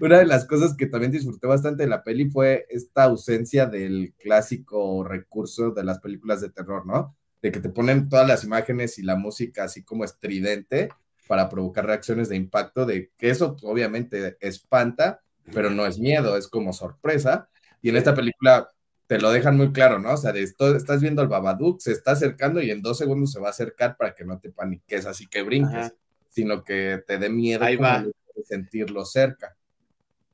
Una 0.00 0.20
de 0.20 0.26
las 0.26 0.44
cosas 0.44 0.76
que 0.76 0.86
también 0.86 1.10
disfruté 1.10 1.48
bastante 1.48 1.82
de 1.82 1.88
la 1.88 2.04
peli 2.04 2.30
fue 2.30 2.66
esta 2.70 3.04
ausencia 3.04 3.66
del 3.66 4.14
clásico 4.20 5.02
recurso 5.02 5.72
de 5.72 5.82
las 5.82 5.98
películas 5.98 6.40
de 6.40 6.50
terror, 6.50 6.86
¿no? 6.86 7.16
De 7.42 7.52
que 7.52 7.60
te 7.60 7.68
ponen 7.68 8.08
todas 8.08 8.26
las 8.26 8.44
imágenes 8.44 8.98
y 8.98 9.02
la 9.02 9.16
música 9.16 9.64
así 9.64 9.82
como 9.82 10.04
estridente 10.04 10.88
para 11.26 11.48
provocar 11.48 11.86
reacciones 11.86 12.28
de 12.28 12.36
impacto, 12.36 12.86
de 12.86 13.10
que 13.18 13.30
eso 13.30 13.56
obviamente 13.62 14.36
espanta, 14.40 15.22
pero 15.52 15.70
no 15.70 15.86
es 15.86 15.98
miedo, 15.98 16.36
es 16.36 16.48
como 16.48 16.72
sorpresa. 16.72 17.48
Y 17.80 17.88
en 17.88 17.96
esta 17.96 18.14
película 18.14 18.68
te 19.06 19.18
lo 19.18 19.30
dejan 19.30 19.56
muy 19.56 19.72
claro, 19.72 19.98
¿no? 19.98 20.12
O 20.12 20.16
sea, 20.16 20.32
de 20.32 20.42
esto, 20.42 20.74
estás 20.74 21.00
viendo 21.00 21.20
al 21.20 21.28
Babadook, 21.28 21.80
se 21.80 21.92
está 21.92 22.12
acercando 22.12 22.62
y 22.62 22.70
en 22.70 22.80
dos 22.80 22.98
segundos 22.98 23.32
se 23.32 23.40
va 23.40 23.48
a 23.48 23.50
acercar 23.50 23.96
para 23.96 24.14
que 24.14 24.24
no 24.24 24.38
te 24.38 24.50
paniques, 24.50 25.04
así 25.04 25.26
que 25.26 25.42
brinques, 25.42 25.92
sino 26.28 26.64
que 26.64 27.02
te 27.06 27.18
dé 27.18 27.28
miedo 27.28 27.64
Ahí 27.64 27.76
va. 27.76 28.02
de 28.02 28.44
sentirlo 28.44 29.04
cerca. 29.04 29.56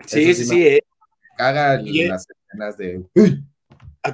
Sí, 0.06 0.32
sí, 0.34 0.44
sí. 0.44 0.66
Eh. 0.66 0.80
Caga 1.36 1.80
las 1.82 2.26
escenas 2.28 2.76
de 2.76 3.02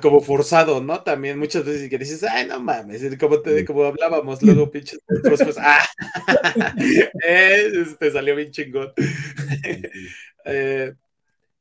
como 0.00 0.20
forzado, 0.20 0.82
¿no? 0.82 1.02
También 1.02 1.38
muchas 1.38 1.64
veces 1.64 1.88
que 1.88 1.98
dices, 1.98 2.22
ay, 2.24 2.46
no 2.46 2.60
mames, 2.60 3.02
como, 3.18 3.40
te, 3.40 3.64
como 3.64 3.84
hablábamos, 3.84 4.42
luego 4.42 4.70
pinches, 4.70 5.00
pues, 5.22 5.56
ah, 5.58 5.84
eh, 7.26 7.70
te 7.98 8.10
salió 8.10 8.36
bien 8.36 8.50
chingón. 8.50 8.92
Eh, 10.46 10.92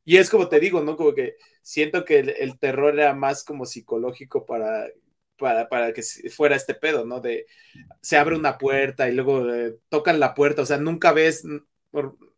y 0.04 0.18
es 0.18 0.30
como 0.30 0.50
te 0.50 0.60
digo, 0.60 0.82
¿no? 0.82 0.98
Como 0.98 1.14
que 1.14 1.38
siento 1.62 2.04
que 2.04 2.20
el, 2.20 2.60
terror 2.60 2.94
era 2.94 3.14
más 3.14 3.46
como 3.46 3.66
psicológico 3.66 4.46
para, 4.46 4.90
para, 5.38 5.70
para, 5.70 5.94
que 5.94 6.04
fuera 6.30 6.58
este 6.58 6.74
pedo, 6.74 7.06
¿no? 7.06 7.22
De 7.22 7.46
se 8.02 8.18
abre 8.18 8.36
una 8.36 8.58
puerta 8.58 9.08
y 9.08 9.14
luego 9.14 9.50
eh, 9.54 9.78
tocan 9.88 10.20
la 10.20 10.34
puerta, 10.34 10.64
o 10.64 10.66
sea, 10.66 10.78
nunca 10.78 11.14
ves, 11.14 11.46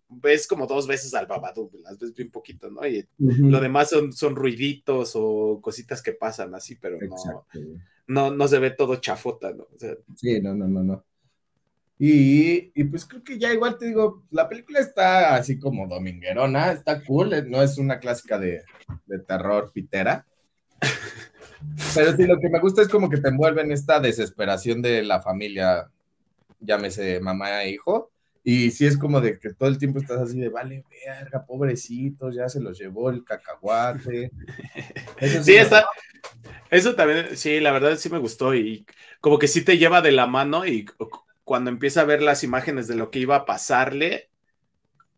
ves 0.09 0.47
como 0.47 0.67
dos 0.67 0.87
veces 0.87 1.13
al 1.13 1.25
Babadook, 1.25 1.73
las 1.81 1.97
ves 1.97 2.13
bien 2.13 2.31
poquito, 2.31 2.69
¿no? 2.69 2.85
Y 2.87 3.07
lo 3.17 3.59
demás 3.59 3.89
son, 3.89 4.13
son 4.13 4.35
ruiditos 4.35 5.13
o 5.15 5.59
cositas 5.61 6.01
que 6.01 6.13
pasan 6.13 6.53
así, 6.55 6.75
pero 6.75 6.97
no, 8.07 8.31
no, 8.31 8.47
se 8.47 8.59
ve 8.59 8.71
todo 8.71 8.97
chafota, 8.97 9.51
¿no? 9.51 9.67
sí, 10.15 10.39
no, 10.41 10.53
no, 10.53 10.67
no, 10.67 10.83
no. 10.83 11.03
Y, 11.97 12.71
y, 12.75 12.83
pues 12.83 13.05
creo 13.05 13.23
que 13.23 13.39
ya 13.39 13.53
igual 13.53 13.77
te 13.77 13.85
digo, 13.85 14.23
la 14.29 14.49
película 14.49 14.79
está 14.79 15.35
así 15.35 15.57
como 15.57 15.87
dominguerona, 15.87 16.73
está 16.73 17.01
cool, 17.01 17.33
eh, 17.33 17.43
no 17.47 17.61
es 17.61 17.77
una 17.77 17.99
clásica 17.99 18.37
de, 18.37 18.63
de 19.05 19.19
terror 19.19 19.71
pitera. 19.73 20.25
Pero 21.95 22.15
sí, 22.15 22.27
lo 22.27 22.37
que 22.39 22.49
me 22.49 22.59
gusta 22.59 22.81
es 22.81 22.89
como 22.89 23.09
que 23.09 23.17
te 23.17 23.29
envuelve 23.29 23.61
en 23.61 23.71
esta 23.71 24.01
desesperación 24.01 24.81
de 24.81 25.03
la 25.03 25.21
familia, 25.21 25.89
llámese 26.59 27.21
mamá 27.21 27.63
e 27.63 27.71
hijo, 27.71 28.11
y 28.47 28.69
sí 28.69 28.85
es 28.85 28.95
como 28.95 29.21
de 29.21 29.39
que 29.39 29.55
todo 29.55 29.67
el 29.67 29.79
tiempo 29.79 29.97
estás 29.97 30.21
así 30.21 30.39
de, 30.39 30.49
vale, 30.49 30.85
verga, 31.03 31.43
pobrecitos, 31.43 32.35
ya 32.35 32.47
se 32.47 32.61
los 32.61 32.77
llevó 32.77 33.09
el 33.09 33.25
cacahuate. 33.25 34.31
Eso 35.19 35.43
sí, 35.43 35.55
está. 35.55 35.83
Eso 36.69 36.93
también, 36.93 37.35
sí, 37.35 37.59
la 37.59 37.71
verdad 37.71 37.97
sí 37.97 38.07
me 38.07 38.19
gustó 38.19 38.53
y 38.53 38.85
como 39.19 39.39
que 39.39 39.47
sí 39.47 39.63
te 39.63 39.79
lleva 39.79 40.03
de 40.03 40.11
la 40.11 40.27
mano 40.27 40.63
y 40.63 40.85
cuando 41.43 41.71
empieza 41.71 42.01
a 42.01 42.05
ver 42.05 42.21
las 42.21 42.43
imágenes 42.43 42.87
de 42.87 42.95
lo 42.95 43.09
que 43.09 43.17
iba 43.17 43.35
a 43.35 43.45
pasarle, 43.45 44.29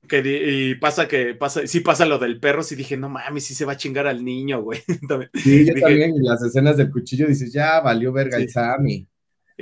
que 0.08 0.24
y 0.24 0.76
pasa 0.76 1.10
que 1.10 1.34
pasa, 1.34 1.68
sí 1.68 1.82
pasa 1.82 2.06
lo 2.06 2.20
del 2.20 2.40
perro, 2.40 2.64
sí 2.64 2.78
dije, 2.78 2.96
no 2.96 3.10
mames, 3.10 3.44
sí 3.44 3.54
se 3.54 3.66
va 3.66 3.74
a 3.74 3.78
chingar 3.78 4.08
al 4.08 4.24
niño, 4.24 4.62
güey. 4.62 4.80
sí, 5.34 5.66
yo 5.66 5.74
también, 5.82 6.14
las 6.24 6.42
escenas 6.42 6.78
del 6.78 6.92
cuchillo 6.92 7.28
dices, 7.28 7.52
ya 7.52 7.82
valió 7.82 8.14
verga 8.14 8.38
el 8.38 8.50
Sammy. 8.50 9.06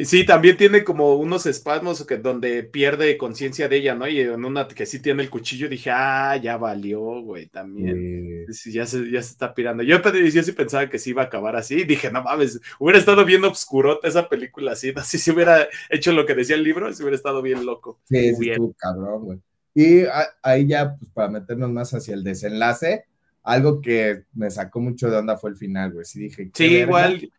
Sí, 0.03 0.25
también 0.25 0.57
tiene 0.57 0.83
como 0.83 1.15
unos 1.15 1.45
espasmos 1.45 2.05
que, 2.05 2.17
donde 2.17 2.63
pierde 2.63 3.17
conciencia 3.17 3.69
de 3.69 3.77
ella, 3.77 3.95
¿no? 3.95 4.05
Y 4.05 4.19
en 4.19 4.43
una 4.43 4.67
que 4.67 4.85
sí 4.85 5.01
tiene 5.01 5.23
el 5.23 5.29
cuchillo, 5.29 5.69
dije, 5.69 5.89
ah, 5.89 6.35
ya 6.35 6.57
valió, 6.57 6.99
güey, 7.21 7.47
también. 7.47 8.45
ya, 8.65 8.85
se, 8.85 9.09
ya 9.09 9.21
se 9.21 9.31
está 9.31 9.53
pirando. 9.53 9.83
Yo, 9.83 10.01
yo 10.01 10.43
sí 10.43 10.51
pensaba 10.51 10.89
que 10.89 10.99
sí 10.99 11.11
iba 11.11 11.21
a 11.21 11.25
acabar 11.25 11.55
así. 11.55 11.85
Dije, 11.85 12.11
no 12.11 12.23
mames, 12.23 12.59
hubiera 12.77 12.99
estado 12.99 13.23
bien 13.23 13.45
obscurota 13.45 14.05
esa 14.05 14.27
película 14.27 14.73
así. 14.73 14.91
Así 14.93 15.17
si 15.17 15.31
hubiera 15.31 15.65
hecho 15.89 16.11
lo 16.11 16.25
que 16.25 16.35
decía 16.35 16.57
el 16.57 16.63
libro, 16.63 16.91
si 16.91 17.01
hubiera 17.01 17.15
estado 17.15 17.41
bien 17.41 17.65
loco. 17.65 18.01
Sí, 18.03 18.35
sí, 18.35 18.51
cabrón, 18.77 19.23
güey. 19.23 19.39
Y 19.73 20.03
ahí 20.41 20.67
ya, 20.67 20.95
pues 20.95 21.09
para 21.11 21.29
meternos 21.29 21.69
más 21.69 21.93
hacia 21.93 22.15
el 22.15 22.23
desenlace, 22.23 23.05
algo 23.43 23.79
que 23.79 24.23
me 24.33 24.51
sacó 24.51 24.81
mucho 24.81 25.09
de 25.09 25.17
onda 25.17 25.37
fue 25.37 25.51
el 25.51 25.55
final, 25.55 25.93
güey. 25.93 26.03
Sí, 26.03 26.19
dije. 26.19 26.51
Sí, 26.53 26.65
igual. 26.79 27.29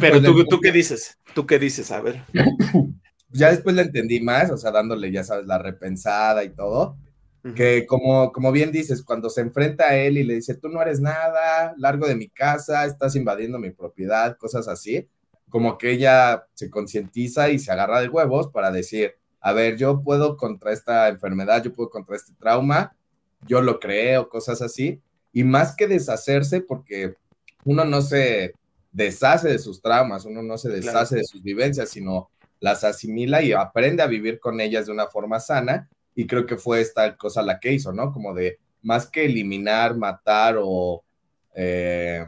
Pero 0.00 0.20
tú, 0.22 0.44
tú 0.44 0.60
qué 0.60 0.72
dices, 0.72 1.18
tú 1.34 1.46
qué 1.46 1.58
dices, 1.58 1.90
a 1.92 2.00
ver. 2.00 2.24
ya 3.30 3.50
después 3.50 3.76
le 3.76 3.82
entendí 3.82 4.20
más, 4.20 4.50
o 4.50 4.56
sea, 4.56 4.70
dándole, 4.72 5.12
ya 5.12 5.22
sabes, 5.22 5.46
la 5.46 5.58
repensada 5.58 6.44
y 6.44 6.50
todo. 6.50 6.96
Que 7.54 7.86
como, 7.86 8.30
como 8.30 8.52
bien 8.52 8.72
dices, 8.72 9.02
cuando 9.02 9.30
se 9.30 9.40
enfrenta 9.40 9.84
a 9.86 9.96
él 9.96 10.18
y 10.18 10.24
le 10.24 10.34
dice, 10.34 10.54
tú 10.54 10.68
no 10.68 10.82
eres 10.82 11.00
nada, 11.00 11.72
largo 11.78 12.06
de 12.06 12.14
mi 12.14 12.28
casa, 12.28 12.84
estás 12.84 13.16
invadiendo 13.16 13.58
mi 13.58 13.70
propiedad, 13.70 14.36
cosas 14.36 14.68
así, 14.68 15.08
como 15.48 15.78
que 15.78 15.92
ella 15.92 16.46
se 16.52 16.68
concientiza 16.68 17.48
y 17.48 17.58
se 17.58 17.72
agarra 17.72 18.02
de 18.02 18.08
huevos 18.08 18.48
para 18.48 18.70
decir, 18.70 19.14
a 19.40 19.52
ver, 19.52 19.78
yo 19.78 20.02
puedo 20.02 20.36
contra 20.36 20.72
esta 20.72 21.08
enfermedad, 21.08 21.62
yo 21.62 21.72
puedo 21.72 21.88
contra 21.88 22.16
este 22.16 22.34
trauma, 22.38 22.94
yo 23.46 23.62
lo 23.62 23.80
creo, 23.80 24.28
cosas 24.28 24.60
así, 24.60 25.00
y 25.32 25.44
más 25.44 25.74
que 25.74 25.86
deshacerse, 25.86 26.60
porque 26.60 27.14
uno 27.64 27.86
no 27.86 28.02
se, 28.02 28.52
deshace 28.98 29.48
de 29.48 29.58
sus 29.58 29.80
traumas, 29.80 30.24
uno 30.24 30.42
no 30.42 30.58
se 30.58 30.68
deshace 30.68 31.16
de 31.16 31.24
sus 31.24 31.42
vivencias, 31.42 31.88
sino 31.88 32.30
las 32.60 32.82
asimila 32.82 33.40
y 33.42 33.52
aprende 33.52 34.02
a 34.02 34.08
vivir 34.08 34.40
con 34.40 34.60
ellas 34.60 34.86
de 34.86 34.92
una 34.92 35.06
forma 35.06 35.38
sana. 35.38 35.88
Y 36.14 36.26
creo 36.26 36.44
que 36.46 36.56
fue 36.56 36.80
esta 36.80 37.16
cosa 37.16 37.42
la 37.42 37.60
que 37.60 37.72
hizo, 37.72 37.92
¿no? 37.92 38.12
Como 38.12 38.34
de 38.34 38.58
más 38.82 39.06
que 39.06 39.24
eliminar, 39.24 39.96
matar 39.96 40.56
o 40.60 41.04
eh, 41.54 42.24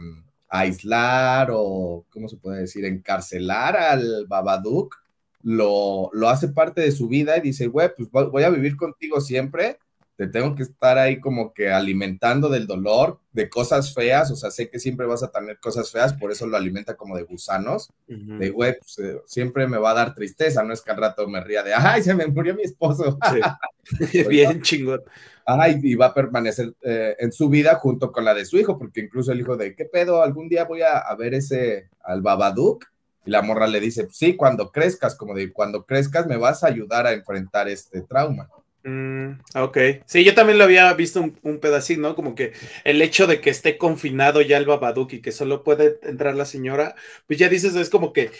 aislar 0.48 1.50
o, 1.52 2.04
¿cómo 2.10 2.28
se 2.28 2.36
puede 2.36 2.60
decir? 2.60 2.84
Encarcelar 2.84 3.76
al 3.76 4.26
Babadook, 4.28 4.96
lo, 5.42 6.10
lo 6.12 6.28
hace 6.28 6.48
parte 6.48 6.82
de 6.82 6.92
su 6.92 7.08
vida 7.08 7.36
y 7.36 7.40
dice, 7.40 7.66
güey, 7.66 7.90
pues 7.96 8.08
voy 8.10 8.44
a 8.44 8.50
vivir 8.50 8.76
contigo 8.76 9.20
siempre 9.20 9.78
te 10.20 10.26
tengo 10.26 10.54
que 10.54 10.64
estar 10.64 10.98
ahí 10.98 11.18
como 11.18 11.54
que 11.54 11.72
alimentando 11.72 12.50
del 12.50 12.66
dolor, 12.66 13.20
de 13.32 13.48
cosas 13.48 13.94
feas, 13.94 14.30
o 14.30 14.36
sea, 14.36 14.50
sé 14.50 14.68
que 14.68 14.78
siempre 14.78 15.06
vas 15.06 15.22
a 15.22 15.30
tener 15.30 15.58
cosas 15.60 15.90
feas, 15.90 16.12
por 16.12 16.30
eso 16.30 16.46
lo 16.46 16.58
alimenta 16.58 16.94
como 16.94 17.16
de 17.16 17.22
gusanos, 17.22 17.88
de 18.06 18.50
güey, 18.50 18.76
pues, 18.78 18.98
eh, 18.98 19.18
siempre 19.24 19.66
me 19.66 19.78
va 19.78 19.92
a 19.92 19.94
dar 19.94 20.14
tristeza, 20.14 20.62
no 20.62 20.74
es 20.74 20.82
que 20.82 20.90
al 20.90 20.98
rato 20.98 21.26
me 21.26 21.42
ría 21.42 21.62
de, 21.62 21.72
ay, 21.72 22.02
se 22.02 22.12
me 22.12 22.26
murió 22.26 22.54
mi 22.54 22.64
esposo. 22.64 23.18
Bien 24.28 24.60
chingón. 24.60 25.00
Ay, 25.46 25.80
y 25.82 25.94
va 25.94 26.08
a 26.08 26.14
permanecer 26.14 26.74
eh, 26.82 27.16
en 27.18 27.32
su 27.32 27.48
vida 27.48 27.76
junto 27.76 28.12
con 28.12 28.26
la 28.26 28.34
de 28.34 28.44
su 28.44 28.58
hijo, 28.58 28.76
porque 28.76 29.00
incluso 29.00 29.32
el 29.32 29.40
hijo 29.40 29.56
de, 29.56 29.74
¿qué 29.74 29.86
pedo? 29.86 30.22
Algún 30.22 30.50
día 30.50 30.64
voy 30.64 30.82
a, 30.82 31.14
ver 31.14 31.32
ese, 31.32 31.88
al 32.04 32.20
Babadook, 32.20 32.84
y 33.24 33.30
la 33.30 33.40
morra 33.40 33.66
le 33.66 33.80
dice, 33.80 34.06
sí, 34.10 34.36
cuando 34.36 34.70
crezcas, 34.70 35.14
como 35.14 35.32
de, 35.32 35.50
cuando 35.50 35.86
crezcas 35.86 36.26
me 36.26 36.36
vas 36.36 36.62
a 36.62 36.66
ayudar 36.66 37.06
a 37.06 37.12
enfrentar 37.12 37.70
este 37.70 38.02
trauma. 38.02 38.50
Mm, 38.82 39.40
ok, 39.56 39.78
sí, 40.06 40.24
yo 40.24 40.34
también 40.34 40.56
lo 40.56 40.64
había 40.64 40.92
visto 40.94 41.20
un, 41.20 41.38
un, 41.42 41.60
pedacito, 41.60 42.00
¿no? 42.00 42.14
Como 42.14 42.34
que 42.34 42.52
el 42.84 43.02
hecho 43.02 43.26
de 43.26 43.40
que 43.40 43.50
esté 43.50 43.76
confinado 43.76 44.40
ya 44.40 44.56
el 44.56 44.64
Babadook 44.64 45.12
y 45.12 45.20
que 45.20 45.32
solo 45.32 45.62
puede 45.62 45.98
entrar 46.02 46.34
la 46.34 46.46
señora, 46.46 46.94
pues 47.26 47.38
ya 47.38 47.48
dices, 47.50 47.74
es 47.74 47.90
como 47.90 48.12
que 48.12 48.30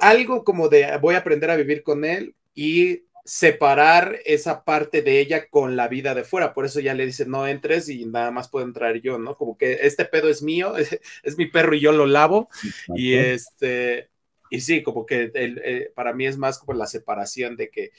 algo 0.00 0.44
como 0.44 0.68
de 0.68 0.96
voy 0.98 1.14
a 1.14 1.18
aprender 1.18 1.50
a 1.50 1.56
vivir 1.56 1.82
con 1.82 2.04
él 2.04 2.34
y 2.54 3.04
separar 3.24 4.20
esa 4.24 4.64
parte 4.64 5.02
de 5.02 5.20
ella 5.20 5.48
con 5.48 5.76
la 5.76 5.86
vida 5.86 6.14
de 6.14 6.24
fuera. 6.24 6.54
Por 6.54 6.64
eso 6.64 6.80
ya 6.80 6.94
le 6.94 7.04
dice, 7.04 7.26
no 7.26 7.46
entres 7.46 7.88
y 7.90 8.06
nada 8.06 8.30
más 8.30 8.48
puedo 8.48 8.64
entrar 8.64 8.96
yo, 9.02 9.18
¿no? 9.18 9.36
Como 9.36 9.58
que 9.58 9.80
este 9.82 10.06
pedo 10.06 10.28
es 10.30 10.42
mío, 10.42 10.74
es, 11.22 11.36
mi 11.36 11.46
perro 11.46 11.74
y 11.74 11.80
yo 11.80 11.92
lo 11.92 12.06
lavo. 12.06 12.48
Y 12.94 13.14
este, 13.14 14.08
y 14.50 14.62
sí, 14.62 14.82
como 14.82 15.04
que 15.04 15.30
eh, 15.34 15.92
para 15.94 16.14
mí 16.14 16.26
es 16.26 16.38
más 16.38 16.58
como 16.58 16.72
la 16.72 16.86
separación 16.86 17.56
de 17.56 17.68
que 17.68 17.92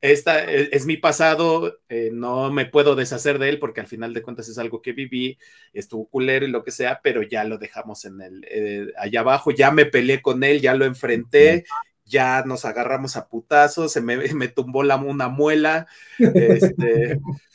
esta 0.00 0.44
e, 0.44 0.70
es, 0.72 0.86
mi 0.86 0.96
pasado, 0.96 1.78
eh, 1.88 2.10
no 2.12 2.50
me 2.52 2.66
puedo 2.66 2.94
deshacer 2.94 3.38
de 3.38 3.48
él 3.48 3.58
porque 3.58 3.80
al 3.80 3.86
final 3.86 4.14
de 4.14 4.22
cuentas 4.22 4.48
es 4.48 4.58
algo 4.58 4.82
que 4.82 4.92
viví, 4.92 5.38
estuvo 5.72 6.08
culero 6.08 6.46
y 6.46 6.50
lo 6.50 6.64
que 6.64 6.70
sea, 6.70 7.00
pero 7.02 7.22
ya 7.22 7.44
lo 7.44 7.58
dejamos 7.58 8.04
en 8.04 8.20
el, 8.20 8.46
eh, 8.50 8.92
allá 8.98 9.20
abajo, 9.20 9.50
ya 9.50 9.70
me 9.70 9.86
peleé 9.86 10.22
con 10.22 10.44
él, 10.44 10.60
ya 10.60 10.74
lo 10.74 10.84
enfrenté, 10.84 11.64
ya 12.04 12.42
nos 12.46 12.64
agarramos 12.64 13.16
a 13.16 13.28
putazos, 13.28 13.92
se 13.92 14.00
me, 14.00 14.16
me 14.34 14.48
tumbó 14.48 14.82
la, 14.82 14.96
una 14.96 15.28
muela, 15.28 15.86
este, 16.18 17.18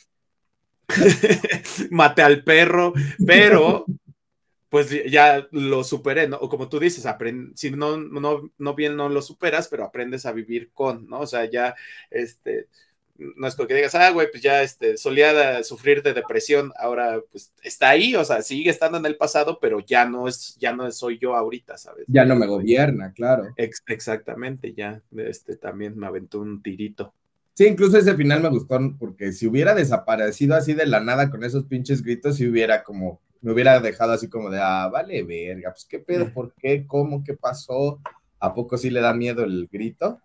maté 1.90 2.22
al 2.22 2.44
perro, 2.44 2.92
pero 3.26 3.86
pues 4.74 4.90
ya 5.08 5.46
lo 5.52 5.84
superé, 5.84 6.26
¿no? 6.26 6.36
O 6.38 6.48
como 6.48 6.68
tú 6.68 6.80
dices, 6.80 7.06
si 7.54 7.70
no, 7.70 7.96
no, 7.96 8.50
no 8.58 8.74
bien 8.74 8.96
no 8.96 9.08
lo 9.08 9.22
superas, 9.22 9.68
pero 9.68 9.84
aprendes 9.84 10.26
a 10.26 10.32
vivir 10.32 10.72
con, 10.72 11.06
¿no? 11.06 11.20
O 11.20 11.28
sea, 11.28 11.48
ya, 11.48 11.76
este, 12.10 12.66
no 13.16 13.46
es 13.46 13.54
que 13.54 13.72
digas, 13.72 13.94
ah, 13.94 14.10
güey, 14.10 14.28
pues 14.32 14.42
ya 14.42 14.64
este, 14.64 14.96
solía 14.96 15.62
sufrir 15.62 16.02
de 16.02 16.12
depresión, 16.12 16.72
ahora 16.76 17.20
pues 17.30 17.52
está 17.62 17.90
ahí, 17.90 18.16
o 18.16 18.24
sea, 18.24 18.42
sigue 18.42 18.68
estando 18.68 18.98
en 18.98 19.06
el 19.06 19.16
pasado, 19.16 19.60
pero 19.60 19.78
ya 19.78 20.06
no 20.06 20.26
es, 20.26 20.56
ya 20.58 20.72
no 20.72 20.90
soy 20.90 21.20
yo 21.20 21.36
ahorita, 21.36 21.78
¿sabes? 21.78 22.04
Ya 22.08 22.24
no 22.24 22.34
me 22.34 22.48
gobierna, 22.48 23.12
claro. 23.12 23.54
exactamente, 23.56 24.74
ya, 24.74 25.00
este, 25.16 25.54
también 25.54 25.96
me 25.96 26.08
aventó 26.08 26.40
un 26.40 26.64
tirito. 26.64 27.14
Sí, 27.54 27.66
incluso 27.66 27.96
ese 27.96 28.16
final 28.16 28.42
me 28.42 28.48
gustó, 28.48 28.76
porque 28.98 29.30
si 29.30 29.46
hubiera 29.46 29.72
desaparecido 29.72 30.56
así 30.56 30.74
de 30.74 30.86
la 30.86 30.98
nada 30.98 31.30
con 31.30 31.44
esos 31.44 31.64
pinches 31.66 32.02
gritos, 32.02 32.38
si 32.38 32.48
hubiera 32.48 32.82
como, 32.82 33.20
me 33.44 33.52
hubiera 33.52 33.78
dejado 33.78 34.12
así 34.12 34.28
como 34.28 34.50
de, 34.50 34.58
ah, 34.60 34.88
vale, 34.92 35.22
verga, 35.22 35.70
pues 35.70 35.84
qué 35.84 36.00
pedo, 36.00 36.32
por 36.32 36.52
qué, 36.54 36.86
cómo, 36.86 37.22
qué 37.22 37.34
pasó, 37.34 38.00
¿a 38.40 38.52
poco 38.52 38.76
sí 38.76 38.90
le 38.90 39.00
da 39.00 39.14
miedo 39.14 39.44
el 39.44 39.68
grito? 39.70 40.20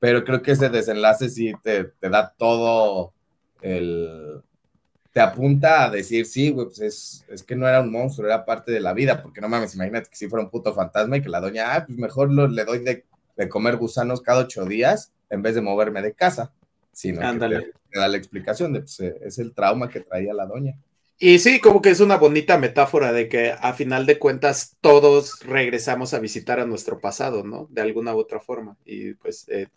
pero 0.00 0.24
creo 0.24 0.42
que 0.42 0.52
ese 0.52 0.68
desenlace 0.70 1.28
sí 1.28 1.52
te, 1.62 1.92
da 2.00 2.34
todo 2.36 3.12
el... 3.60 4.42
Te 5.12 5.20
apunta 5.20 5.84
a 5.84 5.90
decir, 5.90 6.24
sí, 6.24 6.50
güey, 6.50 6.66
pues 6.66 6.80
es, 6.80 7.26
es, 7.28 7.42
que 7.42 7.56
no 7.56 7.68
era 7.68 7.80
un 7.80 7.90
monstruo, 7.90 8.28
era 8.28 8.44
parte 8.44 8.70
de 8.72 8.80
la 8.80 8.94
vida, 8.94 9.20
porque 9.22 9.40
no 9.40 9.48
mames, 9.48 9.74
imagínate 9.74 10.08
que 10.08 10.16
si 10.16 10.28
fuera 10.28 10.44
un 10.44 10.50
puto 10.50 10.72
fantasma 10.72 11.16
y 11.16 11.22
que 11.22 11.28
la 11.28 11.40
doña, 11.40 11.74
ah, 11.74 11.84
pues 11.84 11.98
mejor 11.98 12.30
le 12.30 12.64
doy 12.64 12.78
de, 12.78 13.04
comer 13.48 13.76
gusanos 13.76 14.20
cada 14.20 14.42
ocho 14.42 14.64
días 14.64 15.12
en 15.28 15.42
vez 15.42 15.54
de 15.54 15.62
moverme 15.62 16.00
de 16.00 16.14
casa, 16.14 16.52
sino 16.92 17.20
que 17.20 17.72
te, 17.90 17.98
da 17.98 18.08
la 18.08 18.16
explicación 18.16 18.72
de, 18.72 18.80
pues, 18.80 19.00
es 19.00 19.38
el 19.38 19.52
trauma 19.52 19.88
que 19.88 20.00
traía 20.00 20.32
la 20.32 20.46
doña. 20.46 20.78
Y 21.22 21.38
sí, 21.38 21.60
como 21.60 21.82
que 21.82 21.90
es 21.90 22.00
una 22.00 22.16
bonita 22.16 22.56
metáfora 22.56 23.12
de 23.12 23.28
que 23.28 23.52
a 23.52 23.74
final 23.74 24.06
de 24.06 24.18
cuentas 24.18 24.78
todos 24.80 25.40
regresamos 25.44 26.14
a 26.14 26.18
visitar 26.18 26.60
a 26.60 26.64
nuestro 26.66 26.98
pasado, 26.98 27.44
¿no? 27.44 27.66
De 27.70 27.82
alguna 27.82 28.14
u 28.14 28.18
otra 28.18 28.40
forma. 28.40 28.78
Y 28.86 29.12
pues 29.14 29.46
eh, 29.50 29.68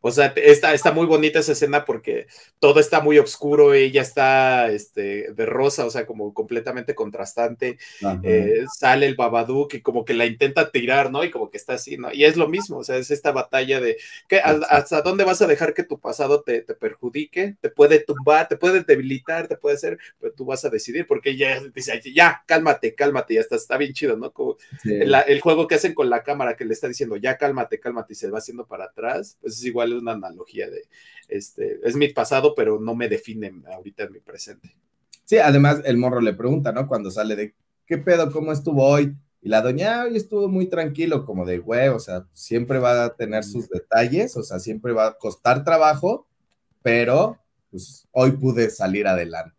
o 0.00 0.10
sea, 0.10 0.32
está, 0.36 0.72
está 0.74 0.92
muy 0.92 1.06
bonita 1.06 1.40
esa 1.40 1.52
escena 1.52 1.84
porque 1.84 2.26
todo 2.60 2.80
está 2.80 3.00
muy 3.00 3.18
oscuro, 3.18 3.74
ella 3.74 4.02
está 4.02 4.70
este, 4.70 5.32
de 5.32 5.46
rosa, 5.46 5.84
o 5.84 5.90
sea, 5.90 6.06
como 6.06 6.32
completamente 6.32 6.94
contrastante. 6.94 7.78
Eh, 8.22 8.64
sale 8.72 9.06
el 9.06 9.16
Babadook 9.16 9.74
y 9.74 9.80
como 9.80 10.04
que 10.04 10.14
la 10.14 10.26
intenta 10.26 10.70
tirar, 10.70 11.10
¿no? 11.10 11.24
Y 11.24 11.30
como 11.30 11.50
que 11.50 11.56
está 11.56 11.74
así, 11.74 11.96
¿no? 11.96 12.12
Y 12.12 12.24
es 12.24 12.36
lo 12.36 12.48
mismo, 12.48 12.78
o 12.78 12.84
sea, 12.84 12.96
es 12.96 13.10
esta 13.10 13.32
batalla 13.32 13.80
de 13.80 13.96
que, 14.28 14.38
hasta 14.38 15.02
dónde 15.02 15.24
vas 15.24 15.42
a 15.42 15.46
dejar 15.46 15.74
que 15.74 15.82
tu 15.82 15.98
pasado 15.98 16.42
te, 16.42 16.62
perjudique, 16.62 17.56
te 17.60 17.70
puede 17.70 18.00
tumbar, 18.00 18.48
te 18.48 18.56
puede 18.56 18.82
debilitar, 18.82 19.48
te 19.48 19.56
puede 19.56 19.76
hacer, 19.76 19.98
pero 20.20 20.32
tú 20.32 20.44
vas 20.44 20.64
a 20.64 20.70
decidir 20.70 21.06
porque 21.06 21.30
ella 21.30 21.60
dice, 21.74 22.00
ya, 22.14 22.42
cálmate, 22.46 22.94
cálmate, 22.94 23.34
ya 23.34 23.40
está, 23.40 23.56
está 23.56 23.76
bien 23.76 23.92
chido, 23.92 24.16
¿no? 24.16 24.32
Como 24.32 24.56
el, 24.84 25.40
juego 25.40 25.66
que 25.66 25.76
hacen 25.76 25.94
con 25.94 26.10
la 26.10 26.22
cámara 26.22 26.56
que 26.56 26.64
le 26.64 26.72
está 26.72 26.88
diciendo, 26.88 27.16
ya, 27.16 27.36
cálmate, 27.36 27.80
cálmate, 27.80 28.12
y 28.12 28.16
se 28.16 28.30
va 28.30 28.38
haciendo 28.38 28.66
para 28.66 28.84
atrás, 28.84 29.38
pues 29.40 29.54
es 29.54 29.64
igual 29.64 29.95
una 29.98 30.12
analogía 30.12 30.68
de, 30.70 30.82
este, 31.28 31.80
es 31.82 31.96
mi 31.96 32.08
pasado, 32.08 32.54
pero 32.54 32.78
no 32.80 32.94
me 32.94 33.08
define 33.08 33.52
ahorita 33.72 34.04
en 34.04 34.12
mi 34.12 34.20
presente. 34.20 34.76
Sí, 35.24 35.38
además 35.38 35.82
el 35.84 35.96
morro 35.96 36.20
le 36.20 36.34
pregunta, 36.34 36.72
¿no? 36.72 36.86
Cuando 36.86 37.10
sale 37.10 37.34
de, 37.36 37.54
¿qué 37.86 37.98
pedo? 37.98 38.30
¿Cómo 38.30 38.52
estuvo 38.52 38.86
hoy? 38.86 39.16
Y 39.42 39.48
la 39.48 39.62
doña 39.62 40.04
hoy 40.04 40.16
estuvo 40.16 40.48
muy 40.48 40.66
tranquilo, 40.66 41.24
como 41.24 41.44
de, 41.44 41.58
güey, 41.58 41.88
o 41.88 41.98
sea, 41.98 42.26
siempre 42.32 42.78
va 42.78 43.04
a 43.04 43.14
tener 43.14 43.44
sus 43.44 43.68
detalles, 43.68 44.36
o 44.36 44.42
sea, 44.42 44.58
siempre 44.58 44.92
va 44.92 45.08
a 45.08 45.18
costar 45.18 45.64
trabajo, 45.64 46.26
pero 46.82 47.38
pues 47.70 48.06
hoy 48.12 48.32
pude 48.32 48.70
salir 48.70 49.06
adelante. 49.06 49.55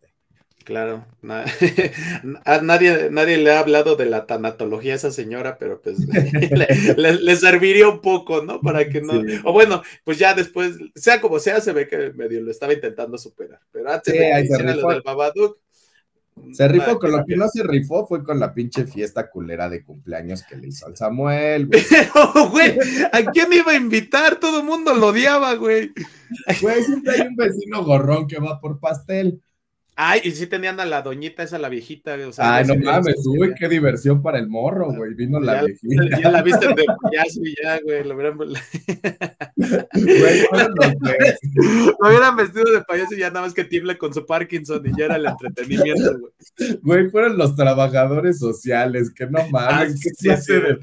Claro, 0.68 1.06
nadie, 1.22 3.08
nadie 3.10 3.38
le 3.38 3.52
ha 3.52 3.60
hablado 3.60 3.96
de 3.96 4.04
la 4.04 4.26
tanatología 4.26 4.92
a 4.92 4.96
esa 4.96 5.10
señora, 5.10 5.56
pero 5.56 5.80
pues 5.80 5.96
le, 6.98 7.36
serviría 7.36 7.88
un 7.88 8.02
poco, 8.02 8.44
¿no? 8.44 8.60
Para 8.60 8.86
que 8.86 9.00
no, 9.00 9.14
o 9.44 9.52
bueno, 9.54 9.82
pues 10.04 10.18
ya 10.18 10.34
después, 10.34 10.76
sea 10.94 11.22
como 11.22 11.38
sea, 11.38 11.62
se 11.62 11.72
ve 11.72 11.88
que 11.88 12.12
medio 12.12 12.42
lo 12.42 12.50
estaba 12.50 12.74
intentando 12.74 13.16
superar, 13.16 13.60
pero 13.72 13.90
antes 13.90 14.12
de 14.12 14.20
que 14.20 14.40
hiciera 14.42 14.76
lo 14.76 14.90
del 14.90 15.00
Babadook, 15.00 15.58
se 16.52 16.68
rifó, 16.68 16.98
con 16.98 17.12
lo 17.12 17.24
que 17.24 17.34
no 17.34 17.48
se 17.48 17.62
rifó 17.62 18.06
fue 18.06 18.22
con 18.22 18.38
la 18.38 18.52
pinche 18.52 18.86
fiesta 18.86 19.30
culera 19.30 19.70
de 19.70 19.82
cumpleaños 19.82 20.42
que 20.42 20.56
le 20.56 20.68
hizo 20.68 20.86
al 20.86 20.98
Samuel, 20.98 21.66
güey. 21.68 21.82
Pero, 21.88 22.50
güey, 22.50 22.78
¿a 23.10 23.24
quién 23.32 23.54
iba 23.54 23.72
a 23.72 23.76
invitar? 23.76 24.38
Todo 24.38 24.60
el 24.60 24.66
mundo 24.66 24.92
lo 24.92 25.06
odiaba, 25.06 25.54
güey. 25.54 25.92
Güey, 26.60 26.82
siempre 26.84 27.14
hay 27.14 27.26
un 27.26 27.36
vecino 27.36 27.82
gorrón 27.84 28.26
que 28.26 28.38
va 28.38 28.60
por 28.60 28.78
pastel. 28.78 29.40
Ay, 30.00 30.20
y 30.22 30.30
sí 30.30 30.46
tenían 30.46 30.78
a 30.78 30.84
la 30.84 31.02
doñita 31.02 31.42
esa, 31.42 31.58
la 31.58 31.68
viejita. 31.68 32.14
O 32.28 32.32
sea, 32.32 32.54
Ay, 32.54 32.66
no 32.68 32.76
mames, 32.76 33.16
uy, 33.26 33.52
qué 33.58 33.68
diversión 33.68 34.22
para 34.22 34.38
el 34.38 34.46
morro, 34.46 34.94
güey. 34.94 35.12
Vino 35.14 35.40
la 35.40 35.64
viejita. 35.64 36.20
Ya 36.22 36.30
la 36.30 36.40
viste 36.40 36.68
de 36.68 36.84
payaso 37.02 37.40
y 37.42 37.56
ya, 37.60 37.80
güey. 37.80 38.04
Lo 38.04 38.14
hubieran, 38.14 38.36
güey, 38.36 38.50
lo 41.98 42.08
hubieran 42.08 42.36
vestido 42.36 42.70
de 42.70 42.82
payaso 42.82 43.16
y 43.16 43.18
ya 43.18 43.30
nada 43.30 43.40
más 43.40 43.54
que 43.54 43.64
tible 43.64 43.98
con 43.98 44.14
su 44.14 44.24
Parkinson 44.24 44.86
y 44.86 44.96
ya 44.96 45.06
era 45.06 45.16
el 45.16 45.26
entretenimiento, 45.26 46.16
güey. 46.16 46.32
Güey, 46.80 47.10
fueron 47.10 47.36
los 47.36 47.56
trabajadores 47.56 48.38
sociales, 48.38 49.12
que 49.12 49.26
no 49.26 49.48
mames. 49.48 49.94
Ah, 49.94 49.96
sí, 49.96 50.10
sí, 50.40 50.52
güey. 50.60 50.78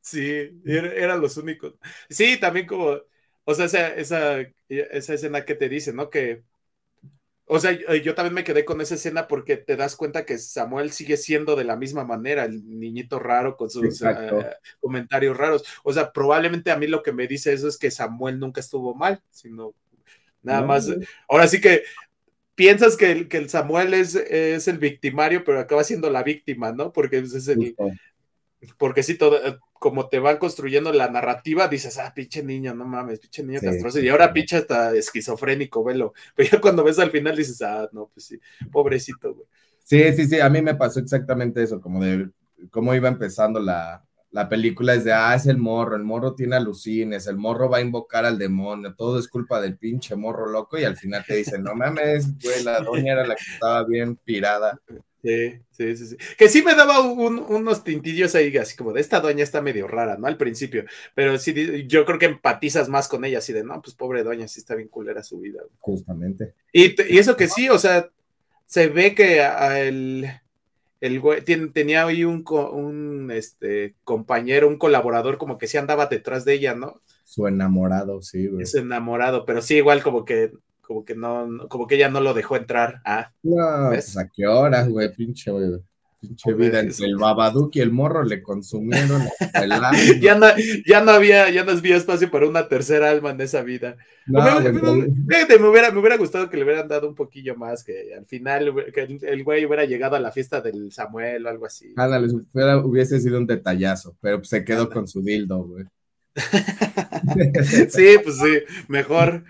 Sí, 0.00 0.62
eran 0.64 1.20
los 1.20 1.36
únicos. 1.36 1.74
Sí, 2.08 2.38
también 2.40 2.66
como, 2.66 2.96
o 3.44 3.54
sea, 3.54 3.66
esa, 3.66 3.88
esa, 3.88 4.38
esa 4.66 5.12
escena 5.12 5.44
que 5.44 5.54
te 5.54 5.68
dice, 5.68 5.92
¿no? 5.92 6.08
Que 6.08 6.42
o 7.48 7.60
sea, 7.60 7.72
yo 7.72 8.14
también 8.14 8.34
me 8.34 8.44
quedé 8.44 8.64
con 8.64 8.80
esa 8.80 8.96
escena 8.96 9.28
porque 9.28 9.56
te 9.56 9.76
das 9.76 9.94
cuenta 9.94 10.24
que 10.24 10.36
Samuel 10.36 10.90
sigue 10.90 11.16
siendo 11.16 11.54
de 11.54 11.64
la 11.64 11.76
misma 11.76 12.04
manera, 12.04 12.44
el 12.44 12.78
niñito 12.78 13.20
raro 13.20 13.56
con 13.56 13.70
sus 13.70 14.02
eh, 14.02 14.56
comentarios 14.80 15.36
raros. 15.36 15.64
O 15.84 15.92
sea, 15.92 16.12
probablemente 16.12 16.72
a 16.72 16.76
mí 16.76 16.88
lo 16.88 17.04
que 17.04 17.12
me 17.12 17.28
dice 17.28 17.52
eso 17.52 17.68
es 17.68 17.78
que 17.78 17.92
Samuel 17.92 18.40
nunca 18.40 18.60
estuvo 18.60 18.94
mal, 18.94 19.22
sino 19.30 19.74
nada 20.42 20.62
más. 20.62 20.92
Ahora 21.28 21.46
sí 21.46 21.60
que 21.60 21.84
piensas 22.56 22.96
que 22.96 23.12
el, 23.12 23.28
que 23.28 23.36
el 23.36 23.48
Samuel 23.48 23.94
es, 23.94 24.16
es, 24.16 24.66
el 24.66 24.78
victimario, 24.78 25.44
pero 25.44 25.60
acaba 25.60 25.84
siendo 25.84 26.10
la 26.10 26.24
víctima, 26.24 26.72
¿no? 26.72 26.92
Porque 26.92 27.18
es 27.18 27.46
el, 27.46 27.76
porque 28.78 29.02
sí, 29.02 29.16
todo, 29.16 29.36
eh, 29.46 29.56
como 29.78 30.08
te 30.08 30.18
van 30.18 30.38
construyendo 30.38 30.92
la 30.92 31.08
narrativa, 31.08 31.68
dices, 31.68 31.98
ah, 31.98 32.12
pinche 32.14 32.42
niño, 32.42 32.74
no 32.74 32.84
mames, 32.84 33.20
pinche 33.20 33.42
niño 33.42 33.60
castroso. 33.60 34.00
Y 34.00 34.08
ahora 34.08 34.32
pinche 34.32 34.56
hasta 34.56 34.94
esquizofrénico, 34.94 35.84
velo. 35.84 36.14
Pero 36.34 36.50
ya 36.50 36.60
cuando 36.60 36.84
ves 36.84 36.98
al 36.98 37.10
final 37.10 37.36
dices, 37.36 37.62
ah, 37.62 37.88
no, 37.92 38.10
pues 38.12 38.26
sí, 38.26 38.38
pobrecito, 38.70 39.34
güey. 39.34 39.46
Sí, 39.84 40.12
sí, 40.14 40.26
sí, 40.26 40.40
a 40.40 40.50
mí 40.50 40.62
me 40.62 40.74
pasó 40.74 40.98
exactamente 40.98 41.62
eso, 41.62 41.80
como 41.80 42.02
de 42.02 42.28
cómo 42.70 42.94
iba 42.94 43.08
empezando 43.08 43.60
la, 43.60 44.04
la 44.36 44.48
película 44.48 44.94
es 44.94 45.04
de, 45.04 45.12
ah, 45.12 45.34
es 45.34 45.46
el 45.46 45.58
morro, 45.58 45.96
el 45.96 46.02
morro 46.02 46.34
tiene 46.34 46.56
alucines, 46.56 47.26
el 47.26 47.36
morro 47.36 47.70
va 47.70 47.78
a 47.78 47.80
invocar 47.80 48.26
al 48.26 48.36
demonio, 48.36 48.94
todo 48.94 49.18
es 49.18 49.28
culpa 49.28 49.60
del 49.60 49.78
pinche 49.78 50.16
morro 50.16 50.46
loco 50.46 50.78
y 50.78 50.84
al 50.84 50.96
final 50.96 51.24
te 51.26 51.36
dicen, 51.36 51.62
no 51.62 51.74
mames, 51.74 52.38
güey, 52.42 52.62
la 52.64 52.80
doña 52.80 53.12
era 53.12 53.26
la 53.26 53.34
que 53.34 53.52
estaba 53.54 53.84
bien 53.84 54.16
pirada. 54.16 54.78
Sí, 55.26 55.58
sí, 55.72 55.96
sí, 55.96 56.16
Que 56.38 56.48
sí 56.48 56.62
me 56.62 56.76
daba 56.76 57.00
unos 57.00 57.82
tintillos 57.82 58.36
ahí, 58.36 58.56
así 58.56 58.76
como 58.76 58.92
de 58.92 59.00
esta 59.00 59.18
doña 59.18 59.42
está 59.42 59.60
medio 59.60 59.88
rara, 59.88 60.16
¿no? 60.16 60.28
Al 60.28 60.36
principio, 60.36 60.84
pero 61.16 61.36
sí, 61.36 61.84
yo 61.88 62.04
creo 62.04 62.18
que 62.20 62.26
empatizas 62.26 62.88
más 62.88 63.08
con 63.08 63.24
ella, 63.24 63.38
así 63.38 63.52
de, 63.52 63.64
no, 63.64 63.82
pues 63.82 63.96
pobre 63.96 64.22
doña, 64.22 64.46
sí 64.46 64.60
está 64.60 64.76
bien 64.76 64.88
culera 64.88 65.24
su 65.24 65.40
vida. 65.40 65.62
Justamente. 65.80 66.54
Y, 66.72 66.94
eso 67.18 67.36
que 67.36 67.48
sí, 67.48 67.68
o 67.68 67.78
sea, 67.78 68.08
se 68.66 68.86
ve 68.86 69.16
que 69.16 69.42
el, 69.42 70.28
el 71.00 71.20
güey 71.20 71.42
tenía 71.42 72.06
ahí 72.06 72.22
un, 72.22 72.44
un 72.48 73.32
este, 73.32 73.96
compañero, 74.04 74.68
un 74.68 74.78
colaborador, 74.78 75.38
como 75.38 75.58
que 75.58 75.66
sí 75.66 75.76
andaba 75.76 76.06
detrás 76.06 76.44
de 76.44 76.54
ella, 76.54 76.76
¿no? 76.76 77.00
Su 77.24 77.48
enamorado, 77.48 78.22
sí, 78.22 78.46
güey. 78.46 78.62
Es 78.62 78.76
enamorado, 78.76 79.44
pero 79.44 79.60
sí, 79.60 79.78
igual 79.78 80.04
como 80.04 80.24
que 80.24 80.52
como 80.86 81.04
que 81.04 81.16
no, 81.16 81.66
como 81.68 81.86
que 81.86 81.96
ella 81.96 82.08
no 82.08 82.20
lo 82.20 82.32
dejó 82.32 82.56
entrar. 82.56 83.00
Ah, 83.04 83.32
no, 83.42 83.88
pues 83.88 84.16
a 84.16 84.28
qué 84.28 84.46
horas, 84.46 84.88
güey, 84.88 85.12
pinche, 85.12 85.50
güey. 85.50 85.80
Pinche 86.18 86.54
vida 86.54 86.80
entre 86.80 87.06
el 87.06 87.16
Babadook 87.16 87.76
y 87.76 87.80
el 87.80 87.92
morro 87.92 88.24
le 88.24 88.42
consumieron 88.42 89.22
ya, 90.20 90.34
no, 90.34 90.46
ya 90.86 91.02
no 91.02 91.10
había, 91.10 91.50
ya 91.50 91.62
no 91.62 91.72
había 91.72 91.96
espacio 91.96 92.30
para 92.30 92.48
una 92.48 92.68
tercera 92.68 93.10
alma 93.10 93.30
en 93.30 93.40
esa 93.42 93.62
vida. 93.62 93.96
No, 94.26 94.60
me, 94.60 94.72
me, 94.72 95.68
hubiera, 95.68 95.90
me 95.90 95.98
hubiera 95.98 96.16
gustado 96.16 96.48
que 96.48 96.56
le 96.56 96.64
hubieran 96.64 96.88
dado 96.88 97.08
un 97.08 97.14
poquillo 97.14 97.54
más, 97.54 97.84
que 97.84 98.14
al 98.16 98.24
final 98.24 98.74
que 98.94 99.02
el, 99.02 99.44
güey 99.44 99.66
hubiera 99.66 99.84
llegado 99.84 100.16
a 100.16 100.20
la 100.20 100.32
fiesta 100.32 100.60
del 100.62 100.90
Samuel 100.90 101.44
o 101.44 101.50
algo 101.50 101.66
así. 101.66 101.92
Ándale, 101.96 102.28
hubiese 102.82 103.20
sido 103.20 103.38
un 103.38 103.46
detallazo, 103.46 104.16
pero 104.20 104.42
se 104.42 104.64
quedó 104.64 104.88
con 104.88 105.06
su 105.06 105.20
dildo, 105.20 105.64
güey. 105.64 105.84
sí, 107.88 108.16
pues 108.22 108.38
sí, 108.38 108.58
mejor. 108.88 109.44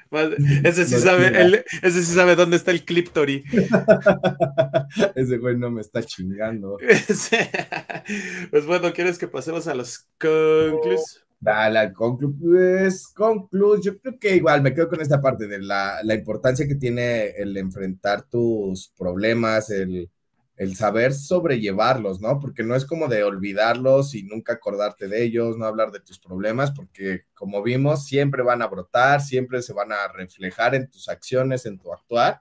Ese 0.65 0.85
sí 0.87 0.97
sabe, 0.97 1.65
ese 1.83 2.03
sí 2.03 2.15
sabe 2.15 2.37
dónde 2.37 2.57
está 2.57 2.71
el 2.71 2.85
Cliptory. 2.85 3.45
ese 5.15 5.39
güey 5.39 5.57
no 5.57 5.71
me 5.71 5.81
está 5.81 6.03
chingando. 6.03 6.79
pues 8.51 8.67
bueno, 8.67 8.93
¿quieres 8.93 9.19
que 9.19 9.29
pasemos 9.29 9.67
a 9.67 9.75
los 9.75 10.07
conclus? 10.19 11.25
Dale, 11.39 11.93
conclus, 11.93 12.35
pues, 12.41 13.09
conclus, 13.09 13.85
yo 13.85 13.99
creo 13.99 14.19
que 14.19 14.37
igual 14.37 14.63
me 14.63 14.73
quedo 14.73 14.89
con 14.89 15.01
esta 15.03 15.21
parte 15.21 15.47
de 15.47 15.61
la, 15.61 16.01
la 16.03 16.15
importancia 16.15 16.67
que 16.67 16.77
tiene 16.77 17.29
el 17.37 17.57
enfrentar 17.59 18.23
tus 18.23 18.91
problemas, 18.97 19.69
el 19.71 20.11
el 20.57 20.75
saber 20.75 21.13
sobrellevarlos, 21.13 22.21
¿no? 22.21 22.41
Porque 22.41 22.63
no 22.63 22.75
es 22.75 22.87
como 22.87 23.09
de 23.09 23.23
olvidarlos 23.25 24.15
y 24.15 24.23
nunca 24.23 24.55
acordarte 24.55 25.07
de 25.07 25.23
ellos, 25.23 25.59
no 25.59 25.67
hablar 25.67 25.91
de 25.91 26.01
tus 26.01 26.19
problemas, 26.19 26.71
porque 26.71 27.25
como 27.35 27.63
vimos, 27.63 28.07
siempre 28.07 28.43
van 28.43 28.63
a 28.63 28.67
brotar, 28.67 29.21
siempre 29.21 29.61
se 29.61 29.75
van 29.75 29.93
a 29.93 30.09
reflejar 30.09 30.75
en 30.75 30.89
tus 30.89 31.09
acciones, 31.09 31.67
en 31.67 31.79
tu 31.79 31.93
actuar, 31.93 32.41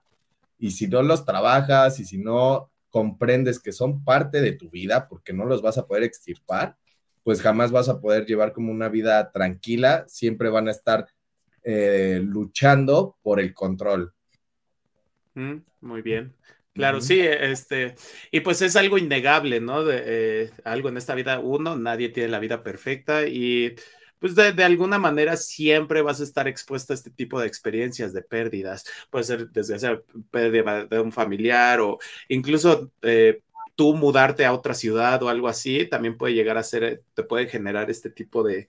y 0.58 0.72
si 0.72 0.88
no 0.88 1.02
los 1.02 1.26
trabajas 1.26 2.00
y 2.00 2.06
si 2.06 2.18
no 2.18 2.72
comprendes 2.90 3.60
que 3.60 3.74
son 3.74 4.06
parte 4.06 4.40
de 4.40 4.54
tu 4.54 4.70
vida, 4.70 5.10
porque 5.10 5.34
no 5.34 5.46
los 5.46 5.62
vas 5.62 5.78
a 5.78 5.86
poder 5.86 6.04
extirpar, 6.04 6.78
pues 7.24 7.42
jamás 7.42 7.72
vas 7.72 7.90
a 7.90 8.00
poder 8.00 8.26
llevar 8.26 8.54
como 8.54 8.72
una 8.72 8.88
vida 8.88 9.32
tranquila, 9.32 10.06
siempre 10.08 10.48
van 10.50 10.70
a 10.70 10.72
estar 10.72 11.08
eh, 11.64 12.22
luchando 12.24 13.18
por 13.22 13.42
el 13.42 13.54
control. 13.54 14.14
Mm, 15.34 15.58
muy 15.82 16.02
bien. 16.02 16.34
Claro, 16.76 17.00
sí, 17.00 17.22
este, 17.22 17.96
y 18.32 18.42
pues 18.42 18.62
es 18.62 18.76
algo 18.76 18.98
innegable, 18.98 19.62
¿no? 19.62 19.86
De, 19.86 20.04
eh, 20.06 20.52
algo 20.66 20.90
en 20.90 20.98
esta 20.98 21.16
vida, 21.16 21.40
uno, 21.40 21.78
nadie 21.78 22.10
tiene 22.10 22.28
la 22.28 22.40
vida 22.40 22.64
perfecta 22.64 23.26
y 23.26 23.76
pues 24.20 24.36
de, 24.36 24.62
alguna 24.62 25.00
manera 25.00 25.38
siempre 25.38 26.02
vas 26.02 26.20
a 26.20 26.26
estar 26.26 26.50
expuesto 26.50 26.92
a 26.92 26.96
este 26.96 27.12
tipo 27.12 27.40
de 27.40 27.48
experiencias, 27.48 28.12
de 28.12 28.24
pérdidas. 28.24 28.84
Puede 29.10 29.24
ser 29.24 29.50
desde 29.52 29.78
esa 29.78 30.02
pérdida 30.32 30.86
de 30.86 31.00
un 31.00 31.14
familiar 31.14 31.80
o 31.80 31.98
incluso 32.28 32.92
eh, 33.04 33.42
tú 33.76 33.94
mudarte 33.94 34.44
a 34.44 34.52
otra 34.52 34.74
ciudad 34.74 35.24
o 35.24 35.30
algo 35.30 35.48
así, 35.48 35.88
también 35.88 36.18
puede 36.18 36.34
llegar 36.34 36.58
a 36.58 36.64
ser, 36.64 37.04
te 37.14 37.24
puede 37.24 37.48
generar 37.48 37.90
este 37.90 38.10
tipo 38.10 38.44
de, 38.44 38.68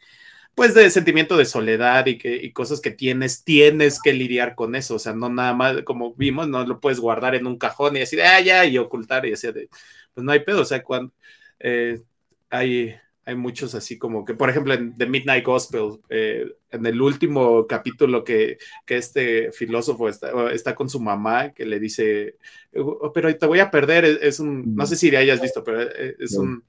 pues 0.56 0.72
de 0.72 0.90
sentimiento 0.90 1.36
de 1.36 1.44
soledad 1.44 2.06
y, 2.06 2.16
que, 2.16 2.50
cosas 2.54 2.80
que 2.80 2.90
tienes, 2.90 3.44
tienes 3.44 4.00
que 4.02 4.14
lidiar 4.14 4.54
con 4.54 4.74
eso, 4.74 4.94
o 4.94 4.98
sea, 4.98 5.12
no 5.12 5.28
nada 5.28 5.52
más, 5.52 5.82
como 5.82 6.14
vimos, 6.14 6.48
no 6.48 6.66
lo 6.66 6.80
puedes 6.80 6.98
guardar 6.98 7.34
en 7.34 7.46
un 7.46 7.58
cajón 7.58 7.94
y 7.94 8.00
decir, 8.00 8.22
ah, 8.22 8.40
ya, 8.40 8.64
y 8.64 8.78
ocultar 8.78 9.26
y 9.26 9.34
así, 9.34 9.52
de, 9.52 9.68
pues 10.14 10.24
no 10.24 10.32
hay 10.32 10.40
pedo, 10.40 10.62
o 10.62 10.64
sea, 10.64 10.82
cuando 10.82 11.12
eh, 11.60 12.00
hay, 12.48 12.94
hay 13.26 13.34
muchos 13.34 13.74
así 13.74 13.98
como 13.98 14.24
que, 14.24 14.32
por 14.32 14.48
ejemplo, 14.48 14.72
en 14.72 14.96
The 14.96 15.04
Midnight 15.04 15.44
Gospel, 15.44 16.00
eh, 16.08 16.50
en 16.70 16.86
el 16.86 17.02
último 17.02 17.66
capítulo 17.66 18.24
que, 18.24 18.56
que 18.86 18.96
este 18.96 19.52
filósofo 19.52 20.08
está, 20.08 20.50
está, 20.52 20.74
con 20.74 20.88
su 20.88 21.00
mamá, 21.00 21.52
que 21.52 21.66
le 21.66 21.78
dice, 21.78 22.36
oh, 22.74 23.12
pero 23.12 23.36
te 23.36 23.44
voy 23.44 23.60
a 23.60 23.70
perder, 23.70 24.06
es, 24.22 24.40
un, 24.40 24.74
no 24.74 24.86
sé 24.86 24.96
si 24.96 25.10
ya 25.10 25.18
hayas 25.18 25.42
visto, 25.42 25.62
pero 25.62 25.82
eh, 25.82 26.16
es 26.18 26.34
un 26.34 26.64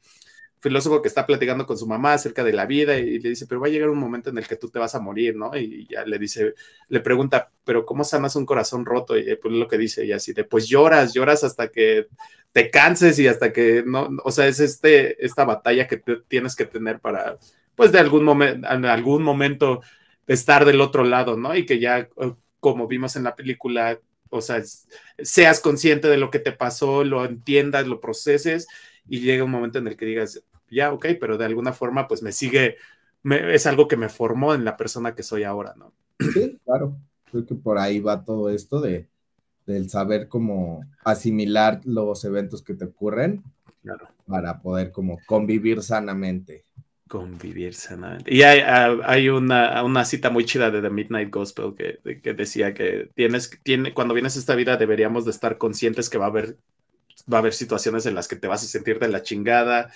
filósofo 0.60 1.02
que 1.02 1.08
está 1.08 1.26
platicando 1.26 1.66
con 1.66 1.78
su 1.78 1.88
mamá 1.88 2.14
acerca 2.14 2.44
de 2.44 2.54
la 2.54 2.66
vida 2.66 2.98
y 2.98 3.20
le 3.20 3.30
dice, 3.30 3.46
pero 3.48 3.62
va 3.62 3.68
a 3.68 3.70
llegar 3.70 3.90
un 3.90 4.00
momento 4.00 4.30
en 4.30 4.38
el 4.38 4.48
que 4.48 4.56
tú 4.56 4.70
te 4.70 4.80
vas 4.80 4.96
a 4.96 5.00
morir, 5.00 5.36
¿no? 5.36 5.56
Y 5.56 5.88
ya 5.88 6.04
le 6.06 6.18
dice, 6.18 6.56
le 6.90 7.00
pregunta, 7.00 7.52
pero 7.64 7.86
¿cómo 7.86 8.04
sanas 8.04 8.36
un 8.36 8.46
corazón 8.46 8.86
roto? 8.86 9.18
Y 9.18 9.36
pues 9.36 9.54
lo 9.54 9.68
que 9.68 9.78
dice 9.78 10.04
ella 10.04 10.16
así 10.16 10.34
de, 10.34 10.44
pues 10.44 10.68
lloras, 10.68 11.14
lloras 11.14 11.44
hasta 11.44 11.70
que 11.70 12.08
te 12.52 12.72
canses 12.72 13.20
y 13.20 13.28
hasta 13.28 13.54
que 13.54 13.84
no, 13.86 14.10
o 14.24 14.32
sea, 14.32 14.48
es 14.48 14.60
este, 14.60 15.24
esta 15.24 15.46
batalla 15.46 15.88
que 15.88 16.02
tienes 16.28 16.56
que 16.56 16.66
tener 16.66 17.00
para, 17.00 17.38
pues 17.76 17.92
de 17.92 18.00
algún 18.00 18.24
momento, 18.24 18.68
en 18.68 18.86
algún 18.86 19.22
momento 19.24 19.82
estar 20.26 20.66
del 20.66 20.82
otro 20.82 21.04
lado, 21.04 21.38
¿no? 21.38 21.56
Y 21.56 21.66
que 21.66 21.80
ya, 21.80 22.10
como 22.60 22.88
vimos 22.88 23.16
en 23.16 23.24
la 23.24 23.36
película, 23.36 24.00
o 24.30 24.42
sea, 24.42 24.62
seas 25.20 25.60
consciente 25.60 26.08
de 26.08 26.18
lo 26.18 26.32
que 26.32 26.40
te 26.40 26.52
pasó, 26.52 27.04
lo 27.04 27.26
entiendas, 27.26 27.88
lo 27.88 28.02
proceses 28.02 28.68
y 29.08 29.20
llega 29.22 29.44
un 29.44 29.52
momento 29.52 29.80
en 29.80 29.88
el 29.88 29.98
que 29.98 30.06
digas, 30.06 30.44
ya, 30.70 30.92
ok, 30.92 31.08
pero 31.20 31.38
de 31.38 31.46
alguna 31.46 31.74
forma 31.74 32.08
pues 32.08 32.22
me 32.22 32.32
sigue, 32.32 32.78
es 33.24 33.66
algo 33.66 33.88
que 33.88 33.98
me 33.98 34.10
formó 34.10 34.54
en 34.54 34.66
la 34.66 34.78
persona 34.78 35.16
que 35.16 35.24
soy 35.24 35.44
ahora, 35.44 35.74
¿no? 35.78 35.94
Sí, 36.20 36.60
claro, 36.66 36.98
creo 37.32 37.46
que 37.46 37.56
por 37.56 37.78
ahí 37.78 38.00
va 38.00 38.24
todo 38.24 38.50
esto 38.50 38.82
de 38.82 39.08
del 39.68 39.90
saber 39.90 40.30
cómo 40.30 40.84
asimilar 41.04 41.82
los 41.84 42.24
eventos 42.24 42.64
que 42.64 42.74
te 42.74 42.86
ocurren 42.86 43.44
claro. 43.84 44.08
para 44.26 44.62
poder 44.62 44.92
como 44.92 45.20
convivir 45.26 45.84
sanamente. 45.84 46.64
Convivir 47.10 47.74
sanamente. 47.74 48.34
Y 48.34 48.42
hay, 48.44 48.62
hay 49.06 49.30
una, 49.30 49.84
una, 49.84 50.06
cita 50.06 50.30
muy 50.30 50.46
chida 50.46 50.72
de 50.72 50.82
The 50.82 50.90
Midnight 50.90 51.30
Gospel 51.30 51.76
que, 51.76 52.22
que 52.22 52.34
decía 52.34 52.74
que 52.74 53.10
tienes, 53.14 53.52
tiene, 53.62 53.94
cuando 53.94 54.14
vienes 54.14 54.38
a 54.38 54.40
esta 54.40 54.56
vida 54.56 54.78
deberíamos 54.78 55.26
de 55.26 55.32
estar 55.32 55.58
conscientes 55.58 56.10
que 56.10 56.18
va 56.18 56.26
a 56.26 56.30
haber 56.30 56.58
va 57.32 57.38
a 57.38 57.40
haber 57.40 57.54
situaciones 57.54 58.06
en 58.06 58.16
las 58.16 58.28
que 58.28 58.36
te 58.36 58.48
vas 58.48 58.64
a 58.64 58.68
sentir 58.68 59.00
de 59.00 59.08
la 59.08 59.22
chingada, 59.22 59.92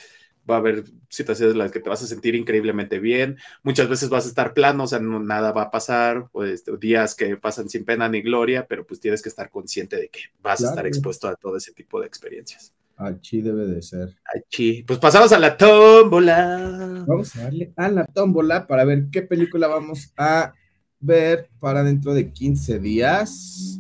va 0.50 0.56
a 0.56 0.58
haber 0.60 0.84
situaciones 1.10 1.54
en 1.54 1.60
las 1.60 1.72
que 1.72 1.80
te 1.80 1.90
vas 1.90 2.02
a 2.02 2.08
sentir 2.08 2.36
increíblemente 2.36 3.00
bien, 3.00 3.38
muchas 3.64 3.88
veces 3.88 4.10
vas 4.10 4.26
a 4.26 4.30
estar 4.30 4.54
plano, 4.54 4.84
o 4.84 4.88
sea, 4.88 5.00
nada 5.00 5.52
va 5.52 5.64
a 5.64 5.72
pasar, 5.72 6.28
pues 6.32 6.64
días 6.80 7.16
que 7.16 7.38
pasan 7.38 7.70
sin 7.70 7.86
pena 7.86 8.10
ni 8.10 8.22
gloria, 8.22 8.66
pero 8.68 8.86
pues 8.86 9.00
tienes 9.00 9.22
que 9.22 9.30
estar 9.30 9.50
consciente 9.50 9.98
de 9.98 10.10
que 10.10 10.22
vas 10.42 10.64
a 10.64 10.70
estar 10.70 10.86
expuesto 10.88 11.28
a 11.28 11.36
todo 11.36 11.58
ese 11.58 11.74
tipo 11.74 12.00
de 12.00 12.08
experiencias. 12.08 12.74
Aquí 12.98 13.42
debe 13.42 13.66
de 13.66 13.82
ser. 13.82 14.16
Aquí. 14.36 14.84
Pues 14.84 15.00
pasamos 15.00 15.32
a 15.32 15.40
la 15.40 15.58
tómbola. 15.58 17.04
Vamos 17.08 17.36
a 17.36 17.44
darle 17.44 17.74
a 17.76 17.90
la 17.90 18.06
tómbola 18.06 18.68
para 18.68 18.86
ver 18.86 19.08
qué 19.12 19.24
película 19.24 19.68
vamos 19.68 20.14
a 20.18 20.54
ver 21.00 21.50
para 21.60 21.84
dentro 21.84 22.14
de 22.14 22.32
15 22.32 22.78
días. 22.78 23.80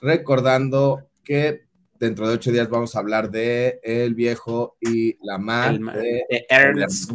Recordando 0.00 1.10
que 1.22 1.66
dentro 2.02 2.26
de 2.26 2.34
ocho 2.34 2.50
días 2.50 2.68
vamos 2.68 2.96
a 2.96 2.98
hablar 2.98 3.30
de 3.30 3.78
El 3.80 4.16
Viejo 4.16 4.76
y 4.80 5.16
la 5.24 5.38
Mar 5.38 5.78
de, 5.78 6.24
Ernest. 6.48 7.12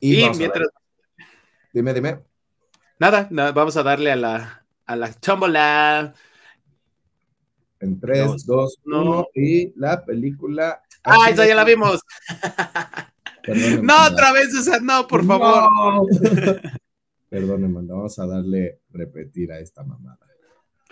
Y, 0.00 0.16
mientras... 0.36 0.68
Dime, 1.72 1.94
dime. 1.94 2.18
Nada, 2.98 3.26
vamos 3.52 3.74
a 3.78 3.82
darle 3.82 4.12
a 4.12 4.16
la, 4.16 4.66
a 4.84 4.96
la 4.96 5.10
tómbola. 5.14 6.12
En 7.80 7.98
3, 7.98 8.44
2, 8.44 8.80
1 8.84 9.28
y 9.34 9.72
la 9.80 10.04
película. 10.04 10.82
¡Ah, 11.04 11.30
esa 11.30 11.46
ya 11.46 11.54
la 11.54 11.64
vimos! 11.64 12.02
no, 13.82 14.06
otra 14.08 14.32
vez 14.32 14.50
no, 14.82 15.06
por 15.06 15.24
favor. 15.24 16.06
Perdónenme, 17.30 17.80
vamos 17.86 18.18
a 18.18 18.26
darle 18.26 18.80
repetir 18.90 19.50
a 19.50 19.58
esta 19.58 19.82
mamada. 19.82 20.23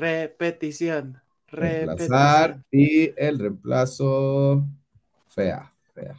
Repetición. 0.02 1.22
Reemplazar 1.46 2.64
y 2.72 3.12
el 3.16 3.38
reemplazo 3.38 4.66
fea, 5.28 5.72
fea. 5.94 6.16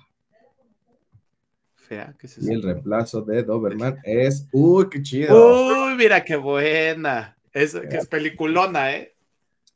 Fea, 1.75 2.15
¿qué 2.17 2.27
es 2.27 2.37
eso? 2.37 2.49
Y 2.49 2.53
el 2.53 2.63
reemplazo 2.63 3.23
de 3.23 3.43
Doberman 3.43 3.97
es. 4.05 4.47
¡Uy, 4.53 4.87
qué 4.89 5.01
chido! 5.01 5.35
¡Uy, 5.35 5.95
mira 5.95 6.23
qué 6.23 6.37
buena! 6.37 7.35
Es, 7.51 7.73
que 7.73 7.97
es 7.97 8.07
peliculona, 8.07 8.95
¿eh? 8.95 9.17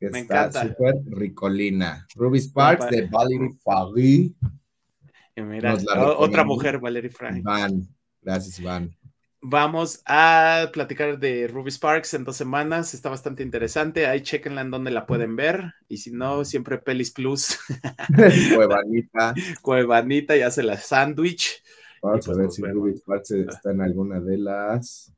Me 0.00 0.20
encanta. 0.20 0.62
Súper 0.62 0.94
ricolina. 1.10 2.06
Ruby 2.14 2.40
Sparks 2.40 2.88
de 2.88 3.08
Valerie 3.08 3.58
Fagy. 3.62 4.34
Y 5.36 5.42
mira, 5.42 5.76
otra 6.16 6.44
mujer, 6.44 6.78
Valerie 6.78 7.10
Fagy. 7.10 7.40
Iván. 7.40 7.86
Gracias, 8.22 8.58
Iván. 8.58 8.96
Vamos 9.40 10.02
a 10.04 10.68
platicar 10.72 11.16
de 11.20 11.46
Ruby 11.46 11.70
Sparks 11.70 12.12
en 12.14 12.24
dos 12.24 12.36
semanas. 12.36 12.92
Está 12.92 13.08
bastante 13.08 13.44
interesante. 13.44 14.06
Ahí 14.06 14.20
chequenla 14.20 14.62
en 14.62 14.72
donde 14.72 14.90
la 14.90 15.06
pueden 15.06 15.36
ver. 15.36 15.74
Y 15.88 15.98
si 15.98 16.10
no, 16.10 16.44
siempre 16.44 16.78
Pelis 16.78 17.12
Plus. 17.12 17.56
Cuevanita. 18.54 19.34
Cuevanita 19.62 20.36
y 20.36 20.42
hace 20.42 20.64
la 20.64 20.76
sándwich. 20.76 21.62
Vamos 22.02 22.26
a 22.26 22.32
pues 22.32 22.38
ver 22.38 22.50
si 22.50 22.62
Ruby 22.62 22.96
Sparks 22.96 23.30
está 23.30 23.70
en 23.70 23.80
alguna 23.80 24.18
de 24.18 24.38
las 24.38 25.12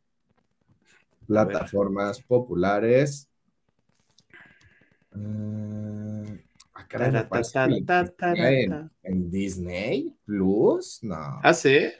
plataformas 1.27 2.21
populares. 2.21 3.27
en, 9.03 9.31
Disney 9.31 10.15
Plus, 10.27 10.99
no. 11.03 11.41
Ah, 11.43 11.55
sí. 11.55 11.91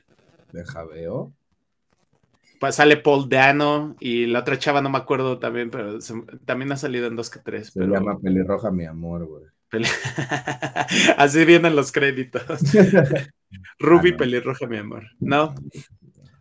Deja 0.53 0.85
veo 0.85 1.33
sale 2.71 2.97
Paul 2.97 3.29
Dano 3.29 3.97
y 4.01 4.27
la 4.27 4.41
otra 4.41 4.59
chava 4.59 4.83
no 4.83 4.91
me 4.91 4.99
acuerdo 4.99 5.39
también, 5.39 5.71
pero 5.71 5.99
también 6.45 6.73
ha 6.73 6.77
salido 6.77 7.07
en 7.07 7.17
dos 7.17 7.31
que 7.31 7.41
tres. 7.41 7.69
Se 7.73 7.81
llama 7.81 8.19
Pelirroja 8.19 8.71
mi 8.71 8.85
amor, 8.85 9.27
güey. 9.27 9.45
Así 11.17 11.45
vienen 11.45 11.77
los 11.77 11.93
créditos. 11.93 12.43
Ruby 13.79 14.13
ah, 14.13 14.17
Pelirroja 14.17 14.67
mi 14.67 14.79
amor, 14.79 15.05
¿no? 15.21 15.55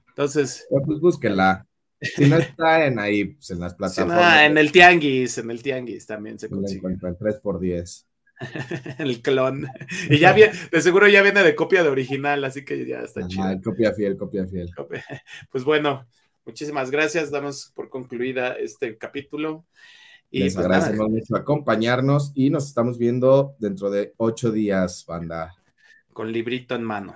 Entonces. 0.09 0.67
Pues 0.69 0.99
búsquela. 0.99 1.65
Si 2.01 2.29
no 2.29 2.37
está 2.37 2.85
en 2.85 2.99
ahí, 2.99 3.25
pues 3.25 3.51
en 3.51 3.59
las 3.59 3.75
plataformas. 3.75 4.19
Ah, 4.21 4.45
en 4.45 4.57
el 4.57 4.71
Tianguis, 4.71 5.37
en 5.37 5.51
el 5.51 5.61
Tianguis 5.61 6.05
también 6.05 6.39
se 6.39 6.49
consigue. 6.49 6.87
en 6.87 6.99
3x10. 6.99 8.05
el 8.97 9.21
clon. 9.21 9.67
Y 10.09 10.19
ya 10.19 10.33
viene, 10.33 10.53
de 10.71 10.81
seguro 10.81 11.07
ya 11.07 11.21
viene 11.21 11.43
de 11.43 11.55
copia 11.55 11.83
de 11.83 11.89
original, 11.89 12.43
así 12.43 12.63
que 12.63 12.85
ya 12.85 12.99
está 13.01 13.27
chido. 13.27 13.61
Copia 13.63 13.93
fiel, 13.93 14.17
copia 14.17 14.45
fiel. 14.47 14.69
Pues 15.51 15.63
bueno, 15.63 16.07
muchísimas 16.45 16.91
gracias. 16.91 17.31
Damos 17.31 17.71
por 17.75 17.89
concluida 17.89 18.53
este 18.53 18.97
capítulo. 18.97 19.65
Y 20.31 20.39
Les 20.43 20.53
pues 20.53 20.65
agradecemos 20.65 21.09
mucho 21.09 21.35
acompañarnos 21.35 22.31
y 22.35 22.51
nos 22.51 22.67
estamos 22.67 22.97
viendo 22.99 23.55
dentro 23.57 23.89
de 23.89 24.13
ocho 24.17 24.51
días, 24.51 25.03
banda. 25.07 25.55
Con 26.13 26.31
librito 26.31 26.75
en 26.75 26.83
mano. 26.83 27.15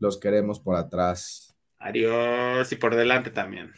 Los 0.00 0.18
queremos 0.18 0.58
por 0.58 0.74
atrás. 0.74 1.54
Adiós 1.78 2.70
y 2.72 2.76
por 2.76 2.96
delante 2.96 3.30
también. 3.30 3.72